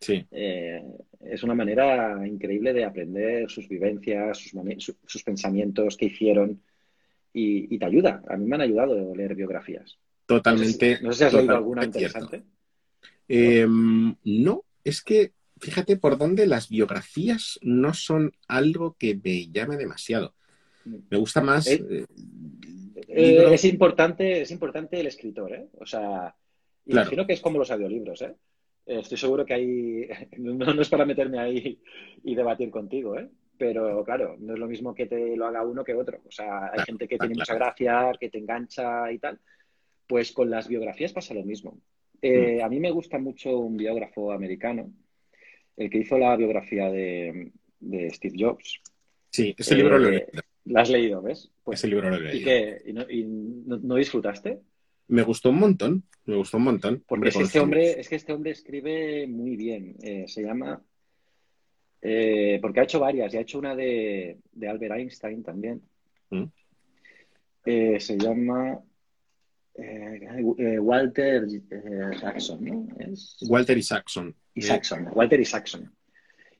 Sí. 0.00 0.24
eh, 0.30 0.82
es 1.20 1.42
una 1.42 1.54
manera 1.54 2.26
increíble 2.26 2.72
de 2.72 2.84
aprender 2.84 3.50
sus 3.50 3.68
vivencias, 3.68 4.38
sus, 4.38 4.54
mane- 4.54 4.78
su- 4.78 4.96
sus 5.06 5.22
pensamientos, 5.22 5.96
qué 5.96 6.06
hicieron, 6.06 6.62
y, 7.32 7.74
y 7.74 7.78
te 7.78 7.84
ayuda. 7.86 8.22
A 8.28 8.36
mí 8.36 8.46
me 8.46 8.54
han 8.56 8.60
ayudado 8.62 9.12
a 9.12 9.16
leer 9.16 9.34
biografías. 9.34 9.98
Totalmente. 10.26 10.98
No 11.02 11.12
sé 11.12 11.18
si 11.18 11.24
has 11.24 11.34
leído 11.34 11.56
alguna 11.56 11.84
interesante. 11.84 12.42
Eh, 13.28 13.66
no, 13.68 14.64
es 14.84 15.02
que 15.02 15.32
fíjate 15.58 15.96
por 15.96 16.16
dónde 16.18 16.46
las 16.46 16.68
biografías 16.68 17.58
no 17.62 17.92
son 17.94 18.32
algo 18.48 18.96
que 18.98 19.18
me 19.22 19.48
llame 19.48 19.76
demasiado. 19.76 20.34
Me 20.84 21.16
gusta 21.16 21.40
más. 21.40 21.66
Eh, 21.66 22.06
eh, 23.08 23.48
es 23.52 23.64
importante, 23.64 24.42
es 24.42 24.50
importante 24.50 25.00
el 25.00 25.06
escritor, 25.06 25.52
¿eh? 25.52 25.66
O 25.78 25.86
sea, 25.86 26.34
Claro. 26.84 27.00
imagino 27.02 27.26
que 27.26 27.32
es 27.32 27.40
como 27.40 27.58
los 27.58 27.70
audiolibros, 27.72 28.22
¿eh? 28.22 28.32
Eh, 28.86 29.00
Estoy 29.00 29.18
seguro 29.18 29.44
que 29.44 29.54
hay, 29.54 30.08
no, 30.38 30.54
no 30.74 30.82
es 30.82 30.88
para 30.88 31.04
meterme 31.04 31.38
ahí 31.38 31.80
y 32.24 32.34
debatir 32.34 32.70
contigo, 32.70 33.18
¿eh? 33.18 33.28
Pero 33.58 34.04
claro, 34.04 34.36
no 34.38 34.52
es 34.52 34.58
lo 34.58 34.66
mismo 34.66 34.94
que 34.94 35.06
te 35.06 35.34
lo 35.36 35.46
haga 35.46 35.62
uno 35.64 35.82
que 35.82 35.94
otro. 35.94 36.20
O 36.26 36.30
sea, 36.30 36.66
hay 36.66 36.70
Claro, 36.72 36.84
gente 36.84 37.08
que 37.08 37.16
claro, 37.16 37.28
tiene 37.30 37.40
mucha 37.40 37.54
gracia, 37.54 38.12
que 38.20 38.28
te 38.28 38.38
engancha 38.38 39.10
y 39.10 39.18
tal. 39.18 39.40
Pues 40.06 40.32
con 40.32 40.50
las 40.50 40.68
biografías 40.68 41.12
pasa 41.12 41.34
lo 41.34 41.42
mismo. 41.42 41.72
Mm. 41.72 41.78
Eh, 42.22 42.62
A 42.62 42.68
mí 42.68 42.80
me 42.80 42.90
gusta 42.90 43.18
mucho 43.18 43.58
un 43.58 43.76
biógrafo 43.76 44.30
americano, 44.32 44.92
el 45.76 45.88
que 45.90 45.98
hizo 45.98 46.18
la 46.18 46.36
biografía 46.36 46.90
de, 46.90 47.52
de 47.80 48.10
Steve 48.10 48.36
Jobs. 48.38 48.80
sí, 49.30 49.54
ese 49.56 49.74
libro 49.74 49.98
lo 49.98 50.08
he 50.10 50.16
Eh, 50.16 50.26
leído. 50.32 50.42
¿La 50.66 50.80
has 50.82 50.90
leído, 50.90 51.22
ves? 51.22 51.50
Pues, 51.64 51.78
Ese 51.80 51.88
libro 51.88 52.10
lo 52.10 52.16
he 52.16 52.36
¿y 52.36 52.44
leído. 52.44 52.50
¿Y 52.84 52.92
no, 52.92 53.10
y 53.10 53.24
no- 53.24 53.78
no 53.78 53.94
disfrutaste? 53.96 54.60
Me 55.08 55.22
gustó 55.22 55.50
un 55.50 55.60
montón. 55.60 56.04
Me 56.24 56.36
gustó 56.36 56.56
un 56.56 56.64
montón. 56.64 57.04
Porque 57.06 57.28
es 57.28 57.36
que, 57.36 57.42
este 57.44 57.60
hombre, 57.60 58.00
es 58.00 58.08
que 58.08 58.16
este 58.16 58.32
hombre 58.32 58.50
escribe 58.50 59.26
muy 59.28 59.56
bien. 59.56 59.94
Eh, 60.02 60.24
se 60.26 60.42
llama. 60.42 60.82
eh, 62.02 62.58
porque 62.60 62.80
ha 62.80 62.84
hecho 62.84 63.00
varias, 63.00 63.32
y 63.32 63.36
ha 63.36 63.40
hecho 63.40 63.58
una 63.58 63.74
de, 63.74 64.38
de 64.52 64.68
Albert 64.68 64.94
Einstein 64.96 65.42
también. 65.42 65.82
Mm. 66.30 66.44
Eh, 67.64 67.98
se 68.00 68.16
llama 68.16 68.80
Walter 70.80 71.46
Saxon, 72.20 72.64
¿no? 72.64 72.86
Es- 72.98 73.36
Walter 73.48 73.76
Isaacson. 73.76 74.34
Isaacson, 74.54 75.08
Walter 75.14 75.40
Isaacson. 75.40 75.92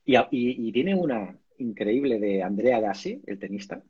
Y, 0.05 0.15
a- 0.15 0.27
y- 0.31 0.67
y 0.67 0.71
tiene 0.71 0.95
una 0.95 1.37
increíble 1.59 2.19
de 2.19 2.43
Andrea 2.43 2.79
Gassi, 2.79 3.21
el 3.25 3.39
tenista. 3.39 3.81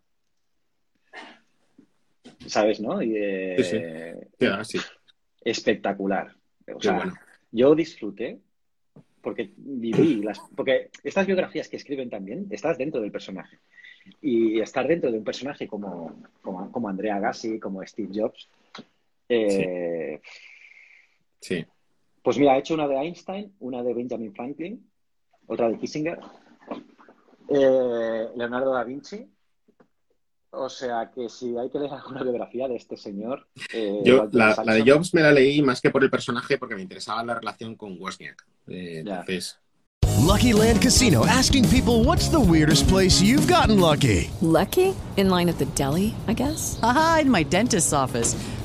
¿Sabes, 2.47 2.79
no? 2.79 3.01
Y, 3.01 3.13
eh, 3.15 3.55
Sí, 3.57 3.63
sí. 3.63 3.77
Sí, 4.39 4.77
sí. 4.79 4.85
espectacular. 5.41 6.33
O 6.73 6.81
sea, 6.81 6.93
bueno. 6.93 7.13
yo 7.51 7.75
disfruté 7.75 8.39
porque 9.21 9.51
viví 9.57 10.21
las. 10.23 10.39
Porque 10.55 10.89
estas 11.03 11.25
biografías 11.27 11.67
que 11.69 11.77
escriben 11.77 12.09
también, 12.09 12.47
estás 12.49 12.77
dentro 12.77 13.01
del 13.01 13.11
personaje. 13.11 13.59
Y 14.21 14.59
estar 14.61 14.87
dentro 14.87 15.11
de 15.11 15.17
un 15.17 15.23
personaje 15.23 15.67
como, 15.67 16.21
como, 16.41 16.71
como 16.71 16.87
Andrea 16.87 17.17
Agassi, 17.17 17.59
como 17.59 17.85
Steve 17.85 18.09
Jobs. 18.13 18.47
eh, 19.27 20.21
Sí. 21.39 21.65
Pues 22.23 22.37
mira, 22.37 22.55
he 22.55 22.59
hecho 22.59 22.73
una 22.73 22.87
de 22.87 22.95
Einstein, 22.95 23.53
una 23.59 23.83
de 23.83 23.93
Benjamin 23.93 24.33
Franklin, 24.33 24.89
otra 25.45 25.69
de 25.69 25.77
Kissinger, 25.77 26.19
eh, 27.49 28.27
Leonardo 28.35 28.73
da 28.73 28.83
Vinci. 28.83 29.25
O 30.59 30.69
sea 30.69 31.11
que 31.13 31.29
si 31.29 31.57
hay 31.57 31.69
que 31.69 31.79
leer 31.79 31.93
alguna 31.93 32.23
biografía 32.23 32.67
de 32.67 32.75
este 32.75 32.97
señor. 32.97 33.47
eh, 33.73 34.01
Yo, 34.03 34.27
la, 34.31 34.55
la 34.65 34.73
de 34.73 34.83
Jobs 34.91 35.13
me 35.13 35.21
la 35.21 35.31
leí 35.31 35.61
más 35.61 35.81
que 35.81 35.89
por 35.91 36.03
el 36.03 36.09
personaje 36.09 36.57
porque 36.57 36.75
me 36.75 36.81
interesaba 36.81 37.23
la 37.23 37.35
relación 37.35 37.75
con 37.75 37.97
Wozniak. 38.01 38.45
Eh, 38.67 39.03
Ya. 39.05 39.19
entonces, 39.19 39.59
Lucky 40.25 40.51
Land 40.53 40.81
Casino 40.81 41.25
asking 41.25 41.65
people 41.69 42.03
what's 42.03 42.29
the 42.29 42.39
weirdest 42.39 42.87
place 42.89 43.21
you've 43.21 43.47
gotten 43.47 43.79
lucky? 43.79 44.29
Lucky? 44.41 44.93
In 45.15 45.29
line 45.29 45.47
at 45.49 45.57
the 45.57 45.65
deli, 45.75 46.13
I 46.27 46.33
guess? 46.33 46.79
Aha, 46.81 47.19
in 47.21 47.29
my 47.31 47.43
dentist's 47.43 47.93
office. 47.93 48.35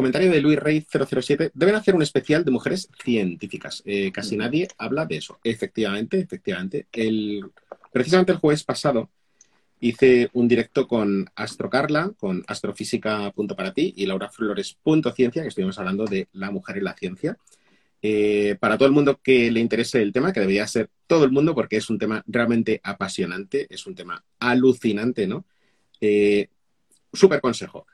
comentario 0.00 0.30
de 0.30 0.40
Luis 0.40 0.58
Rey 0.58 0.86
007. 0.90 1.50
Deben 1.52 1.74
hacer 1.74 1.94
un 1.94 2.00
especial 2.00 2.42
de 2.42 2.50
mujeres 2.50 2.88
científicas. 3.04 3.82
Eh, 3.84 4.10
casi 4.10 4.34
nadie 4.34 4.66
habla 4.78 5.04
de 5.04 5.16
eso. 5.16 5.38
Efectivamente, 5.44 6.18
efectivamente. 6.18 6.86
El, 6.90 7.44
precisamente 7.92 8.32
el 8.32 8.38
jueves 8.38 8.64
pasado 8.64 9.10
hice 9.78 10.30
un 10.32 10.48
directo 10.48 10.88
con 10.88 11.28
Astro 11.34 11.68
Carla, 11.68 12.12
con 12.16 12.42
Astrofísica 12.46 13.30
Punto 13.32 13.54
para 13.54 13.74
ti 13.74 13.92
y 13.94 14.06
Laura 14.06 14.30
Flores 14.30 14.74
Punto 14.82 15.12
Ciencia, 15.12 15.42
que 15.42 15.48
estuvimos 15.48 15.78
hablando 15.78 16.06
de 16.06 16.28
la 16.32 16.50
mujer 16.50 16.78
y 16.78 16.80
la 16.80 16.94
ciencia. 16.94 17.36
Eh, 18.00 18.56
para 18.58 18.78
todo 18.78 18.88
el 18.88 18.94
mundo 18.94 19.20
que 19.22 19.50
le 19.50 19.60
interese 19.60 20.00
el 20.00 20.14
tema, 20.14 20.32
que 20.32 20.40
debería 20.40 20.66
ser 20.66 20.88
todo 21.06 21.24
el 21.24 21.30
mundo, 21.30 21.54
porque 21.54 21.76
es 21.76 21.90
un 21.90 21.98
tema 21.98 22.24
realmente 22.26 22.80
apasionante, 22.82 23.66
es 23.68 23.86
un 23.86 23.94
tema 23.94 24.24
alucinante, 24.38 25.26
¿no? 25.26 25.44
Eh, 26.00 26.48
súper 27.12 27.42
consejo. 27.42 27.86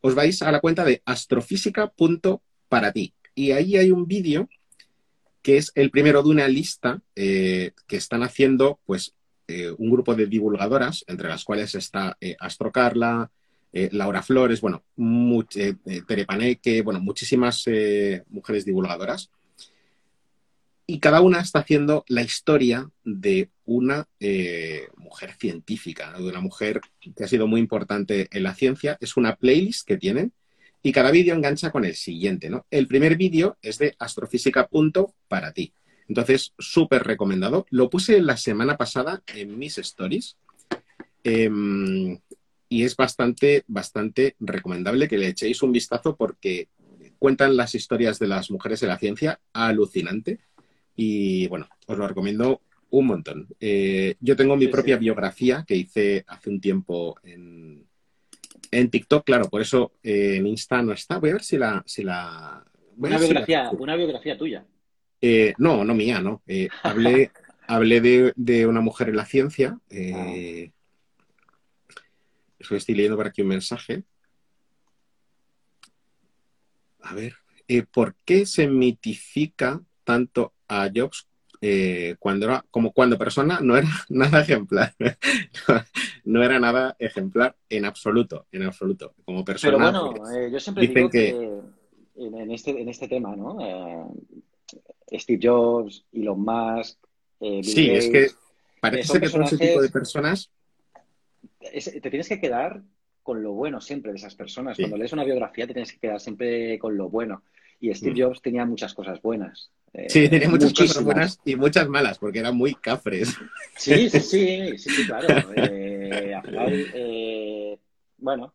Os 0.00 0.14
vais 0.14 0.40
a 0.42 0.52
la 0.52 0.60
cuenta 0.60 0.84
de 0.84 1.02
astrofísica.para 1.04 2.92
ti 2.92 3.14
y 3.34 3.52
ahí 3.52 3.76
hay 3.76 3.90
un 3.90 4.06
vídeo 4.06 4.48
que 5.42 5.56
es 5.56 5.72
el 5.74 5.90
primero 5.90 6.22
de 6.22 6.28
una 6.30 6.48
lista 6.48 7.00
eh, 7.16 7.72
que 7.86 7.96
están 7.96 8.22
haciendo 8.22 8.80
pues 8.84 9.14
eh, 9.46 9.70
un 9.78 9.90
grupo 9.90 10.14
de 10.14 10.26
divulgadoras, 10.26 11.04
entre 11.06 11.28
las 11.28 11.44
cuales 11.44 11.74
está 11.74 12.16
eh, 12.20 12.36
Astro 12.38 12.70
Carla, 12.70 13.30
eh, 13.72 13.88
Laura 13.92 14.22
Flores, 14.22 14.60
bueno, 14.60 14.82
much- 14.96 15.56
eh, 15.56 15.76
eh, 15.86 16.02
Tere 16.06 16.26
Paneque, 16.26 16.82
bueno, 16.82 17.00
muchísimas 17.00 17.64
mujeres 18.28 18.64
divulgadoras. 18.64 19.30
Y 20.86 21.00
cada 21.00 21.20
una 21.20 21.40
está 21.40 21.60
haciendo 21.60 22.04
la 22.08 22.22
historia 22.22 22.90
de 23.04 23.50
una 23.68 24.08
eh, 24.18 24.88
mujer 24.96 25.34
científica, 25.38 26.14
de 26.18 26.24
una 26.24 26.40
mujer 26.40 26.80
que 27.14 27.22
ha 27.22 27.28
sido 27.28 27.46
muy 27.46 27.60
importante 27.60 28.26
en 28.30 28.42
la 28.42 28.54
ciencia. 28.54 28.96
Es 28.98 29.18
una 29.18 29.36
playlist 29.36 29.86
que 29.86 29.98
tienen 29.98 30.32
y 30.82 30.90
cada 30.90 31.10
vídeo 31.10 31.34
engancha 31.34 31.70
con 31.70 31.84
el 31.84 31.94
siguiente. 31.94 32.48
¿no? 32.48 32.64
El 32.70 32.88
primer 32.88 33.16
vídeo 33.16 33.58
es 33.60 33.76
de 33.76 33.94
astrofísica 33.98 34.70
para 35.28 35.52
ti. 35.52 35.74
Entonces, 36.08 36.54
súper 36.58 37.04
recomendado. 37.04 37.66
Lo 37.68 37.90
puse 37.90 38.22
la 38.22 38.38
semana 38.38 38.78
pasada 38.78 39.22
en 39.26 39.58
mis 39.58 39.76
stories. 39.76 40.38
Em, 41.22 42.18
y 42.70 42.84
es 42.84 42.96
bastante, 42.96 43.64
bastante 43.66 44.34
recomendable 44.40 45.08
que 45.08 45.18
le 45.18 45.28
echéis 45.28 45.62
un 45.62 45.72
vistazo 45.72 46.16
porque 46.16 46.68
cuentan 47.18 47.54
las 47.54 47.74
historias 47.74 48.18
de 48.18 48.28
las 48.28 48.50
mujeres 48.50 48.82
en 48.82 48.88
la 48.88 48.98
ciencia 48.98 49.40
alucinante. 49.52 50.40
Y 50.96 51.46
bueno, 51.48 51.68
os 51.86 51.98
lo 51.98 52.08
recomiendo 52.08 52.62
un 52.90 53.06
montón. 53.06 53.48
Eh, 53.60 54.16
yo 54.20 54.36
tengo 54.36 54.56
mi 54.56 54.66
Sí, 54.66 54.70
propia 54.72 54.96
sí. 54.96 55.00
biografía 55.00 55.64
que 55.66 55.76
hice 55.76 56.24
hace 56.26 56.50
un 56.50 56.60
tiempo 56.60 57.16
en, 57.22 57.86
en 58.70 58.90
TikTok, 58.90 59.24
claro, 59.24 59.48
por 59.50 59.60
eso 59.60 59.92
eh, 60.02 60.36
en 60.36 60.46
Insta 60.46 60.82
no 60.82 60.92
está. 60.92 61.18
Voy 61.18 61.30
a 61.30 61.34
ver 61.34 61.42
si 61.42 61.58
la. 61.58 61.82
Si 61.86 62.02
la 62.02 62.64
Una 62.96 63.10
ver 63.10 63.18
si 63.18 63.34
la- 63.34 63.40
biografía, 63.46 63.70
una 63.78 63.96
biografía 63.96 64.38
tuya. 64.38 64.66
Eh, 65.20 65.54
no, 65.58 65.84
no 65.84 65.94
mía, 65.94 66.20
no. 66.20 66.42
Hablé 66.82 67.30
hablé 67.66 68.00
de, 68.00 68.32
de 68.36 68.66
una 68.66 68.80
mujer 68.80 69.10
en 69.10 69.16
la 69.16 69.26
ciencia. 69.26 69.78
eh, 69.90 70.72
estoy 72.58 72.94
leyendo 72.94 73.16
por 73.16 73.26
aquí 73.26 73.42
un 73.42 73.48
mensaje. 73.48 74.04
A 77.00 77.14
ver, 77.14 77.34
¿por 77.92 78.14
qué 78.24 78.46
se 78.46 78.66
mitifica 78.66 79.80
tanto 80.04 80.54
a 80.66 80.88
Jobs 80.94 81.28
eh, 81.60 82.16
cuando 82.18 82.46
era, 82.46 82.64
como 82.70 82.92
cuando 82.92 83.18
persona 83.18 83.60
no 83.60 83.76
era 83.76 83.88
nada 84.08 84.40
ejemplar? 84.42 84.94
no 86.24 86.42
era 86.42 86.58
nada 86.58 86.96
ejemplar 86.98 87.56
en 87.68 87.84
absoluto, 87.84 88.46
en 88.52 88.62
absoluto. 88.62 89.14
Como 89.24 89.44
persona. 89.44 89.72
Pero 89.92 90.10
bueno, 90.10 90.14
pues, 90.16 90.36
eh, 90.36 90.50
yo 90.52 90.60
siempre 90.60 90.86
dicen 90.86 90.94
digo 90.96 91.10
que, 91.10 91.28
en, 92.16 92.34
en 92.38 92.50
este, 92.50 92.70
en 92.80 92.88
este 92.88 93.08
tema, 93.08 93.34
¿no? 93.36 93.58
Eh, 93.60 95.18
Steve 95.18 95.40
Jobs, 95.42 96.04
Elon 96.12 96.40
Musk, 96.40 96.98
Bill 97.40 97.64
Sí, 97.64 97.90
es 97.90 98.08
que 98.10 98.28
parece 98.80 99.20
que 99.20 99.28
son 99.28 99.42
ese 99.44 99.56
tipo 99.56 99.80
de 99.80 99.88
personajes- 99.88 100.48
personas 100.50 100.50
te 102.00 102.10
tienes 102.10 102.28
que 102.28 102.40
quedar 102.40 102.82
con 103.22 103.42
lo 103.42 103.52
bueno 103.52 103.80
siempre 103.80 104.12
de 104.12 104.18
esas 104.18 104.34
personas. 104.34 104.76
Sí. 104.76 104.82
Cuando 104.82 104.96
lees 104.96 105.12
una 105.12 105.24
biografía 105.24 105.66
te 105.66 105.74
tienes 105.74 105.92
que 105.92 105.98
quedar 105.98 106.20
siempre 106.20 106.78
con 106.78 106.96
lo 106.96 107.10
bueno. 107.10 107.42
Y 107.80 107.94
Steve 107.94 108.14
Mm. 108.14 108.22
Jobs 108.22 108.42
tenía 108.42 108.64
muchas 108.64 108.94
cosas 108.94 109.20
buenas. 109.22 109.70
Eh, 109.92 110.06
Sí, 110.08 110.28
tenía 110.28 110.48
muchas 110.48 110.72
cosas 110.74 111.04
buenas 111.04 111.40
y 111.44 111.56
muchas 111.56 111.88
malas, 111.88 112.18
porque 112.18 112.40
eran 112.40 112.56
muy 112.56 112.74
cafres. 112.74 113.36
Sí, 113.76 114.08
sí, 114.10 114.20
sí, 114.20 114.78
sí, 114.78 114.90
sí, 114.90 115.06
claro. 115.06 115.28
Eh, 115.54 116.34
al 116.34 116.42
final, 116.44 116.90
eh, 116.94 117.78
bueno, 118.18 118.52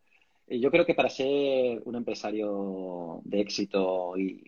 yo 0.47 0.69
creo 0.69 0.85
que 0.85 0.93
para 0.93 1.09
ser 1.09 1.81
un 1.85 1.95
empresario 1.95 3.21
de 3.23 3.39
éxito 3.41 4.17
y 4.17 4.43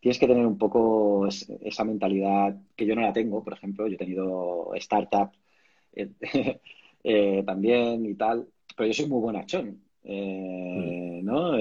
tienes 0.00 0.18
que 0.18 0.26
tener 0.28 0.46
un 0.46 0.58
poco 0.58 1.26
es- 1.26 1.48
esa 1.62 1.84
mentalidad 1.84 2.56
que 2.76 2.86
yo 2.86 2.94
no 2.94 3.02
la 3.02 3.12
tengo, 3.12 3.42
por 3.44 3.52
ejemplo, 3.54 3.86
yo 3.88 3.94
he 3.94 3.98
tenido 3.98 4.72
startup 4.76 5.30
eh, 5.94 6.10
eh, 7.04 7.42
también 7.46 8.06
y 8.06 8.14
tal, 8.14 8.46
pero 8.76 8.86
yo 8.88 8.92
soy 8.94 9.06
muy 9.08 9.20
bonachón, 9.20 9.82
eh, 10.04 11.20
¿no? 11.24 11.56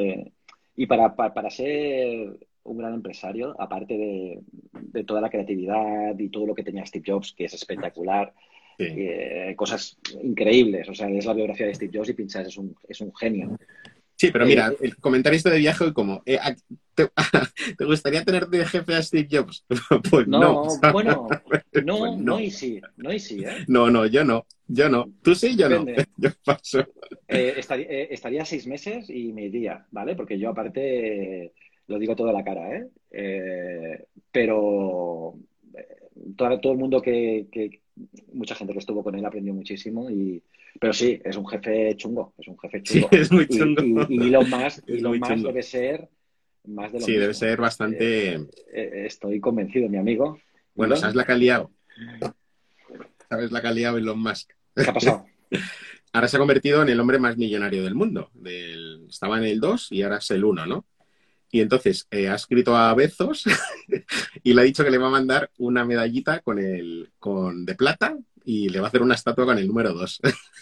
Y 0.78 0.86
para, 0.86 1.13
pa- 1.15 1.34
para 1.34 1.49
ser 1.49 2.38
un 2.63 2.78
gran 2.78 2.93
empresario, 2.93 3.53
aparte 3.59 3.97
de, 3.97 4.39
de 4.73 5.03
toda 5.03 5.19
la 5.21 5.30
creatividad 5.30 6.17
y 6.17 6.30
todo 6.30 6.45
lo 6.45 6.55
que 6.55 6.63
tenía 6.63 6.86
Steve 6.86 7.03
Jobs, 7.05 7.34
que 7.34 7.45
es 7.45 7.53
espectacular, 7.53 8.34
Sí. 8.80 8.86
eh, 8.89 9.55
cosas 9.57 9.97
increíbles. 10.21 10.88
O 10.88 10.93
sea, 10.93 11.09
es 11.09 11.25
la 11.25 11.34
biografía 11.34 11.65
de 11.65 11.73
Steve 11.73 11.91
Jobs 11.97 12.09
y 12.09 12.13
piensas, 12.13 12.45
es 12.47 12.57
un, 12.59 12.75
es 12.88 13.01
un 13.01 13.11
genio. 13.15 13.57
Sí, 14.18 14.32
pero 14.32 14.45
mira, 14.47 14.70
eh, 14.70 14.78
el 14.82 14.97
comentario 14.97 15.38
este 15.38 15.49
de 15.51 15.59
viaje 15.59 15.93
como, 15.93 16.22
eh, 16.26 16.39
¿a- 16.41 16.55
te, 16.95 17.09
¿te 17.78 17.86
gustaría 17.86 18.24
tener 18.24 18.47
de 18.47 18.65
jefe 18.65 18.95
a 18.95 19.03
Steve 19.03 19.28
Jobs? 19.32 19.65
Pues 20.09 20.28
no. 20.28 20.53
No, 20.53 20.78
bueno, 20.91 21.28
no, 21.76 21.99
Pues 21.99 22.18
no 22.18 22.39
y 22.39 22.51
sí, 22.51 22.82
no 22.97 23.13
y 23.13 23.20
sí, 23.20 23.43
¿eh? 23.43 23.65
No, 23.68 23.89
no, 23.89 24.05
yo 24.07 24.24
no, 24.26 24.45
yo 24.68 24.89
no. 24.89 25.05
Tú 25.22 25.36
sí, 25.36 25.55
yo 25.55 25.70
no. 25.70 25.86
Yo 26.18 26.30
paso. 26.43 26.86
Eh, 27.28 27.53
estaría, 27.57 27.86
eh, 27.88 28.07
estaría 28.11 28.45
seis 28.45 28.65
meses 28.68 29.09
y 29.09 29.32
me 29.34 29.43
iría, 29.45 29.86
¿vale? 29.91 30.15
Porque 30.15 30.39
yo 30.39 30.49
aparte 30.49 31.45
eh, 31.45 31.53
lo 31.88 31.99
digo 31.99 32.15
todo 32.15 32.30
a 32.30 32.34
la 32.34 32.43
cara, 32.43 32.76
¿eh? 33.11 34.05
Pero 34.32 35.36
todo, 36.36 36.59
todo 36.59 36.74
el 36.74 36.80
mundo 36.80 37.01
que, 37.01 37.47
que- 37.51 37.82
mucha 38.33 38.55
gente 38.55 38.73
que 38.73 38.79
estuvo 38.79 39.03
con 39.03 39.15
él 39.15 39.25
aprendió 39.25 39.53
muchísimo 39.53 40.09
y 40.09 40.41
pero 40.79 40.93
sí, 40.93 41.19
es 41.23 41.35
un 41.37 41.47
jefe 41.47 41.95
chungo, 41.95 42.33
es 42.37 42.47
un 42.47 42.57
jefe 42.59 42.81
Sí, 42.85 43.01
chungo. 43.01 43.07
es 43.11 43.31
muy 43.31 43.47
Y- 43.49 43.57
chungo. 43.57 43.81
Y, 44.09 44.15
y 44.23 44.27
Elon 44.27 44.49
Musk, 44.49 44.83
Elon 44.87 45.43
debe 45.43 45.63
ser 45.63 46.07
más 46.65 46.91
de 46.91 46.99
lo 46.99 47.05
Sí, 47.05 47.11
mismo. 47.11 47.21
debe 47.21 47.33
ser 47.33 47.59
bastante... 47.59 48.33
Eh, 48.35 48.47
eh, 48.73 49.03
estoy 49.07 49.39
convencido, 49.39 49.87
mi 49.89 49.97
amigo. 49.97 50.39
Bueno, 50.75 50.95
¿sabes 50.95 51.15
la 51.15 51.25
que 51.25 51.31
ha 51.31 51.35
liado? 51.37 51.71
¿Sabes 53.29 53.51
la 53.51 53.61
que 53.61 53.67
ha 53.67 53.71
liado 53.71 53.97
Elon 53.97 54.19
Musk? 54.19 54.51
¿Qué 54.75 54.83
ha 54.89 54.93
pasado? 54.93 55.25
Ahora 56.13 56.27
se 56.27 56.37
ha 56.37 56.39
convertido 56.39 56.81
en 56.81 56.89
el 56.89 56.99
hombre 56.99 57.19
más 57.19 57.37
millonario 57.37 57.83
del 57.83 57.95
mundo. 57.95 58.29
Del- 58.33 59.05
estaba 59.09 59.37
en 59.37 59.43
el 59.45 59.59
2 59.59 59.91
y 59.91 60.01
ahora 60.03 60.17
es 60.17 60.31
el 60.31 60.43
1, 60.43 60.65
¿no? 60.65 60.85
Y 61.51 61.61
entonces 61.61 62.07
eh, 62.11 62.27
ha 62.27 62.35
escrito 62.35 62.75
a 62.75 62.93
Bezos 62.93 63.43
y 64.43 64.53
le 64.53 64.61
ha 64.61 64.65
dicho 64.65 64.83
que 64.83 64.91
le 64.91 64.97
va 64.97 65.07
a 65.07 65.11
mandar 65.11 65.49
una 65.57 65.85
medallita 65.85 66.39
con 66.41 66.59
el 66.59 67.09
con 67.19 67.65
de 67.65 67.75
plata 67.75 68.17
y 68.43 68.69
le 68.69 68.79
va 68.79 68.85
a 68.85 68.89
hacer 68.89 69.01
una 69.01 69.15
estatua 69.15 69.45
con 69.45 69.57
el 69.57 69.67
número 69.67 69.93
2. 69.93 70.19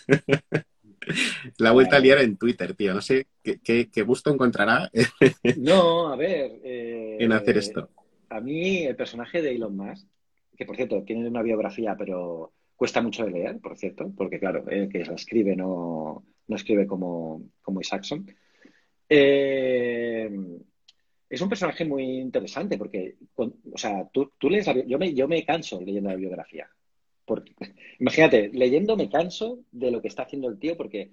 la 1.58 1.70
ha 1.70 1.72
vuelto 1.74 1.96
a 1.96 2.00
liar 2.00 2.20
en 2.20 2.38
Twitter, 2.38 2.74
tío. 2.76 2.94
No 2.94 3.02
sé 3.02 3.28
qué, 3.44 3.60
qué- 3.64 3.90
qué 3.92 4.02
gusto 4.04 4.32
encontrará 4.32 4.90
No, 5.58 6.08
a 6.12 6.16
ver. 6.16 6.60
eh, 6.64 7.18
en 7.20 7.32
hacer 7.32 7.58
esto. 7.58 7.90
A 8.30 8.40
mí, 8.42 8.84
el 8.86 8.96
personaje 8.96 9.42
de 9.42 9.56
Elon 9.56 9.76
Musk, 9.76 10.08
que 10.58 10.66
por 10.66 10.76
cierto 10.76 11.04
tiene 11.04 11.28
una 11.28 11.42
biografía, 11.44 11.96
pero 11.98 12.54
cuesta 12.76 13.02
mucho 13.02 13.24
de 13.26 13.32
leer, 13.32 13.60
por 13.60 13.78
cierto, 13.78 14.12
porque 14.18 14.40
claro, 14.40 14.66
el 14.70 14.90
que 14.90 15.06
la 15.06 15.14
escribe 15.14 15.56
no, 15.56 16.26
no 16.48 16.56
escribe 16.56 16.88
como, 16.88 17.44
como 17.62 17.82
Isaacson. 17.82 18.26
Eh, 19.08 20.30
es 21.30 21.42
un 21.42 21.50
personaje 21.50 21.86
muy 21.86 22.04
interesante 22.20 22.78
porque, 22.78 23.16
con- 23.34 23.56
o 23.74 23.78
sea, 23.78 24.08
tú, 24.14 24.32
tú 24.38 24.50
lees 24.50 24.68
la 24.68 24.86
yo 24.86 24.98
me, 25.00 25.14
yo 25.14 25.28
me 25.28 25.44
canso 25.46 25.82
leyendo 25.82 26.10
la 26.10 26.16
biografía. 26.16 26.68
Porque, 27.26 27.54
imagínate, 28.00 28.50
leyendo 28.54 28.96
me 28.96 29.10
canso 29.10 29.60
de 29.72 29.92
lo 29.92 30.02
que 30.02 30.08
está 30.08 30.24
haciendo 30.24 30.48
el 30.50 30.60
tío 30.60 30.78
porque 30.78 31.10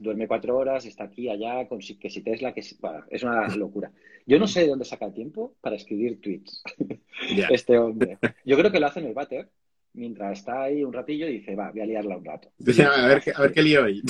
duerme 0.00 0.26
cuatro 0.26 0.56
horas, 0.56 0.84
está 0.84 1.04
aquí, 1.04 1.28
allá, 1.28 1.68
con 1.68 1.80
si- 1.80 1.96
que 1.96 2.10
si 2.10 2.20
Tesla, 2.22 2.52
que 2.52 2.62
si, 2.62 2.76
es 3.10 3.22
una 3.22 3.46
locura. 3.56 3.92
Yo 4.26 4.38
no 4.38 4.48
sé 4.48 4.62
de 4.62 4.68
dónde 4.68 4.84
saca 4.84 5.06
el 5.06 5.14
tiempo 5.14 5.54
para 5.60 5.76
escribir 5.76 6.20
tweets 6.20 6.62
este 7.50 7.78
hombre. 7.78 8.18
Yo 8.44 8.56
creo 8.58 8.72
que 8.72 8.80
lo 8.80 8.86
hace 8.88 8.98
en 9.00 9.06
el 9.06 9.14
váter, 9.14 9.48
mientras 9.92 10.40
está 10.40 10.64
ahí 10.64 10.82
un 10.82 10.92
ratillo 10.92 11.28
y 11.28 11.38
dice, 11.38 11.54
va, 11.54 11.70
voy 11.70 11.80
a 11.82 11.86
liarla 11.86 12.16
un 12.16 12.24
rato. 12.24 12.50
A 12.58 13.06
ver, 13.06 13.22
qué- 13.22 13.32
a 13.34 13.40
ver 13.42 13.52
qué 13.52 13.62
lío 13.62 13.84
hoy. 13.84 14.02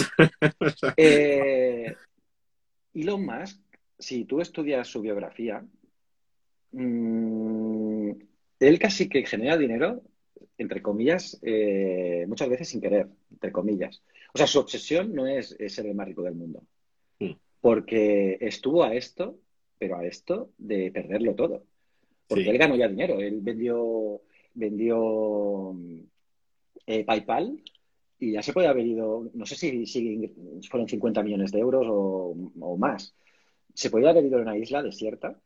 Eh, 0.97 1.95
Elon 2.95 3.24
Musk, 3.26 3.61
si 3.99 4.24
tú 4.24 4.40
estudias 4.40 4.88
su 4.88 5.01
biografía, 5.01 5.64
mm, 6.72 8.11
él 8.61 8.78
casi 8.78 9.09
que 9.09 9.24
genera 9.26 9.57
dinero, 9.57 10.03
entre 10.59 10.82
comillas, 10.82 11.38
eh, 11.42 12.24
muchas 12.28 12.49
veces 12.49 12.68
sin 12.68 12.80
querer, 12.80 13.09
entre 13.30 13.53
comillas. 13.53 14.03
O 14.34 14.38
sea, 14.38 14.47
su 14.47 14.59
obsesión 14.59 15.14
no 15.14 15.26
es, 15.26 15.55
es 15.59 15.74
ser 15.74 15.86
el 15.86 15.94
más 15.94 16.09
rico 16.09 16.22
del 16.22 16.34
mundo, 16.34 16.62
Mm. 17.20 17.32
porque 17.61 18.36
estuvo 18.40 18.82
a 18.84 18.94
esto, 18.94 19.38
pero 19.78 19.97
a 19.97 20.05
esto 20.07 20.51
de 20.59 20.90
perderlo 20.90 21.34
todo. 21.34 21.64
Porque 22.28 22.44
Sí. 22.44 22.51
él 22.51 22.59
ganó 22.59 22.76
ya 22.76 22.88
dinero, 22.88 23.20
él 23.20 23.40
vendió, 23.40 24.20
vendió 24.55 25.72
mm, 25.74 26.01
eh, 26.86 27.05
PayPal 27.05 27.62
y 28.18 28.32
ya 28.32 28.42
se 28.42 28.53
puede 28.53 28.68
haber 28.68 28.86
ido, 28.86 29.30
no 29.34 29.47
sé 29.47 29.55
si, 29.57 29.86
si 29.86 30.30
fueron 30.70 30.88
50 30.88 31.22
millones 31.22 31.53
de 31.53 31.59
euros 31.61 31.86
o, 31.88 32.34
o 32.61 32.76
más. 32.76 33.14
Se 33.77 33.91
podía 33.91 34.11
haber 34.11 34.24
ido 34.24 34.39
a 34.39 34.43
una 34.43 34.57
isla 34.57 34.83
desierta 34.83 35.39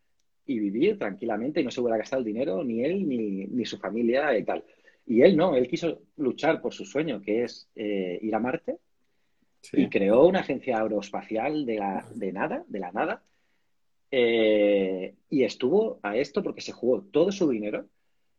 y 0.46 0.58
vivir 0.60 0.98
tranquilamente 0.98 1.60
y 1.60 1.64
no 1.64 1.70
se 1.70 1.80
hubiera 1.80 1.98
gastado 1.98 2.20
el 2.20 2.26
dinero 2.26 2.62
ni 2.62 2.84
él 2.84 3.08
ni, 3.08 3.46
ni 3.46 3.64
su 3.64 3.76
familia 3.78 4.36
y 4.38 4.44
tal. 4.44 4.64
Y 5.06 5.22
él 5.22 5.36
no, 5.36 5.56
él 5.56 5.66
quiso 5.66 6.02
luchar 6.16 6.62
por 6.62 6.72
su 6.72 6.84
sueño, 6.84 7.20
que 7.20 7.42
es 7.44 7.68
eh, 7.74 8.18
ir 8.22 8.34
a 8.34 8.38
Marte, 8.38 8.78
Sí. 9.62 9.82
y 9.82 9.88
creó 9.90 10.26
una 10.26 10.40
agencia 10.40 10.78
aeroespacial 10.80 11.66
de, 11.66 11.74
la, 11.76 12.06
de 12.14 12.32
nada, 12.32 12.64
de 12.66 12.78
la 12.78 12.92
nada, 12.92 13.22
eh, 14.10 15.14
y 15.28 15.42
estuvo 15.44 15.98
a 16.02 16.16
esto 16.16 16.42
porque 16.42 16.62
se 16.62 16.72
jugó 16.72 17.02
todo 17.02 17.30
su 17.30 17.48
dinero, 17.50 17.86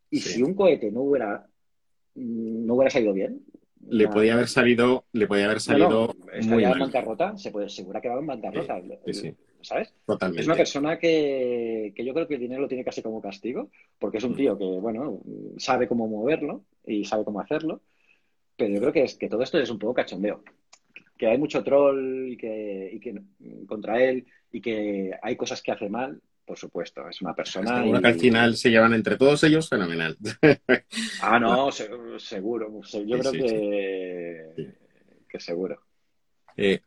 y 0.10 0.20
Sí. 0.20 0.30
si 0.36 0.44
un 0.44 0.56
cohete 0.56 0.92
no 0.92 1.02
hubiera, 1.02 1.46
no 2.16 2.74
hubiera 2.74 2.90
salido 2.90 3.14
bien, 3.14 3.42
Le 3.90 4.06
no- 4.06 4.12
podía 4.12 4.34
haber 4.34 4.48
salido, 4.48 5.06
le 5.14 5.28
podía 5.28 5.46
haber 5.46 5.60
salido 5.60 5.90
no, 5.90 6.26
muy 6.26 6.34
estaría 6.40 6.66
en 6.68 6.70
mal. 6.72 6.80
bancarrota, 6.82 7.38
se, 7.38 7.52
puede, 7.52 7.70
se 7.70 7.84
hubiera 7.84 8.02
quedado 8.02 8.20
en 8.20 8.28
bancarrota, 8.28 8.82
Sí, 9.06 9.14
sí. 9.14 9.36
¿sabes? 9.62 9.94
Totalmente. 10.06 10.42
Es 10.42 10.48
una 10.48 10.56
persona 10.56 10.98
que, 11.00 11.94
que 11.96 12.06
yo 12.06 12.14
creo 12.14 12.28
que 12.28 12.36
el 12.36 12.42
dinero 12.42 12.62
lo 12.62 12.68
tiene 12.68 12.84
casi 12.84 13.02
como 13.02 13.22
castigo, 13.22 13.70
porque 14.00 14.18
es 14.20 14.24
un 14.24 14.32
Mm. 14.34 14.36
tío 14.36 14.58
que, 14.58 14.66
bueno, 14.66 15.20
sabe 15.58 15.88
cómo 15.88 16.08
moverlo 16.08 16.64
y 16.86 17.06
sabe 17.06 17.24
cómo 17.26 17.40
hacerlo, 17.42 17.82
pero 18.58 18.74
yo 18.74 18.80
creo 18.80 18.94
que, 18.94 19.04
es, 19.04 19.16
que 19.16 19.30
todo 19.30 19.44
esto 19.44 19.60
es 19.60 19.70
un 19.70 19.80
poco 19.80 19.94
cachondeo. 19.96 20.44
Que 21.18 21.28
hay 21.28 21.38
mucho 21.38 21.64
troll 21.64 22.30
y 22.32 22.38
que, 22.38 22.90
y 22.94 23.00
que 23.00 23.22
contra 23.68 24.04
él 24.04 24.26
y 24.52 24.62
que 24.62 25.12
hay 25.22 25.36
cosas 25.36 25.62
que 25.62 25.72
hace 25.72 25.90
mal, 25.90 26.20
por 26.46 26.58
supuesto, 26.58 27.08
es 27.10 27.22
una 27.22 27.34
persona. 27.36 27.78
Seguro 27.82 28.00
y- 28.00 28.02
que 28.02 28.08
al 28.08 28.20
final 28.20 28.58
se 28.58 28.70
llevan 28.70 28.94
entre 28.94 29.18
todos 29.18 29.44
ellos 29.44 29.70
fenomenal. 29.70 30.18
Ah, 31.22 31.40
no, 31.40 31.72
se- 31.72 31.90
seguro. 32.20 32.82
se- 32.84 33.06
Yo 33.08 33.16
Sí, 33.18 33.22
creo 33.22 33.32
sí, 33.32 33.40
que, 33.40 34.54
Sí. 34.56 34.68
que 35.30 35.40
seguro. 35.40 35.82
Eh, 36.58 36.82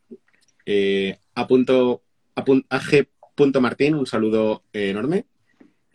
eh, 0.66 1.16
a 1.34 1.46
punto, 1.46 2.02
a 2.34 2.44
pun- 2.44 2.66
a 2.68 2.80
G. 2.80 3.08
punto 3.34 3.60
Martín, 3.60 3.94
un 3.94 4.06
saludo 4.06 4.64
enorme. 4.72 5.26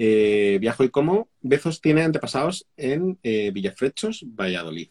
Eh, 0.02 0.58
viajo 0.62 0.84
y 0.86 0.90
como 0.90 1.28
Bezos 1.42 1.82
tiene 1.82 2.02
antepasados 2.04 2.66
en 2.78 3.20
eh, 3.22 3.52
Villafrechos, 3.52 4.24
Valladolid. 4.26 4.90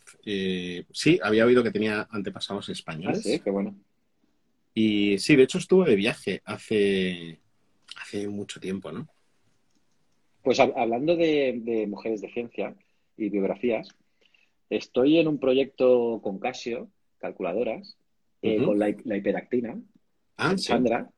Sí, 0.93 1.19
había 1.23 1.47
oído 1.47 1.63
que 1.63 1.71
tenía 1.71 2.07
antepasados 2.11 2.69
Ah, 2.69 2.73
españoles. 2.73 3.23
sí, 3.23 3.41
qué 3.41 3.51
bueno. 3.51 3.75
Y 4.75 5.19
sí, 5.19 5.35
de 5.35 5.43
hecho 5.45 5.59
estuvo 5.59 5.85
de 5.85 5.97
viaje 5.97 6.43
hace, 6.45 7.41
hace 8.01 8.29
mucho 8.29 8.61
tiempo, 8.61 8.91
¿no? 8.93 9.07
Pues 10.43 10.59
hab- 10.61 10.75
hablando 10.77 11.17
de, 11.17 11.61
de 11.63 11.87
mujeres 11.87 12.21
de 12.21 12.31
ciencia 12.33 12.75
y 13.17 13.29
biografías, 13.29 13.89
estoy 14.71 15.19
en 15.19 15.29
un 15.29 15.39
proyecto 15.39 16.21
con 16.23 16.39
Casio, 16.39 16.89
calculadoras, 17.19 17.97
eh, 18.43 18.63
con 18.65 18.79
la, 18.79 18.95
la 19.05 19.17
hiperactina, 19.17 19.81
Ah, 20.37 20.57
sí. 20.57 20.65
Sandra, 20.65 21.11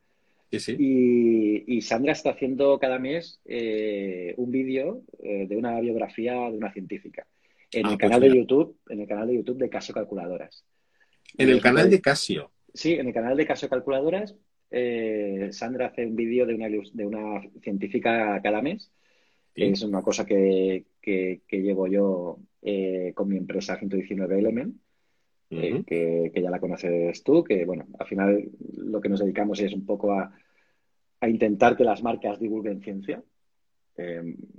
Sí, 0.50 0.58
sí. 0.58 0.76
y, 0.78 1.76
y 1.76 1.82
Sandra 1.82 2.12
está 2.12 2.30
haciendo 2.30 2.78
cada 2.80 2.98
mes 2.98 3.40
eh, 3.44 4.34
un 4.38 4.50
vídeo 4.50 5.02
eh, 5.22 5.46
de 5.46 5.56
una 5.56 5.78
biografía 5.80 6.32
de 6.50 6.56
una 6.56 6.72
científica 6.72 7.26
en 7.70 7.86
Ah, 7.86 7.90
el 7.92 7.98
pues 7.98 8.10
canal 8.10 8.20
de. 8.28 8.36
YouTube, 8.36 8.76
en 8.88 9.00
el 9.00 9.06
canal 9.06 9.28
de 9.28 9.36
YouTube 9.36 9.58
de 9.58 9.68
Casio 9.68 9.94
Calculadoras. 9.94 10.64
En 11.38 11.50
el 11.50 11.60
canal 11.60 11.88
de 11.90 12.00
Casio. 12.00 12.50
Sí, 12.74 12.94
en 12.94 13.06
el 13.08 13.12
canal 13.14 13.36
de 13.36 13.46
Caso 13.46 13.68
Calculadoras, 13.68 14.34
eh, 14.70 15.48
Sandra 15.52 15.86
hace 15.86 16.06
un 16.06 16.16
vídeo 16.16 16.46
de 16.46 16.54
una, 16.54 16.68
de 16.68 17.06
una 17.06 17.40
científica 17.62 18.40
cada 18.42 18.62
mes. 18.62 18.90
Sí. 19.54 19.62
Es 19.64 19.82
una 19.82 20.02
cosa 20.02 20.24
que, 20.26 20.86
que- 21.02 21.42
que 21.48 21.60
llevo 21.62 21.86
yo 21.88 22.38
eh, 22.62 23.12
con 23.14 23.28
mi 23.28 23.36
empresa 23.36 23.76
119 23.78 24.38
Element. 24.38 24.76
eh, 25.50 25.82
que, 25.86 26.30
que 26.32 26.42
ya 26.42 26.50
la 26.50 26.60
conoces 26.60 27.22
tú, 27.24 27.42
que 27.44 27.64
bueno, 27.64 27.86
al 27.98 28.06
final 28.06 28.48
lo 28.76 29.00
que 29.00 29.08
nos 29.08 29.20
dedicamos 29.20 29.60
es 29.60 29.72
un 29.74 29.84
poco 29.86 30.12
a, 30.12 30.32
a 31.20 31.28
intentar 31.28 31.76
que 31.76 31.84
las 31.84 32.02
marcas 32.02 32.38
divulguen 32.40 32.80
ciencia. 32.82 33.22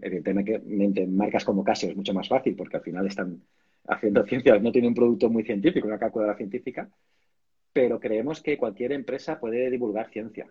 Evidentemente, 0.02 1.08
marcas 1.08 1.46
como 1.46 1.64
Casio 1.64 1.90
es 1.90 1.96
mucho 1.96 2.14
más 2.14 2.28
fácil 2.28 2.56
porque 2.56 2.78
al 2.78 2.84
final 2.84 3.08
están 3.08 3.42
haciendo 3.88 4.24
ciencia, 4.28 4.58
no 4.60 4.72
tienen 4.72 4.90
un 4.90 4.96
producto 4.96 5.30
muy 5.30 5.44
científico, 5.44 5.88
una 5.88 6.00
calculadora 6.00 6.38
científica, 6.38 6.90
pero 7.74 8.00
creemos 8.00 8.42
que 8.42 8.58
cualquier 8.58 8.92
empresa 8.92 9.40
puede 9.40 9.70
divulgar 9.70 10.10
ciencia 10.10 10.48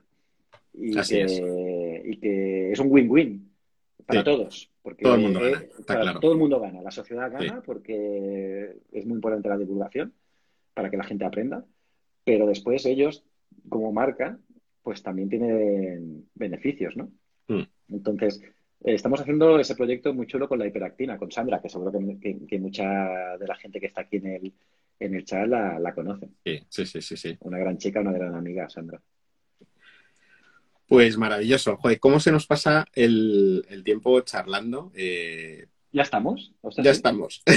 y, 0.75 0.97
Así 0.97 1.15
que, 1.17 1.23
es. 1.25 1.43
y 2.07 2.17
que 2.19 2.73
es 2.73 2.79
un 2.81 2.89
win-win 2.91 3.51
para 4.07 4.21
Sí. 4.21 4.25
todos. 4.25 4.71
Porque, 4.83 5.03
Todo 5.03 5.15
el 5.17 5.21
mundo 5.21 5.41
eh, 5.47 5.51
gana, 5.53 5.65
está 5.65 5.83
para- 5.85 6.01
claro. 6.03 6.21
Todo 6.21 6.33
el 6.33 6.39
mundo 6.39 6.59
gana. 6.61 6.81
La 6.83 6.91
sociedad 6.91 7.31
gana 7.31 7.57
Sí. 7.57 7.63
porque 7.67 8.77
es 8.93 9.05
muy 9.07 9.17
importante 9.17 9.49
la 9.49 9.59
divulgación 9.59 10.13
para 10.73 10.89
que 10.91 10.97
la 10.97 11.05
gente 11.05 11.25
aprenda, 11.25 11.65
pero 12.25 12.47
después 12.47 12.87
ellos, 12.87 13.23
como 13.69 13.93
marca, 13.93 14.39
pues 14.83 15.03
también 15.03 15.29
tienen 15.29 16.27
beneficios, 16.35 16.97
¿no? 16.97 17.11
Mm. 17.49 17.63
Entonces, 17.93 18.41
eh, 18.85 18.95
estamos 18.95 19.21
haciendo 19.21 19.59
ese 19.61 19.77
proyecto 19.77 20.15
muy 20.15 20.27
chulo 20.27 20.49
con 20.49 20.59
la 20.59 20.67
hiperactina, 20.67 21.19
con 21.19 21.31
Sandra, 21.31 21.61
que 21.61 21.69
seguro 21.69 21.93
que, 21.93 22.19
que- 22.19 22.47
que 22.47 22.59
mucha 22.59 23.37
de 23.37 23.47
la 23.47 23.57
gente 23.57 23.79
que 23.81 23.87
está 23.87 24.01
aquí 24.03 24.17
en 24.17 24.27
el, 24.29 24.53
en 25.01 25.15
el 25.15 25.25
chat 25.25 25.49
la, 25.49 25.79
la 25.79 25.95
conoce. 25.95 26.29
Sí, 26.45 26.61
sí, 26.69 26.87
sí, 26.87 27.03
sí, 27.03 27.17
sí. 27.17 27.37
Una 27.41 27.59
gran 27.59 27.79
chica, 27.79 28.01
una 28.01 28.13
gran 28.13 28.35
amiga, 28.35 28.69
Sandra. 28.69 29.01
Pues 30.87 31.17
maravilloso. 31.17 31.77
Joder, 31.77 32.01
¿cómo 32.01 32.19
se 32.21 32.33
nos 32.33 32.47
pasa 32.47 32.85
el, 32.95 33.65
el 33.69 33.85
tiempo 33.85 34.21
charlando? 34.23 34.91
Eh, 34.95 35.67
¿Ya 35.93 36.03
estamos? 36.03 36.53
O 36.61 36.71
sea, 36.71 36.85
ya 36.85 36.93
sí. 36.93 36.97
estamos. 36.99 37.43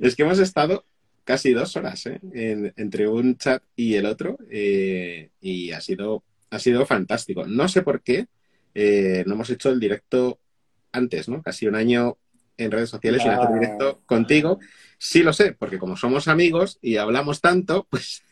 Es 0.00 0.14
que 0.14 0.22
hemos 0.22 0.38
estado 0.38 0.84
casi 1.24 1.52
dos 1.52 1.74
horas 1.76 2.06
¿eh? 2.06 2.20
En- 2.32 2.72
entre 2.76 3.08
un 3.08 3.36
chat 3.36 3.62
y 3.74 3.94
el 3.94 4.06
otro 4.06 4.38
eh, 4.50 5.30
y 5.40 5.72
ha 5.72 5.80
sido, 5.80 6.22
ha 6.50 6.58
sido 6.58 6.86
fantástico. 6.86 7.44
No 7.46 7.68
sé 7.68 7.82
por 7.82 8.02
qué 8.02 8.26
eh, 8.74 9.24
no 9.26 9.34
hemos 9.34 9.50
hecho 9.50 9.70
el 9.70 9.80
directo 9.80 10.38
antes, 10.92 11.28
¿no? 11.28 11.42
Casi 11.42 11.66
un 11.66 11.74
año 11.74 12.16
en 12.58 12.70
redes 12.70 12.90
sociales 12.90 13.22
sin 13.22 13.30
Ah. 13.32 13.42
hacer 13.42 13.54
directo 13.60 14.00
contigo. 14.06 14.58
Sí 14.98 15.22
lo 15.22 15.32
sé, 15.32 15.52
porque 15.52 15.78
como 15.78 15.96
somos 15.96 16.26
amigos 16.28 16.78
y 16.80 16.96
hablamos 16.96 17.40
tanto, 17.40 17.86
pues 17.90 18.22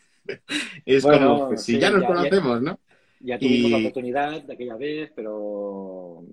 es 0.85 1.03
Bueno, 1.03 1.35
como 1.39 1.49
que 1.51 1.57
si 1.57 1.73
sí, 1.73 1.79
ya 1.79 1.91
nos 1.91 2.01
ya- 2.01 2.07
conocemos, 2.07 2.61
¿no? 2.61 2.79
Ya 3.19 3.39
tuvimos 3.39 3.69
Y- 3.69 3.71
la 3.71 3.77
oportunidad 3.77 4.43
de 4.43 4.53
aquella 4.53 4.75
vez, 4.75 5.11
pero 5.15 6.23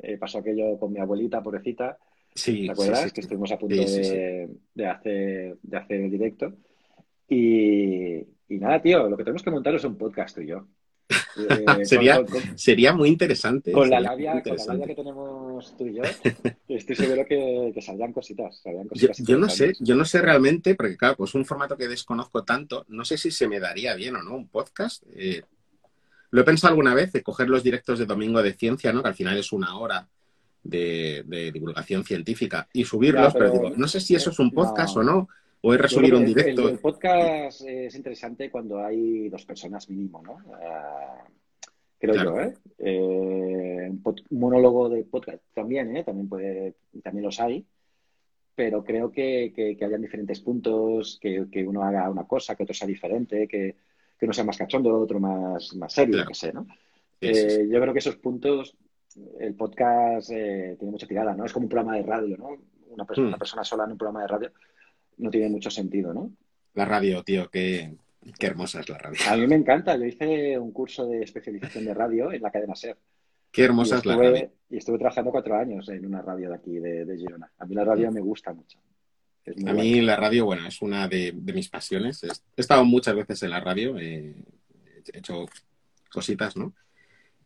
eh, 0.00 0.16
pasó 0.18 0.38
aquello 0.38 0.78
con 0.78 0.92
mi 0.92 0.98
abuelita, 1.00 1.42
pobrecita. 1.42 1.98
Sí, 2.34 2.64
¿Te 2.66 2.72
acuerdas? 2.72 3.00
sí, 3.02 3.08
sí, 3.08 3.12
que 3.14 3.20
estuvimos 3.20 3.52
a 3.52 3.58
punto 3.58 3.76
de, 3.76 4.48
de 4.74 4.86
hacer, 4.86 5.56
de 5.62 5.76
hacer 5.76 6.00
el 6.00 6.10
directo. 6.10 6.52
Y, 7.28 8.16
y 8.48 8.58
nada, 8.58 8.80
tío, 8.82 9.08
lo 9.08 9.16
que 9.16 9.24
tenemos 9.24 9.42
que 9.42 9.50
montar 9.50 9.74
es 9.74 9.84
un 9.84 9.96
podcast 9.96 10.34
tú 10.36 10.42
y 10.42 10.48
yo. 10.48 10.66
Eh, 11.36 11.84
Sería- 11.86 12.16
con- 12.16 12.26
con- 12.26 12.58
Sería 12.58 12.92
muy 12.92 13.08
interesante. 13.08 13.72
Con 13.72 13.88
la 13.90 14.00
labia, 14.00 14.34
muy 14.34 14.42
con 14.42 14.56
la 14.56 14.64
labia 14.64 14.84
interesante. 14.84 14.86
que 14.88 14.94
tenemos 14.94 15.76
tú 15.76 15.86
y 15.86 15.94
yo, 15.94 16.02
estoy 16.68 16.96
seguro 16.96 17.24
que, 17.26 17.72
que 17.74 17.82
saldrán 17.82 18.12
cositas. 18.12 18.60
saldrán 18.62 18.84
Yo, 18.92 19.08
cositas 19.08 19.26
yo 19.26 19.38
no 19.38 19.48
sé, 19.48 19.72
yo 19.80 19.94
no 19.94 20.04
sé 20.04 20.20
realmente, 20.20 20.74
porque 20.74 20.96
claro, 20.96 21.16
pues 21.16 21.34
un 21.34 21.44
formato 21.44 21.76
que 21.76 21.88
desconozco 21.88 22.44
tanto, 22.44 22.84
no 22.88 23.04
sé 23.04 23.16
si 23.16 23.30
se 23.30 23.48
me 23.48 23.60
daría 23.60 23.94
bien 23.94 24.16
o 24.16 24.22
no 24.22 24.34
un 24.36 24.48
podcast. 24.48 25.02
Eh, 25.14 25.42
lo 26.30 26.40
he 26.40 26.44
pensado 26.44 26.70
alguna 26.72 26.94
vez 26.94 27.12
de 27.12 27.22
coger 27.22 27.48
los 27.48 27.62
directos 27.62 27.98
de 27.98 28.06
domingo 28.06 28.42
de 28.42 28.54
ciencia, 28.54 28.92
¿no? 28.92 29.02
Que 29.02 29.08
al 29.08 29.14
final 29.14 29.36
es 29.38 29.52
una 29.52 29.78
hora 29.78 30.08
de, 30.62 31.24
de 31.26 31.50
divulgación 31.52 32.04
científica 32.04 32.68
y 32.72 32.84
subirlos, 32.84 33.32
Ya, 33.32 33.38
pero, 33.38 33.52
pero- 33.52 33.64
digo, 33.64 33.76
no 33.76 33.88
sé 33.88 34.00
si 34.00 34.14
eso 34.14 34.30
es 34.30 34.38
un 34.38 34.46
no. 34.46 34.52
podcast 34.52 34.96
o 34.96 35.02
no, 35.02 35.18
o 35.18 35.28
Que 35.62 36.24
el- 36.24 36.26
directo. 36.34 36.62
El, 36.68 36.74
el 36.74 36.78
podcast 36.80 37.62
es 37.62 37.94
interesante 37.94 38.50
cuando 38.50 38.84
hay 38.84 39.28
dos 39.28 39.44
personas 39.46 39.88
mínimo, 39.88 40.20
¿no? 40.22 40.38
Creo 41.98 42.14
Claro. 42.14 42.34
yo, 42.36 42.40
¿eh? 42.40 42.54
Eh, 42.78 43.86
un, 43.90 44.02
pod- 44.02 44.24
un 44.30 44.40
monólogo 44.40 44.88
de 44.88 45.04
podcast 45.04 45.40
también, 45.54 45.96
¿eh? 45.96 46.02
También, 46.02 46.28
puede, 46.28 46.74
también 47.02 47.24
los 47.24 47.38
hay, 47.38 47.64
pero 48.56 48.82
creo 48.82 49.12
que, 49.12 49.52
que, 49.54 49.76
que 49.76 49.84
hayan 49.84 50.02
diferentes 50.02 50.40
puntos, 50.40 51.18
que, 51.20 51.46
que 51.50 51.64
uno 51.66 51.84
haga 51.84 52.10
una 52.10 52.24
cosa, 52.24 52.56
que 52.56 52.64
otro 52.64 52.74
sea 52.74 52.88
diferente, 52.88 53.46
que, 53.46 53.76
que 54.18 54.24
uno 54.26 54.32
sea 54.32 54.42
más 54.44 54.58
cachondo, 54.58 54.98
otro 54.98 55.20
más, 55.20 55.74
más 55.76 55.92
serio, 55.92 56.14
Claro. 56.14 56.28
que 56.28 56.34
sé, 56.34 56.52
¿no? 56.52 56.66
Sí, 57.20 57.34
sí, 57.34 57.34
sí. 57.34 57.60
Eh, 57.60 57.68
yo 57.70 57.80
creo 57.80 57.92
que 57.92 58.00
esos 58.00 58.16
puntos, 58.16 58.74
el 59.38 59.54
podcast 59.54 60.28
eh, 60.32 60.74
tiene 60.76 60.90
mucha 60.90 61.06
tirada, 61.06 61.34
¿no? 61.34 61.44
Es 61.44 61.52
como 61.52 61.66
un 61.66 61.70
programa 61.70 61.94
de 61.96 62.02
radio, 62.02 62.36
¿no? 62.36 62.48
Una, 62.90 63.04
persona 63.04 63.26
Hmm. 63.26 63.28
una 63.28 63.38
persona 63.38 63.62
sola 63.64 63.84
en 63.84 63.92
un 63.92 63.98
programa 63.98 64.22
de 64.22 64.26
radio 64.28 64.50
no 65.22 65.30
tiene 65.30 65.48
mucho 65.48 65.70
sentido, 65.70 66.12
¿no? 66.12 66.30
La 66.74 66.84
radio, 66.84 67.22
tío, 67.22 67.48
qué, 67.48 67.94
qué 68.38 68.46
hermosa 68.46 68.80
es 68.80 68.88
la 68.88 68.98
radio. 68.98 69.18
A 69.28 69.36
mí 69.36 69.46
me 69.46 69.56
encanta. 69.56 69.96
Yo 69.96 70.04
hice 70.04 70.58
un 70.58 70.72
curso 70.72 71.06
de 71.06 71.22
especialización 71.22 71.84
de 71.84 71.94
radio 71.94 72.32
en 72.32 72.42
la 72.42 72.50
cadena 72.50 72.74
SER. 72.74 72.96
Qué 73.50 73.64
hermosa 73.64 73.98
es 73.98 74.06
la 74.06 74.16
radio. 74.16 74.50
y 74.70 74.76
estuve 74.78 74.98
trabajando 74.98 75.30
cuatro 75.30 75.56
años 75.56 75.88
en 75.90 76.06
una 76.06 76.22
radio 76.22 76.48
de 76.48 76.54
aquí, 76.54 76.78
de, 76.78 77.04
de 77.04 77.16
Girona. 77.18 77.52
A 77.58 77.66
mí 77.66 77.74
la 77.74 77.84
radio 77.84 78.10
me 78.10 78.20
gusta 78.20 78.52
mucho. 78.52 78.78
A 79.66 79.72
mí 79.72 80.00
la 80.00 80.16
radio, 80.16 80.46
bueno, 80.46 80.66
es 80.66 80.80
una 80.82 81.08
de, 81.08 81.32
de 81.34 81.52
mis 81.52 81.68
pasiones. 81.68 82.22
He 82.22 82.30
estado 82.56 82.84
muchas 82.84 83.14
veces 83.14 83.42
en 83.42 83.50
la 83.50 83.60
radio, 83.60 83.98
eh, 83.98 84.34
he 85.12 85.18
hecho 85.18 85.46
cositas, 86.10 86.56
¿no? 86.56 86.72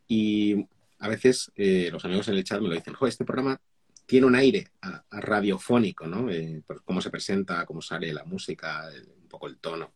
Y 0.07 0.67
a 0.99 1.09
veces 1.09 1.51
eh, 1.57 1.89
los 1.91 2.05
amigos 2.05 2.29
en 2.29 2.35
el 2.35 2.45
chat 2.45 2.61
me 2.61 2.69
lo 2.69 2.75
dicen, 2.75 2.95
jo, 2.95 3.07
este 3.07 3.25
programa 3.25 3.61
tiene 4.07 4.27
un 4.27 4.35
aire 4.37 4.69
a, 4.83 5.05
a 5.11 5.21
radiofónico, 5.21 6.07
¿no? 6.07 6.31
Eh, 6.31 6.63
por 6.67 6.83
cómo 6.85 7.01
se 7.01 7.11
presenta, 7.11 7.67
cómo 7.67 7.83
sale 7.83 8.13
la 8.13 8.25
música, 8.25 8.89
el- 8.95 9.09
un 9.23 9.29
poco 9.29 9.49
el 9.49 9.59
tono. 9.59 9.93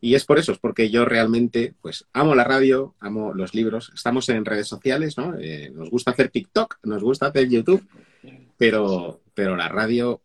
Y 0.00 0.14
es 0.16 0.24
por 0.26 0.38
eso, 0.38 0.52
es 0.52 0.58
porque 0.58 0.90
yo 0.90 1.04
realmente, 1.06 1.74
pues, 1.80 2.04
amo 2.12 2.34
la 2.34 2.44
radio, 2.44 2.94
amo 3.00 3.32
los 3.32 3.54
libros. 3.54 3.90
Estamos 3.94 4.28
en 4.28 4.44
redes 4.44 4.68
sociales, 4.68 5.16
¿no? 5.16 5.34
Eh, 5.38 5.70
nos 5.72 5.88
gusta 5.88 6.10
hacer 6.10 6.28
TikTok, 6.28 6.78
nos 6.82 7.02
gusta 7.02 7.26
hacer 7.28 7.48
YouTube, 7.48 7.86
pero, 8.58 9.22
pero 9.32 9.56
la 9.56 9.68
radio 9.68 10.20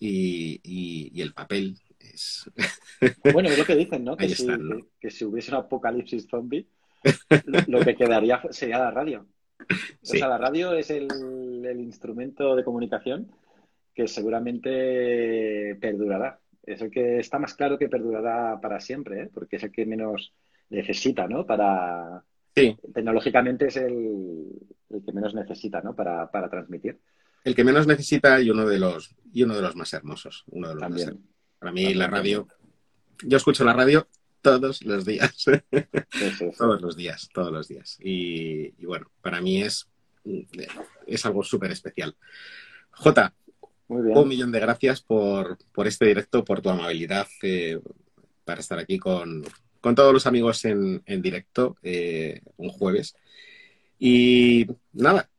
y, 0.00 0.60
y- 0.64 1.10
y 1.14 1.22
el 1.22 1.32
papel 1.32 1.78
es... 2.00 2.50
Bueno, 3.32 3.48
es 3.48 3.58
lo 3.58 3.64
que 3.64 3.74
dicen, 3.74 4.04
¿no? 4.04 4.16
Que, 4.16 4.24
Ahí 4.26 4.34
si, 4.34 4.42
están, 4.42 4.68
¿no? 4.68 4.76
que, 4.76 4.84
que 5.00 5.10
si 5.10 5.24
hubiese 5.24 5.50
un 5.50 5.56
apocalipsis 5.58 6.26
zombie, 6.30 6.66
lo 7.66 7.80
que 7.80 7.96
quedaría 7.96 8.40
sería 8.50 8.78
la 8.78 8.90
radio. 8.92 9.26
Sí. 10.02 10.16
O 10.16 10.18
sea, 10.18 10.28
la 10.28 10.38
radio 10.38 10.72
es 10.74 10.90
el, 10.90 11.08
el 11.64 11.80
instrumento 11.80 12.56
de 12.56 12.64
comunicación 12.64 13.30
que 13.94 14.08
seguramente 14.08 15.76
perdurará. 15.80 16.40
Es 16.64 16.80
el 16.80 16.90
que 16.90 17.18
está 17.18 17.38
más 17.38 17.54
claro 17.54 17.78
que 17.78 17.88
perdurará 17.88 18.60
para 18.60 18.80
siempre, 18.80 19.22
¿eh? 19.22 19.30
porque 19.32 19.56
es 19.56 19.62
el 19.64 19.72
que 19.72 19.86
menos 19.86 20.32
necesita, 20.70 21.26
¿no? 21.28 21.44
Para 21.44 22.24
Sí, 22.54 22.76
tecnológicamente 22.92 23.68
es 23.68 23.76
el, 23.78 24.46
el 24.90 25.04
que 25.04 25.12
menos 25.12 25.34
necesita, 25.34 25.80
¿no? 25.80 25.94
Para, 25.94 26.30
para 26.30 26.50
transmitir. 26.50 27.00
el 27.44 27.54
que 27.54 27.64
menos 27.64 27.86
necesita 27.86 28.40
y 28.40 28.50
uno 28.50 28.66
de 28.66 28.78
los, 28.78 29.14
y 29.32 29.42
uno 29.42 29.56
de 29.56 29.62
los 29.62 29.74
más 29.74 29.92
hermosos. 29.94 30.44
Uno 30.48 30.68
de 30.68 30.74
los 30.74 30.90
más 30.90 31.00
hermosos. 31.00 31.30
Para 31.58 31.72
mí 31.72 31.82
También, 31.82 31.98
la 31.98 32.08
radio, 32.08 32.46
yo 33.24 33.36
escucho 33.36 33.64
la 33.64 33.72
radio 33.72 34.06
todos 34.42 34.82
los 34.84 35.04
días. 35.04 35.44
Sí, 36.12 36.28
sí, 36.30 36.30
sí. 36.38 36.50
todos 36.58 36.80
los 36.82 36.96
días, 36.96 37.28
todos 37.32 37.50
los 37.52 37.68
días. 37.68 37.96
Y, 38.00 38.74
y 38.78 38.84
bueno, 38.86 39.10
para 39.22 39.40
mí 39.40 39.62
es, 39.62 39.88
es 41.06 41.24
algo 41.26 41.42
súper 41.42 41.70
especial. 41.72 42.14
Jota, 42.90 43.34
Muy 43.88 44.02
bien. 44.02 44.18
un 44.18 44.28
millón 44.28 44.52
de 44.52 44.60
gracias 44.60 45.00
por, 45.00 45.56
por 45.72 45.86
este 45.86 46.06
directo, 46.06 46.44
por 46.44 46.60
tu 46.60 46.68
amabilidad 46.70 47.26
eh, 47.42 47.80
para 48.44 48.60
estar 48.60 48.78
aquí 48.78 48.98
con, 48.98 49.42
con 49.80 49.94
todos 49.94 50.12
los 50.12 50.26
amigos 50.26 50.64
en, 50.64 51.02
en 51.06 51.22
directo 51.22 51.76
eh, 51.82 52.42
un 52.56 52.68
jueves. 52.68 53.16
Y 53.98 54.66
nada, 54.92 55.30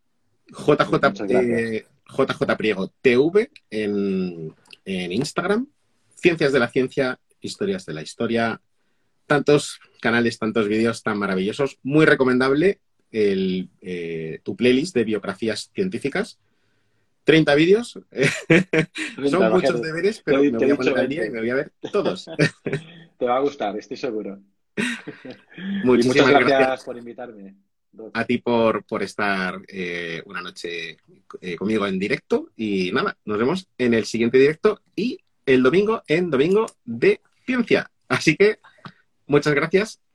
JJ, 0.47 0.99
gracias. 0.99 1.31
eh, 1.31 1.85
JJ 2.07 2.57
Priego 2.57 2.91
TV 3.01 3.51
en, 3.69 4.53
en 4.85 5.11
Instagram, 5.11 5.67
Ciencias 6.15 6.51
de 6.53 6.59
la 6.59 6.69
Ciencia, 6.69 7.19
Historias 7.41 7.85
de 7.85 7.93
la 7.93 8.01
Historia, 8.01 8.61
tantos 9.25 9.79
canales, 10.01 10.37
tantos 10.39 10.67
vídeos 10.67 11.03
tan 11.03 11.17
maravillosos. 11.17 11.79
Muy 11.83 12.05
recomendable 12.05 12.79
el, 13.11 13.69
eh, 13.81 14.39
tu 14.43 14.55
playlist 14.55 14.95
de 14.95 15.03
biografías 15.03 15.71
científicas. 15.73 16.39
30 17.23 17.55
vídeos. 17.55 17.99
Son 19.29 19.51
muchos 19.51 19.81
deberes, 19.81 20.21
pero 20.23 20.41
Te 20.41 20.51
me 20.51 20.57
voy 20.57 20.71
a 20.71 20.75
poner 20.75 20.97
al 20.97 21.07
día 21.07 21.25
y 21.25 21.29
20. 21.29 21.35
me 21.35 21.39
voy 21.39 21.49
a 21.49 21.55
ver 21.55 21.71
todos. 21.91 22.25
Te 23.17 23.25
va 23.25 23.37
a 23.37 23.39
gustar, 23.39 23.77
estoy 23.77 23.97
seguro. 23.97 24.39
Muchísimas 25.83 26.17
muchas 26.17 26.29
gracias, 26.29 26.59
gracias 26.59 26.83
por 26.83 26.97
invitarme. 26.97 27.55
A 28.13 28.25
ti 28.25 28.39
por, 28.39 28.83
por 28.85 29.03
estar 29.03 29.61
eh, 29.67 30.23
una 30.25 30.41
noche 30.41 30.97
eh, 31.41 31.55
conmigo 31.55 31.85
en 31.85 31.99
directo. 31.99 32.49
Y 32.57 32.91
nada, 32.91 33.15
nos 33.23 33.37
vemos 33.37 33.67
en 33.77 33.93
el 33.93 34.05
siguiente 34.05 34.39
directo 34.39 34.81
y 34.95 35.19
el 35.45 35.61
domingo 35.61 36.01
en 36.07 36.31
Domingo 36.31 36.65
de 36.83 37.21
Ciencia. 37.45 37.89
Así 38.07 38.35
que 38.35 38.57
muchas 39.27 39.53
gracias. 39.53 39.99